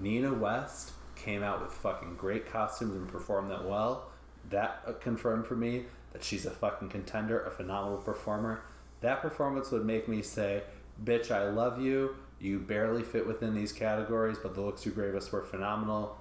[0.00, 4.10] Nina West came out with fucking great costumes and performed that well.
[4.48, 8.62] That uh, confirmed for me that she's a fucking contender, a phenomenal performer.
[9.02, 10.64] That performance would make me say,
[11.04, 12.16] "Bitch, I love you.
[12.40, 16.18] You barely fit within these categories, but the looks you gave us were phenomenal,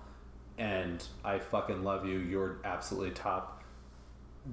[0.60, 2.19] and I fucking love you.
[2.19, 3.64] You're absolutely top.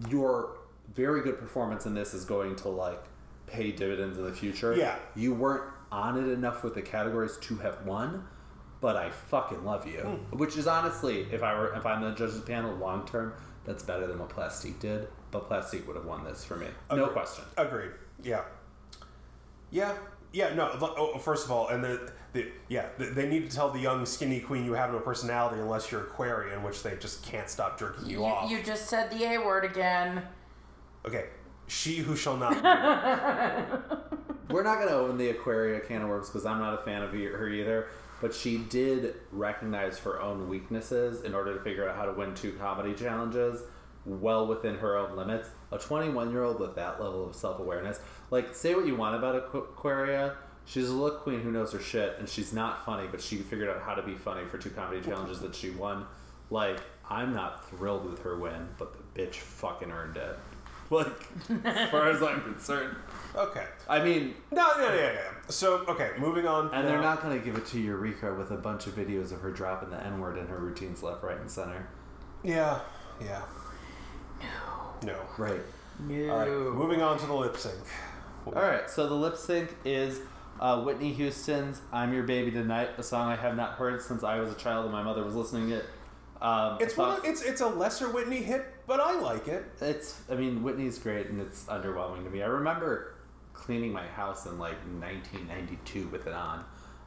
[0.08, 0.56] Your
[0.94, 3.02] very good performance in this is going to like
[3.46, 4.74] pay dividends in the future.
[4.74, 4.96] Yeah.
[5.14, 8.26] you weren't on it enough with the categories to have won."
[8.80, 10.36] But I fucking love you, hmm.
[10.36, 13.34] which is honestly, if I were if I'm the judges panel long term,
[13.64, 15.08] that's better than what Plastique did.
[15.32, 17.44] But Plastique would have won this for me, no question.
[17.56, 17.90] Agreed.
[18.22, 18.42] Yeah.
[19.70, 19.94] Yeah.
[20.32, 20.54] Yeah.
[20.54, 20.70] No.
[20.80, 24.04] Oh, first of all, and the, the yeah, the, they need to tell the young
[24.06, 28.06] skinny queen you have no personality unless you're Aquarian, which they just can't stop jerking
[28.06, 28.50] you, You, off.
[28.50, 30.22] you just said the A word again.
[31.06, 31.26] okay.
[31.68, 32.54] She who shall not.
[34.50, 37.02] We're not going to own the Aquaria can of worms because I'm not a fan
[37.02, 37.88] of e- her either.
[38.20, 42.34] But she did recognize her own weaknesses in order to figure out how to win
[42.34, 43.62] two comedy challenges
[44.04, 45.48] well within her own limits.
[45.72, 47.98] A 21 year old with that level of self awareness,
[48.30, 50.36] like, say what you want about Aqu- Aquaria.
[50.66, 53.68] She's a look queen who knows her shit, and she's not funny, but she figured
[53.68, 56.04] out how to be funny for two comedy challenges that she won.
[56.50, 60.38] Like, I'm not thrilled with her win, but the bitch fucking earned it.
[60.88, 61.08] Like,
[61.64, 62.94] as far as I'm concerned.
[63.34, 63.64] okay.
[63.88, 64.68] I mean, No.
[64.78, 64.94] No.
[64.94, 65.14] Yeah.
[65.14, 65.18] Yeah.
[65.48, 66.72] So okay, moving on.
[66.72, 69.32] and they're uh, not going to give it to Eureka with a bunch of videos
[69.32, 71.88] of her dropping the N word in her routines left, right, and center.
[72.44, 72.78] Yeah.
[73.20, 73.42] Yeah.
[74.40, 75.08] No.
[75.08, 75.18] No.
[75.38, 75.60] Right.
[75.98, 76.30] No.
[76.30, 76.48] All right.
[76.48, 77.74] Moving on to the lip sync.
[78.46, 78.88] All right.
[78.88, 80.20] So the lip sync is
[80.60, 84.38] uh, Whitney Houston's "I'm Your Baby Tonight," a song I have not heard since I
[84.40, 85.84] was a child and my mother was listening to it.
[86.40, 87.18] Um, It's thought- one.
[87.20, 89.64] Of, it's it's a lesser Whitney hit, but I like it.
[89.80, 90.20] It's.
[90.30, 92.42] I mean, Whitney's great, and it's underwhelming to me.
[92.42, 93.14] I remember
[93.54, 96.64] cleaning my house in like 1992 with it on.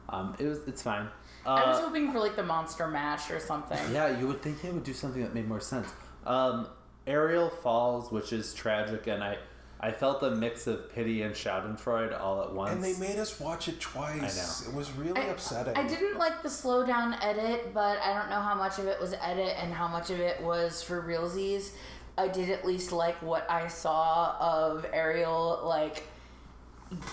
[0.08, 0.58] Um, it was.
[0.66, 1.08] It's fine.
[1.46, 3.78] Uh, I was hoping for like the Monster Mash or something.
[3.92, 5.88] Yeah, you would think it would do something that made more sense.
[6.26, 6.66] Um,
[7.06, 9.38] Ariel falls, which is tragic, and I,
[9.82, 12.72] I felt a mix of pity and Schadenfreude all at once.
[12.72, 14.66] And they made us watch it twice.
[14.66, 15.74] I It was really I, upsetting.
[15.74, 19.00] I didn't like the slow down edit, but I don't know how much of it
[19.00, 21.70] was edit and how much of it was for realsies.
[22.18, 26.02] I did at least like what I saw of Ariel like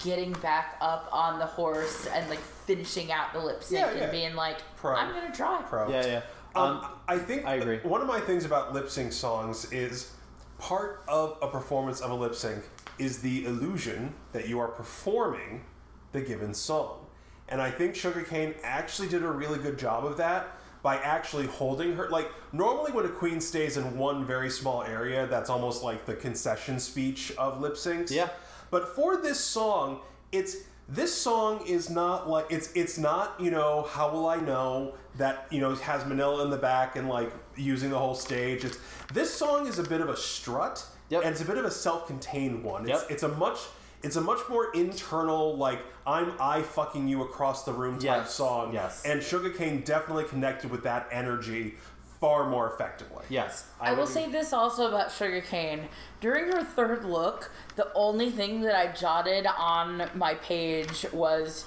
[0.03, 4.03] getting back up on the horse and like finishing out the lip sync Yeah, yeah.
[4.03, 4.95] and being like, Pro.
[4.95, 5.61] I'm gonna try.
[5.65, 5.89] Pro.
[5.89, 6.21] yeah, yeah.
[6.55, 7.79] Um, Um, I think I agree.
[7.83, 10.11] One of my things about lip sync songs is
[10.59, 12.63] part of a performance of a lip sync
[12.99, 15.63] is the illusion that you are performing
[16.11, 17.05] the given song.
[17.49, 21.47] And I think Shuga Cain actually did a really good job of that by actually
[21.47, 22.09] holding her.
[22.09, 26.15] Like, normally when a queen stays in one very small area, that's almost like the
[26.15, 28.11] concession speech of lip syncs.
[28.11, 28.29] Yeah.
[28.69, 30.01] But for this song,
[30.31, 30.57] it's
[30.89, 35.47] this song is not like it's it's not you know how will I know that
[35.51, 38.63] you know has Manila in the back and like using the whole stage.
[38.65, 38.77] It's
[39.13, 41.23] this song is a bit of a strut Yep.
[41.23, 42.87] and it's a bit of a self-contained one.
[42.89, 43.11] It's Yep.
[43.11, 43.59] it's a much
[44.03, 48.33] it's a much more internal like I'm I fucking you across the room type Yes.
[48.35, 48.73] song.
[48.73, 49.03] Yes.
[49.05, 51.77] And Shuga Cain definitely connected with that energy
[52.21, 53.23] far more effectively.
[53.29, 55.87] yes, I will say this also about Shuga Cain.
[56.19, 61.65] During her third look, the only thing that I jotted on my page was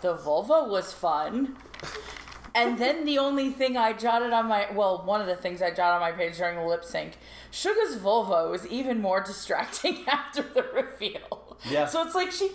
[0.00, 1.56] the vulva was fun.
[2.56, 5.68] And then the only thing I jotted on my well, one of the things I
[5.70, 7.18] jotted on my page during the lip sync,
[7.50, 11.58] Shuga's vulva was even more distracting after the reveal.
[11.68, 11.86] Yeah.
[11.86, 12.50] So it's like she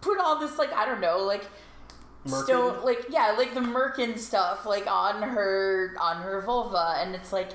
[0.00, 1.44] put all this like I don't know like
[2.26, 2.44] Merkin?
[2.44, 7.34] stone like yeah like the merkin stuff like on her on her vulva and it's
[7.34, 7.50] like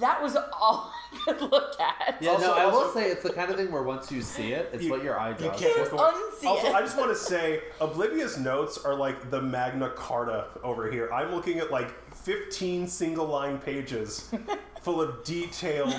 [0.00, 0.92] that was all
[1.28, 2.18] I could look at.
[2.20, 4.20] Yeah, Also- no, I will also- say it's the kind of thing where once you
[4.22, 5.60] see it, it's You- what your eye You draws.
[5.60, 6.74] can't Can't unsee Also, it.
[6.74, 11.10] I just want to say, Oblivia's notes are like the Magna Carta over here.
[11.12, 14.32] I'm looking at like 15 single line pages
[14.82, 15.94] full of detailed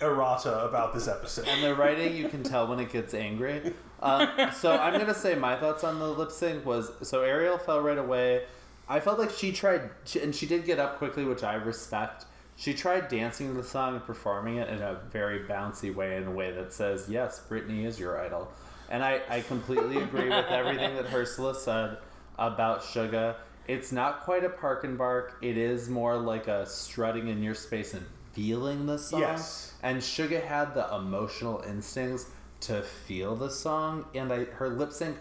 [0.00, 1.46] errata about this episode.
[1.48, 3.72] and the writing you can tell when it gets angry.
[4.00, 7.80] Uh, so I'm gonna say my thoughts on the lip sync was so Ariel fell
[7.80, 8.44] right away.
[8.88, 12.24] I felt like she tried, she, and she did get up quickly, which I respect.
[12.58, 16.26] She tried dancing to the song and performing it in a very bouncy way, in
[16.26, 18.50] a way that says, "Yes, Britney is your idol,"
[18.90, 21.98] and I, I completely agree with everything that Ursula said
[22.36, 23.36] about Shuga.
[23.68, 25.36] It's not quite a park and bark.
[25.40, 29.20] It is more like a strutting in your space and feeling the song.
[29.20, 29.74] Yes.
[29.84, 32.26] And Shuga had the emotional instincts
[32.62, 35.16] to feel the song, and I, her lip sync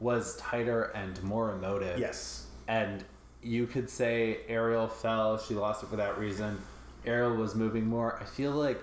[0.00, 1.98] was tighter and more emotive.
[1.98, 2.46] Yes.
[2.66, 3.04] And
[3.42, 6.58] you could say Ariel fell, she lost it for that reason.
[7.08, 8.18] Ariel was moving more.
[8.20, 8.82] I feel like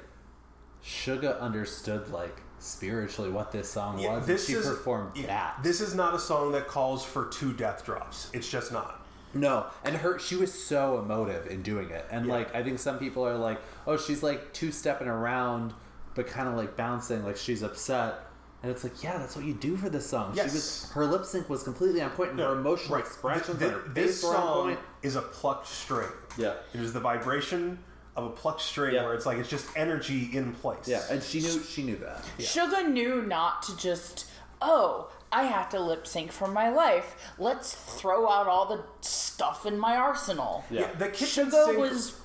[0.84, 4.26] Shuga understood, like, spiritually what this song Yeah, was.
[4.28, 5.60] this and she is performed yeah, that.
[5.64, 8.30] This is not a song that calls for two death drops.
[8.34, 9.02] It's just not.
[9.34, 12.34] No, and her she was so emotive in doing it, and Yeah.
[12.34, 15.74] like I think some people are like, oh, she's like two stepping around,
[16.16, 18.16] but kind of like bouncing, like she's upset,
[18.64, 20.32] and it's like, yeah, that's what you do for this song.
[20.36, 20.52] Yes.
[20.52, 23.04] She was her lip sync was completely on point, and her emotional Right.
[23.06, 26.08] expressions Th- and th- this song is a plucked string.
[26.38, 26.54] Yeah.
[26.74, 27.80] It is the vibration
[28.16, 29.04] of a plucked string Yeah.
[29.04, 30.88] where it's like it's just energy in place.
[30.88, 32.24] Yeah, and she knew she knew that.
[32.40, 34.28] Shuga knew not to just,
[34.62, 37.16] oh, I have to lip sync for my life.
[37.38, 40.64] Let's throw out all the stuff in my arsenal.
[40.70, 42.20] Yeah, the kitchen Shuga sink was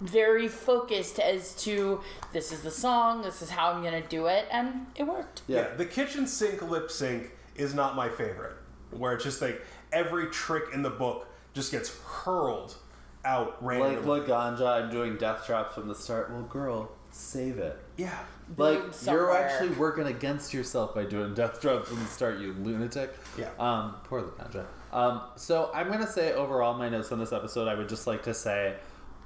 [0.00, 2.00] very focused as to
[2.32, 5.42] this is the song, this is how I'm gonna do it, and it worked.
[5.46, 8.56] Yeah, the kitchen sink lip sync is not my favorite.
[8.90, 9.60] Where it's just like
[9.92, 12.76] every trick in the book just gets hurled
[13.28, 14.20] out randomly.
[14.20, 16.30] Like Laganja, I'm doing death traps from the start.
[16.30, 17.78] Well, girl, save it.
[17.96, 18.18] yeah.
[18.56, 19.24] Like somewhere.
[19.24, 23.14] you're actually working against yourself by doing death traps from the start, you lunatic.
[23.36, 23.50] Yeah.
[23.58, 24.64] Um, poor Laganja.
[24.90, 28.22] Um, so I'm gonna say overall, my notes on this episode, I would just like
[28.22, 28.76] to say,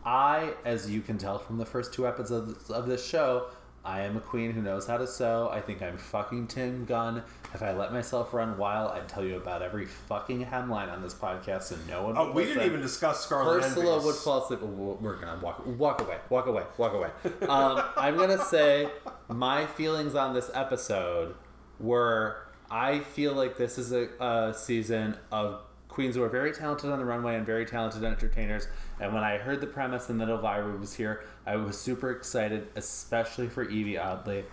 [0.04, 3.46] I, as you can tell from the first two episodes of this show,
[3.84, 5.50] I am a queen who knows how to sew.
[5.52, 7.22] I think I'm fucking Tim Gunn.
[7.52, 11.14] If I let myself run wild, I'd tell you about every fucking hemline on this
[11.14, 12.16] podcast, and no one.
[12.16, 14.04] Oh, would we didn't even discuss Scarlet Ursula Envious.
[14.04, 14.60] would fall asleep.
[14.62, 17.08] We're we're gonna walk, walk away, walk away, walk away.
[17.48, 18.88] Um, I'm gonna say
[19.28, 21.34] my feelings on this episode
[21.80, 22.36] were
[22.70, 25.60] I feel like this is a, a season of
[25.92, 28.66] queens who are very talented on the runway and very talented entertainers.
[28.98, 32.68] And when I heard the premise and that Elvira was here, I was super excited,
[32.74, 34.44] especially for Yvie Oddly.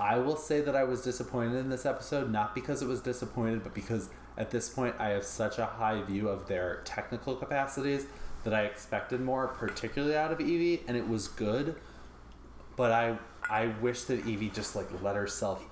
[0.00, 3.62] I will say that I was disappointed in this episode, not because it was disappointed,
[3.62, 8.06] but because at this point I have such a high view of their technical capacities
[8.44, 11.76] that I expected more, particularly out of Yvie, and it was good.
[12.76, 13.18] But I
[13.48, 15.64] I wish that Evie just like let herself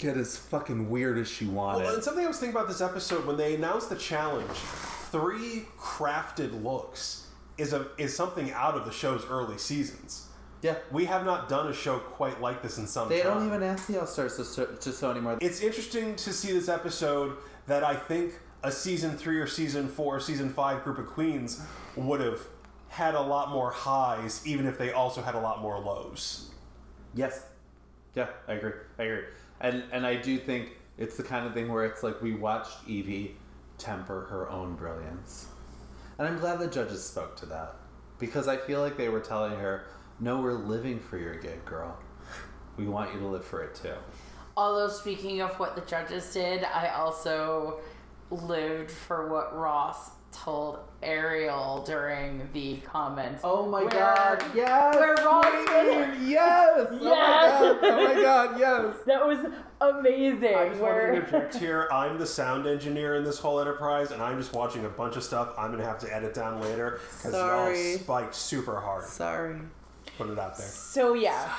[0.00, 1.84] get as fucking weird as she wanted.
[1.84, 4.50] Well, and something I was thinking about this episode when they announced the challenge,
[5.12, 7.26] three crafted looks
[7.58, 10.26] is a is something out of the show's early seasons.
[10.62, 10.76] yeah.
[10.90, 13.34] We have not done a show quite like this in some They time.
[13.38, 15.38] don't even ask the All Stars to, sew- to sew anymore.
[15.40, 17.36] It's interesting to see this episode
[17.66, 18.32] that I think
[18.62, 21.60] a season three or season four or season five group of queens
[21.96, 22.40] would have
[22.88, 26.50] had a lot more highs, even if they also had a lot more lows.
[27.14, 27.44] Yes.
[28.14, 28.72] Yeah, I agree.
[28.98, 29.24] I agree.
[29.60, 32.86] And and I do think it's the kind of thing where it's like we watched
[32.86, 33.32] Yvie
[33.78, 35.46] temper her own brilliance.
[36.18, 37.76] And I'm glad the judges spoke to that.
[38.18, 39.86] Because I feel like they were telling her,
[40.20, 41.98] No, we're living for your gig, girl.
[42.76, 43.94] We want you to live for it too.
[44.56, 47.80] Although, speaking of what the judges did, I also
[48.30, 53.40] lived for what Ross told Ariel during the comments.
[53.44, 54.94] Oh my Where- god, yes!
[54.94, 56.86] where Ross Queen, yes!
[56.90, 57.60] Oh my Yes!
[57.60, 58.96] god, oh my god, yes!
[59.06, 59.38] That was
[59.80, 60.54] amazing.
[60.54, 61.88] I just want to where interject here.
[61.90, 65.22] I'm the sound engineer in this whole enterprise, and I'm just watching a bunch of
[65.24, 69.04] stuff I'm going to have to edit down later because y'all spiked super hard.
[69.04, 69.56] Sorry.
[70.18, 70.66] Put it out there.
[70.66, 71.50] so yeah,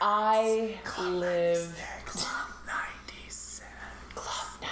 [0.00, 1.74] I lived
[2.04, 3.62] Club 96.
[4.14, 4.62] Club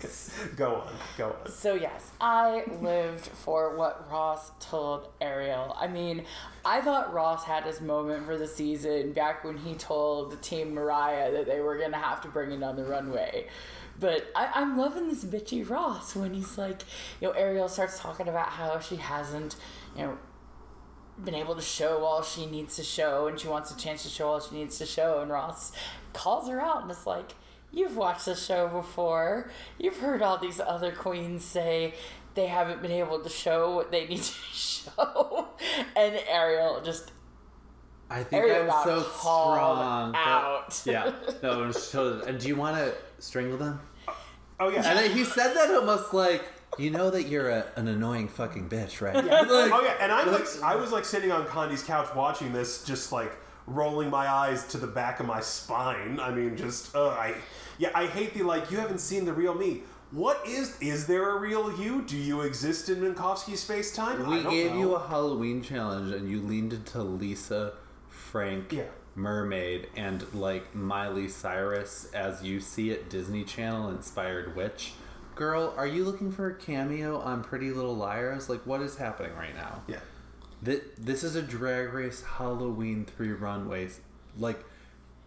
[0.00, 0.31] 96.
[0.56, 0.92] Go on.
[1.18, 1.50] Go on.
[1.50, 5.76] So yes, I lived for what Ross told Ariel.
[5.78, 6.24] I mean,
[6.64, 10.74] I thought Ross had his moment for the season back when he told the Team
[10.74, 13.46] Mariah that they were gonna have to bring it on the runway.
[13.98, 16.82] But I, I'm loving this bitchy Ross when he's like,
[17.20, 19.56] you know, Ariel starts talking about how she hasn't,
[19.96, 20.18] you know,
[21.22, 24.08] been able to show all she needs to show and she wants a chance to
[24.08, 25.72] show all she needs to show and Ross
[26.14, 27.32] calls her out and is like
[27.72, 31.94] you've watched the show before you've heard all these other queens say
[32.34, 35.48] they haven't been able to show what they need to show
[35.96, 37.12] and Ariel just
[38.10, 40.12] I think Ariel I'm got so called strong.
[40.12, 40.82] but- out.
[40.84, 41.12] yeah.
[41.42, 42.28] No, it was totally.
[42.28, 43.80] And do you want to strangle them?
[44.60, 44.82] Oh, yeah.
[44.86, 46.44] And then he said that almost like,
[46.78, 49.14] you know that you're a, an annoying fucking bitch, right?
[49.24, 49.26] Like,
[49.72, 53.12] oh yeah, and I like I was like sitting on Condi's couch watching this, just
[53.12, 53.32] like
[53.66, 56.18] rolling my eyes to the back of my spine.
[56.20, 57.34] I mean, just uh, I
[57.78, 59.82] yeah, I hate the like you haven't seen the real me.
[60.10, 62.02] What is is there a real you?
[62.02, 64.26] Do you exist in Minkowski space time?
[64.28, 67.72] we gave you a Halloween challenge and you leaned into Lisa,
[68.08, 68.84] Frank, Yeah.
[69.14, 74.92] Mermaid, and like Miley Cyrus as you see it Disney Channel inspired witch.
[75.34, 78.50] Girl, are you looking for a cameo on Pretty Little Liars?
[78.50, 79.82] Like, what is happening right now?
[79.88, 80.00] yeah.
[80.64, 84.00] Th- this is a drag race Halloween three runways.
[84.38, 84.64] Like,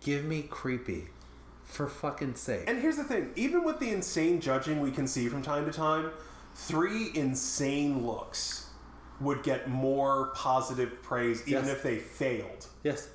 [0.02, 1.06] give me creepy.
[1.64, 2.66] For fucking sake.
[2.68, 5.72] And here's the thing: even with the insane judging we can see from time to
[5.72, 6.12] time,
[6.54, 8.70] three insane looks
[9.20, 11.74] would get more positive praise even Yes.
[11.76, 12.68] if they failed.
[12.84, 13.10] yes.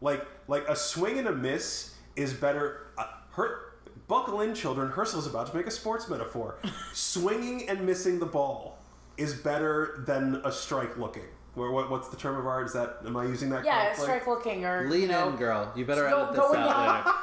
[0.00, 2.88] Like like a swing and a miss is better.
[2.98, 3.04] Uh,
[3.34, 3.74] her
[4.08, 4.90] buckle in, children.
[4.90, 6.56] Herschel's about to make a sports metaphor.
[6.92, 8.78] Swinging and missing the ball
[9.16, 11.22] is better than a strike looking.
[11.54, 12.66] Where what, what's the term of art?
[12.66, 13.64] Is that am I using that?
[13.64, 14.04] Yeah, correctly?
[14.04, 15.70] strike looking or Lean you know, in, girl.
[15.76, 17.14] You better Go- edit this going out down.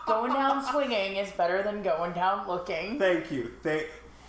[0.06, 2.98] going down swinging is better than going down looking.
[2.98, 3.86] Thank you, thank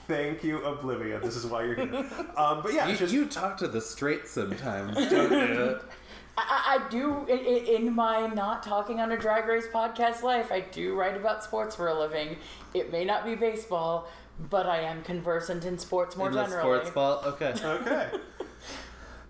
[0.07, 1.21] thank you, Oblivia.
[1.21, 2.05] This is why you're here.
[2.37, 5.79] Um, but yeah, You, just you talk to the straight sometimes, don't you?
[6.37, 10.23] I, I I do in, in in my not talking on a drag race podcast
[10.23, 10.53] life.
[10.53, 12.37] I do write about sports for a living.
[12.73, 14.07] It may not be baseball,
[14.49, 16.61] but I am conversant in sports more In the generally.
[16.61, 17.21] sports ball?
[17.25, 17.53] Okay.
[17.61, 18.09] okay.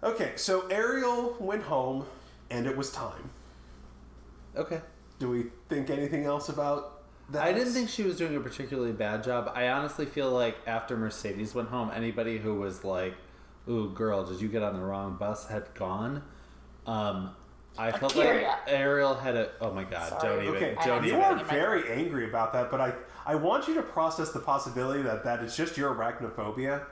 [0.03, 2.05] Okay, so Ariel went home,
[2.49, 3.29] and it was time.
[4.55, 4.81] Okay.
[5.19, 7.43] Do we think anything else about that?
[7.43, 9.51] I didn't think she was doing a particularly bad job.
[9.53, 13.15] I honestly feel like after Mercedes went home, anybody who was like,
[13.67, 16.23] "Ooh, girl, did you get on the wrong bus?" had gone.
[16.87, 17.35] Um,
[17.77, 18.47] I felt A'keria.
[18.47, 19.51] like Ariel had a.
[19.59, 20.09] Oh my god!
[20.21, 20.37] Sorry.
[20.37, 20.55] Don't even.
[20.55, 21.21] Okay, I Don't had you even.
[21.21, 22.93] are something in my very angry about that, but I
[23.25, 26.85] I want you to process the possibility that that is just your arachnophobia.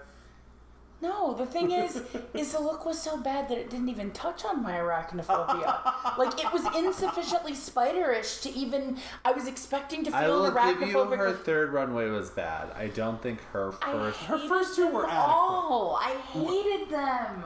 [0.99, 2.01] No, the thing is,
[2.33, 6.17] is the look was so bad that it didn't even touch on my arachnophobia.
[6.17, 8.97] like it was insufficiently spiderish to even.
[9.23, 10.79] I was expecting to I feel will arachnophobic.
[10.79, 12.71] give you her third runway was bad.
[12.75, 14.19] I don't think her I first.
[14.21, 15.99] Her first two them were all.
[16.01, 17.43] I hated them.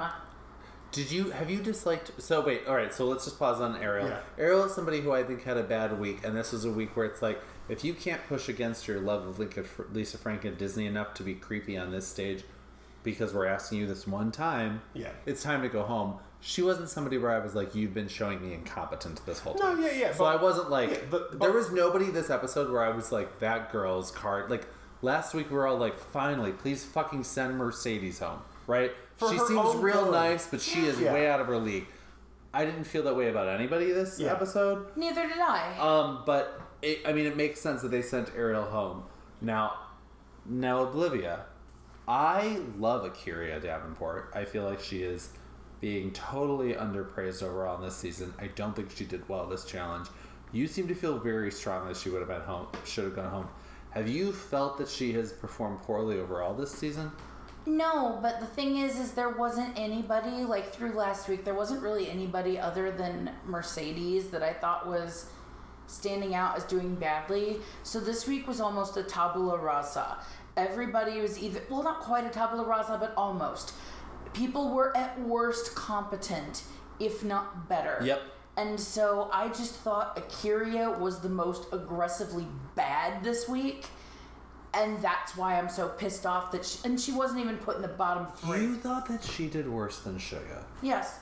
[0.91, 2.11] Did you have you disliked?
[2.21, 2.93] So wait, all right.
[2.93, 4.09] So let's just pause on Ariel.
[4.09, 4.19] Yeah.
[4.37, 6.95] Ariel is somebody who I think had a bad week, and this was a week
[6.95, 9.39] where it's like if you can't push against your love of
[9.93, 12.43] Lisa Frank and Disney enough to be creepy on this stage,
[13.03, 15.09] because we're asking you this one time, Yeah.
[15.25, 16.19] it's time to go home.
[16.39, 19.79] She wasn't somebody where I was like, you've been showing me incompetent this whole time.
[19.81, 20.13] No, yeah, yeah.
[20.13, 23.39] So I wasn't like, yeah, but- there was nobody this episode where I was like,
[23.39, 24.49] that girl's card.
[24.49, 24.67] Like
[25.01, 28.91] last week, we were all like, finally, please fucking send Mercedes home, right?
[29.17, 30.11] For she seems real good.
[30.13, 31.13] nice, but she is Yeah.
[31.13, 31.85] way out of her league.
[32.53, 34.31] I didn't feel that way about anybody this Yeah.
[34.31, 34.87] episode.
[34.97, 35.77] Neither did I.
[35.77, 39.03] Um, but it, I mean, it makes sense that they sent Ariel home.
[39.41, 39.73] Now,
[40.45, 41.41] now Oblivia,
[42.11, 44.33] I love A'keria Davenport.
[44.35, 45.29] I feel like she is
[45.79, 48.33] being totally underpraised overall in this season.
[48.37, 50.09] I don't think she did well this challenge.
[50.51, 53.31] You seem to feel very strong that she would have been home, should have gone
[53.31, 53.47] home.
[53.91, 57.13] Have you felt that she has performed poorly overall this season?
[57.65, 61.45] No, but the thing is, is there wasn't anybody like through last week.
[61.45, 65.27] There wasn't really anybody other than Mercedes that I thought was
[65.87, 67.59] standing out as doing badly.
[67.83, 70.17] So this week was almost a tabula rasa.
[70.57, 73.73] Everybody was either well, not quite a tabula rasa, but almost.
[74.33, 76.63] People were at worst competent,
[76.99, 78.01] if not better.
[78.03, 78.21] Yep.
[78.57, 82.45] And so I just thought A'keria was the most aggressively
[82.75, 83.85] bad this week.
[84.73, 87.81] And that's why I'm so pissed off that she, and she wasn't even put in
[87.81, 88.61] the bottom three.
[88.61, 90.63] You thought that she did worse than Shuga.
[90.81, 91.19] yes.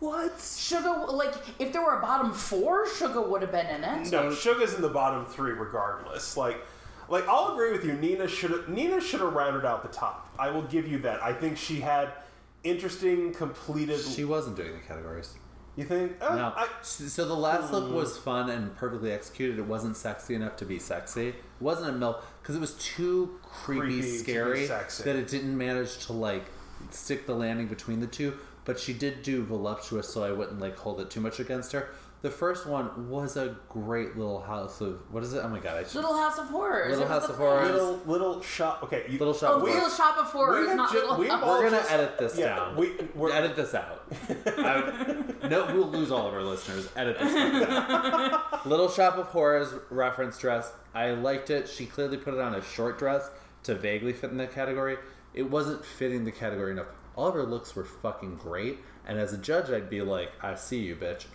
[0.00, 0.36] What?
[0.38, 4.12] Shuga, like, if there were a bottom four, Shuga would have been in it.
[4.12, 6.36] No, Shuga's in the bottom three regardless.
[6.36, 6.64] Like,
[7.08, 7.94] like I'll agree with you.
[7.94, 10.28] Nina should Nina should have rounded out the top.
[10.38, 11.22] I will give you that.
[11.22, 12.10] I think she had
[12.64, 14.00] interesting completed.
[14.00, 15.34] She wasn't doing the categories.
[15.76, 16.12] you think?
[16.20, 16.52] Uh, No.
[16.56, 19.58] I, so the last look was fun and perfectly executed.
[19.58, 21.28] It wasn't sexy enough to be sexy.
[21.28, 25.04] It wasn't a milk because it was too creepy, Creepy to be scary sexy.
[25.04, 26.44] that it didn't manage to like
[26.90, 28.34] stick the landing between the two.
[28.64, 31.88] But she did do voluptuous, so I wouldn't like hold it too much against her.
[32.20, 35.40] The first one was a great little house of what is it?
[35.44, 35.76] Oh my god!
[35.76, 36.98] I should, Little House of Horrors.
[36.98, 37.46] Little It was House the of thing.
[37.46, 37.70] Horrors.
[37.72, 38.82] little little shop.
[38.82, 41.16] Okay, you, Little Shop Oh, of We- Little Shop of Horrors, have not ju- Little
[41.16, 41.42] we House.
[41.44, 42.76] all We're gonna just- edit this yeah, down.
[42.76, 44.02] we- we're- edit this out.
[44.46, 44.52] I-
[45.42, 46.88] um, no, we'll lose all of our listeners.
[46.96, 47.32] Edit this
[47.68, 48.66] out.
[48.66, 50.72] Little Shop of Horrors reference dress.
[50.94, 51.68] I liked it.
[51.68, 53.30] She clearly put it on a short dress
[53.62, 54.96] to vaguely fit in the category.
[55.34, 56.86] It wasn't fitting the category enough.
[57.14, 60.54] All of her looks were fucking great, and as a judge, I'd be like, "I
[60.56, 61.26] see you, bitch,"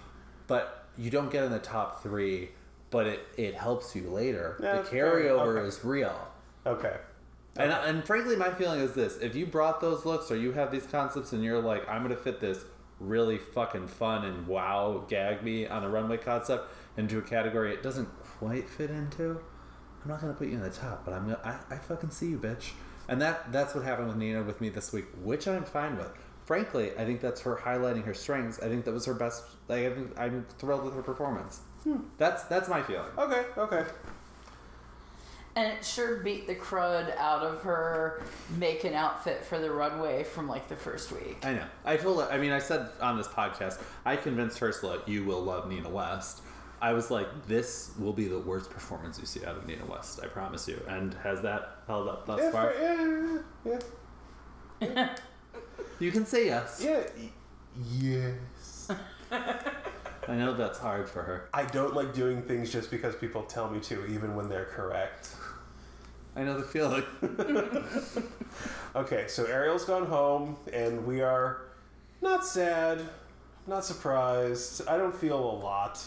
[0.47, 2.49] but you don't get in the top three.
[2.89, 4.59] But it, it helps you later.
[4.61, 5.67] Yeah, the carryover Okay.
[5.67, 6.15] is real.
[6.65, 6.95] Okay.
[7.57, 10.71] And, and frankly, my feeling is this: if you brought those looks, or you have
[10.71, 12.63] these concepts, and you're like, "I'm gonna fit this
[12.99, 17.81] really fucking fun and wow, gag me on a runway concept into a category it
[17.81, 18.07] doesn't
[18.37, 19.39] quite fit into,"
[20.03, 21.03] I'm not gonna put you in the top.
[21.03, 22.73] But I'm gonna, I, I fucking see you, bitch.
[23.09, 26.11] And that that's what happened with Nina with me this week, which I'm fine with.
[26.45, 28.59] Frankly, I think that's her highlighting her strengths.
[28.61, 29.43] I think that was her best.
[29.67, 31.61] Like, I think I'm thrilled with her performance.
[31.83, 31.97] Hmm.
[32.17, 33.09] That's that's my feeling.
[33.17, 33.43] Okay.
[33.57, 33.85] Okay.
[35.55, 38.23] And it sure beat the crud out of her
[38.57, 41.37] make an outfit for the runway from like the first week.
[41.45, 41.65] I know.
[41.85, 42.31] I told her.
[42.31, 46.41] I mean, I said on this podcast, I convinced Ursula you will love Nina West.
[46.81, 50.19] I was like, this will be the worst performance you see out of Nina West.
[50.23, 50.81] I promise you.
[50.87, 52.73] And has that held up thus Yeah, far?
[52.77, 53.79] yeah, yeah,
[54.81, 55.15] yeah.
[55.99, 56.81] You can say yes.
[56.83, 57.03] Yeah.
[57.91, 58.89] Yes.
[59.31, 61.49] I know that's hard for her.
[61.53, 65.29] I don't like doing things just because people tell me to, even when they're correct.
[66.35, 67.03] I know the feeling.
[68.95, 71.61] Okay, so Ariel's gone home, and we are
[72.21, 73.01] not sad,
[73.65, 74.87] not surprised.
[74.87, 75.99] I don't feel a lot.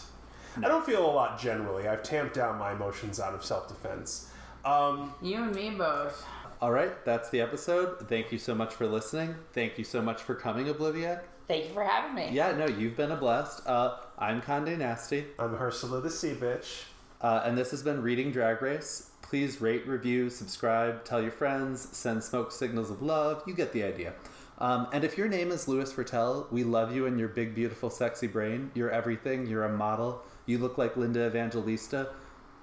[0.57, 1.87] I don't feel a lot generally.
[1.89, 4.31] I've tamped down my emotions out of self defense.
[4.63, 6.25] Um, You and me both.
[6.59, 8.07] All right, that's the episode.
[8.09, 9.35] Thank you so much for listening.
[9.53, 11.21] Thank you so much for coming, Oblivia.
[11.47, 12.29] Thank you for having me.
[12.35, 13.65] Yeah, no, you've been a blast.
[13.67, 16.85] Uh, I'm Conde Nasty, I'm Ursula the Sea Bitch.
[17.21, 19.11] uh, and this has been Reading Drag Race.
[19.21, 23.43] Please rate, review, subscribe, tell your friends, send smoke signals of love.
[23.45, 24.13] You get the idea.
[24.59, 27.91] Um, and if your name is Louis Fertel, we love you and your big, beautiful,
[27.91, 28.71] sexy brain.
[28.73, 29.45] You're everything.
[29.45, 30.23] You're a model.
[30.47, 32.09] You look like Linda Evangelista.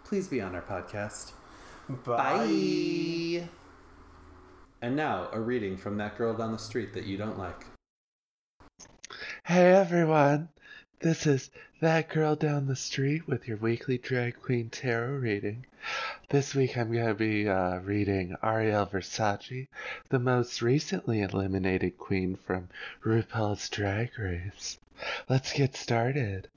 [0.03, 1.33] Please be on our podcast.
[2.05, 3.49] Bye.
[4.85, 7.65] And now, a reading from that girl down the street that you don't like.
[9.43, 10.51] Hey everyone,
[11.01, 11.51] this is
[11.81, 15.65] That Girl Down the Street with your weekly Drag Queen Tarot reading.
[16.28, 19.69] This week I'm going to be uh, reading Ariel Versace,
[20.11, 22.69] the most recently eliminated queen from
[23.02, 24.78] RuPaul's Drag Race.
[25.31, 26.48] Let's get started.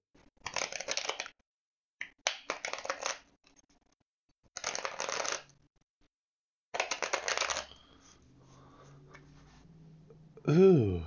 [10.49, 11.02] Ooh.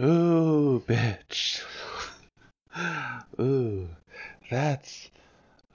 [0.00, 1.62] Ooh, bitch.
[3.40, 3.88] Ooh,
[4.50, 5.10] that's.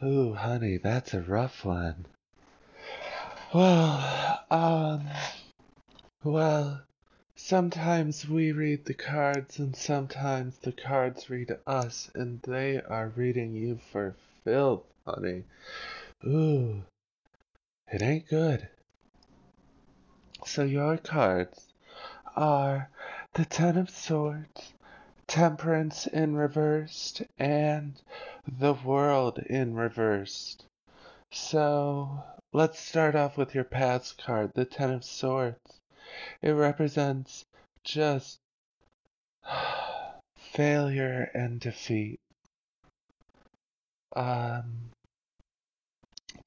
[0.03, 2.05] Ooh, honey, that's a rough one.
[3.53, 5.07] Well, um.
[6.23, 6.81] Well,
[7.35, 13.55] sometimes we read the cards and sometimes the cards read us, and they are reading
[13.55, 15.43] you for filth, honey.
[16.25, 16.83] Ooh,
[17.91, 18.69] it ain't good.
[20.45, 21.62] So your cards
[22.35, 22.89] are
[23.33, 24.73] the Ten of Swords,
[25.27, 28.01] Temperance in reversed, and
[28.47, 30.65] the World in reversed.
[31.31, 35.79] So let's start off with your past card, the Ten of Swords.
[36.41, 37.45] It represents
[37.83, 38.39] just
[40.37, 42.19] failure and defeat.
[44.15, 44.92] Um,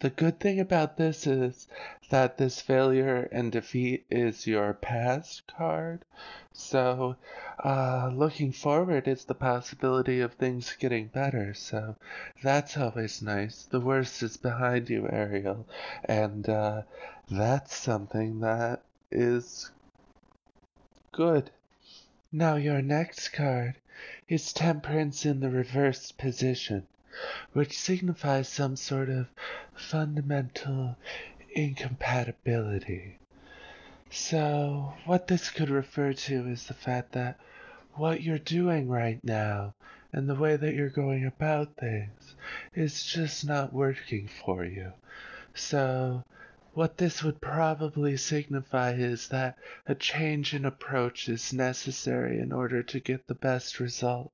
[0.01, 1.67] the good thing about this is
[2.11, 6.05] that this failure and defeat is your past card.
[6.53, 7.17] So,
[7.65, 11.55] uh, looking forward is the possibility of things getting better.
[11.55, 11.97] So,
[12.43, 13.65] that's always nice.
[13.65, 15.67] The worst is behind you, Ariel.
[16.05, 16.83] And, uh,
[17.31, 19.71] that's something that is
[21.13, 21.51] good.
[22.31, 23.77] Now, your next card
[24.29, 26.87] is Temperance in the reversed position
[27.53, 29.27] which signifies some sort of
[29.75, 30.97] fundamental
[31.51, 33.19] incompatibility.
[34.11, 37.39] So, what this could refer to is the fact that
[37.95, 39.75] what you're doing right now
[40.13, 42.35] and the way that you're going about things
[42.75, 44.93] is just not working for you.
[45.55, 46.25] So,
[46.75, 49.57] what this would probably signify is that
[49.87, 54.31] a change in approach is necessary in order to get the best result.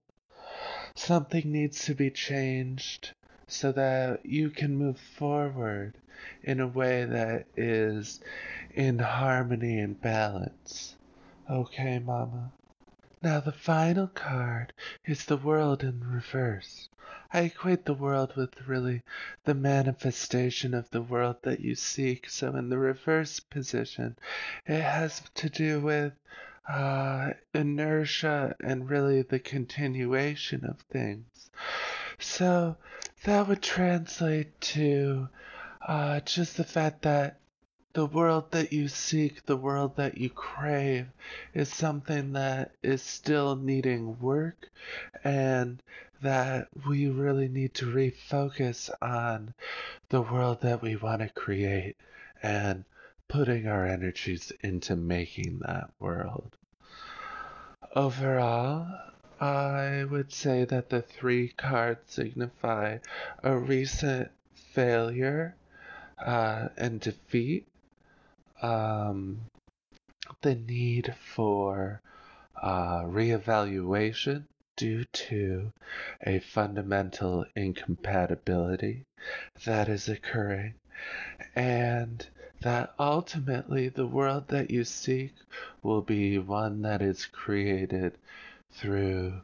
[0.94, 3.12] Something needs to be changed
[3.46, 5.94] so that you can move forward
[6.42, 8.20] in a way that is
[8.74, 10.96] in harmony and balance.
[11.50, 12.52] Okay, Mama?
[13.22, 14.72] Now, the final card
[15.04, 16.88] is the world in reverse.
[17.32, 19.02] I equate the world with really
[19.44, 22.28] the manifestation of the world that you seek.
[22.28, 24.16] So, in the reverse position,
[24.66, 26.12] it has to do with
[26.68, 31.50] uh, inertia and really the continuation of things.
[32.18, 32.76] So,
[33.24, 35.28] that would translate to
[35.86, 37.38] uh, just the fact that
[37.92, 41.06] the world that you seek, the world that you crave,
[41.52, 44.70] is something that is still needing work,
[45.24, 45.82] and
[46.22, 49.52] that we really need to refocus on
[50.08, 51.96] the world that we want to create
[52.42, 52.84] and
[53.32, 56.54] putting our energies into making that world.
[57.96, 58.86] Overall,
[59.40, 62.98] I would say that the three cards signify
[63.42, 64.30] a recent
[64.74, 65.56] failure
[66.22, 67.66] uh, and defeat,
[68.60, 69.40] um,
[70.42, 72.02] the need for
[72.62, 74.44] uh, reevaluation
[74.76, 75.72] due to
[76.26, 79.06] a fundamental incompatibility
[79.64, 80.74] that is occurring,
[81.56, 82.26] and
[82.62, 85.34] that ultimately the world that you seek
[85.82, 88.16] will be one that is created
[88.72, 89.34] through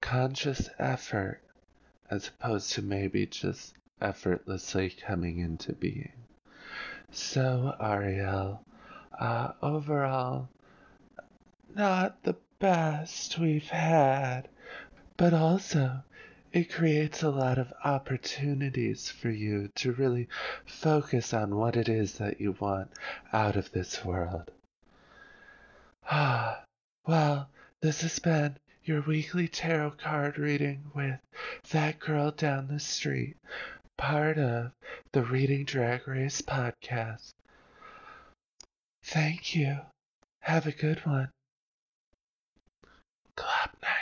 [0.00, 1.40] conscious effort
[2.10, 6.12] as opposed to maybe just effortlessly coming into being.
[7.10, 8.62] So, Ariel,
[9.18, 10.48] uh, overall,
[11.74, 14.48] not the best we've had,
[15.16, 16.02] but also
[16.56, 20.26] it creates a lot of opportunities for you to really
[20.64, 22.90] focus on what it is that you want
[23.30, 24.50] out of this world.
[26.10, 26.64] Ah,
[27.06, 27.50] well,
[27.82, 31.20] this has been your weekly tarot card reading with
[31.72, 33.36] that girl down the street,
[33.98, 34.72] part of
[35.12, 37.34] the Reading Drag Race podcast.
[39.04, 39.80] Thank you.
[40.40, 41.28] Have a good one.
[43.36, 43.95] Clap now.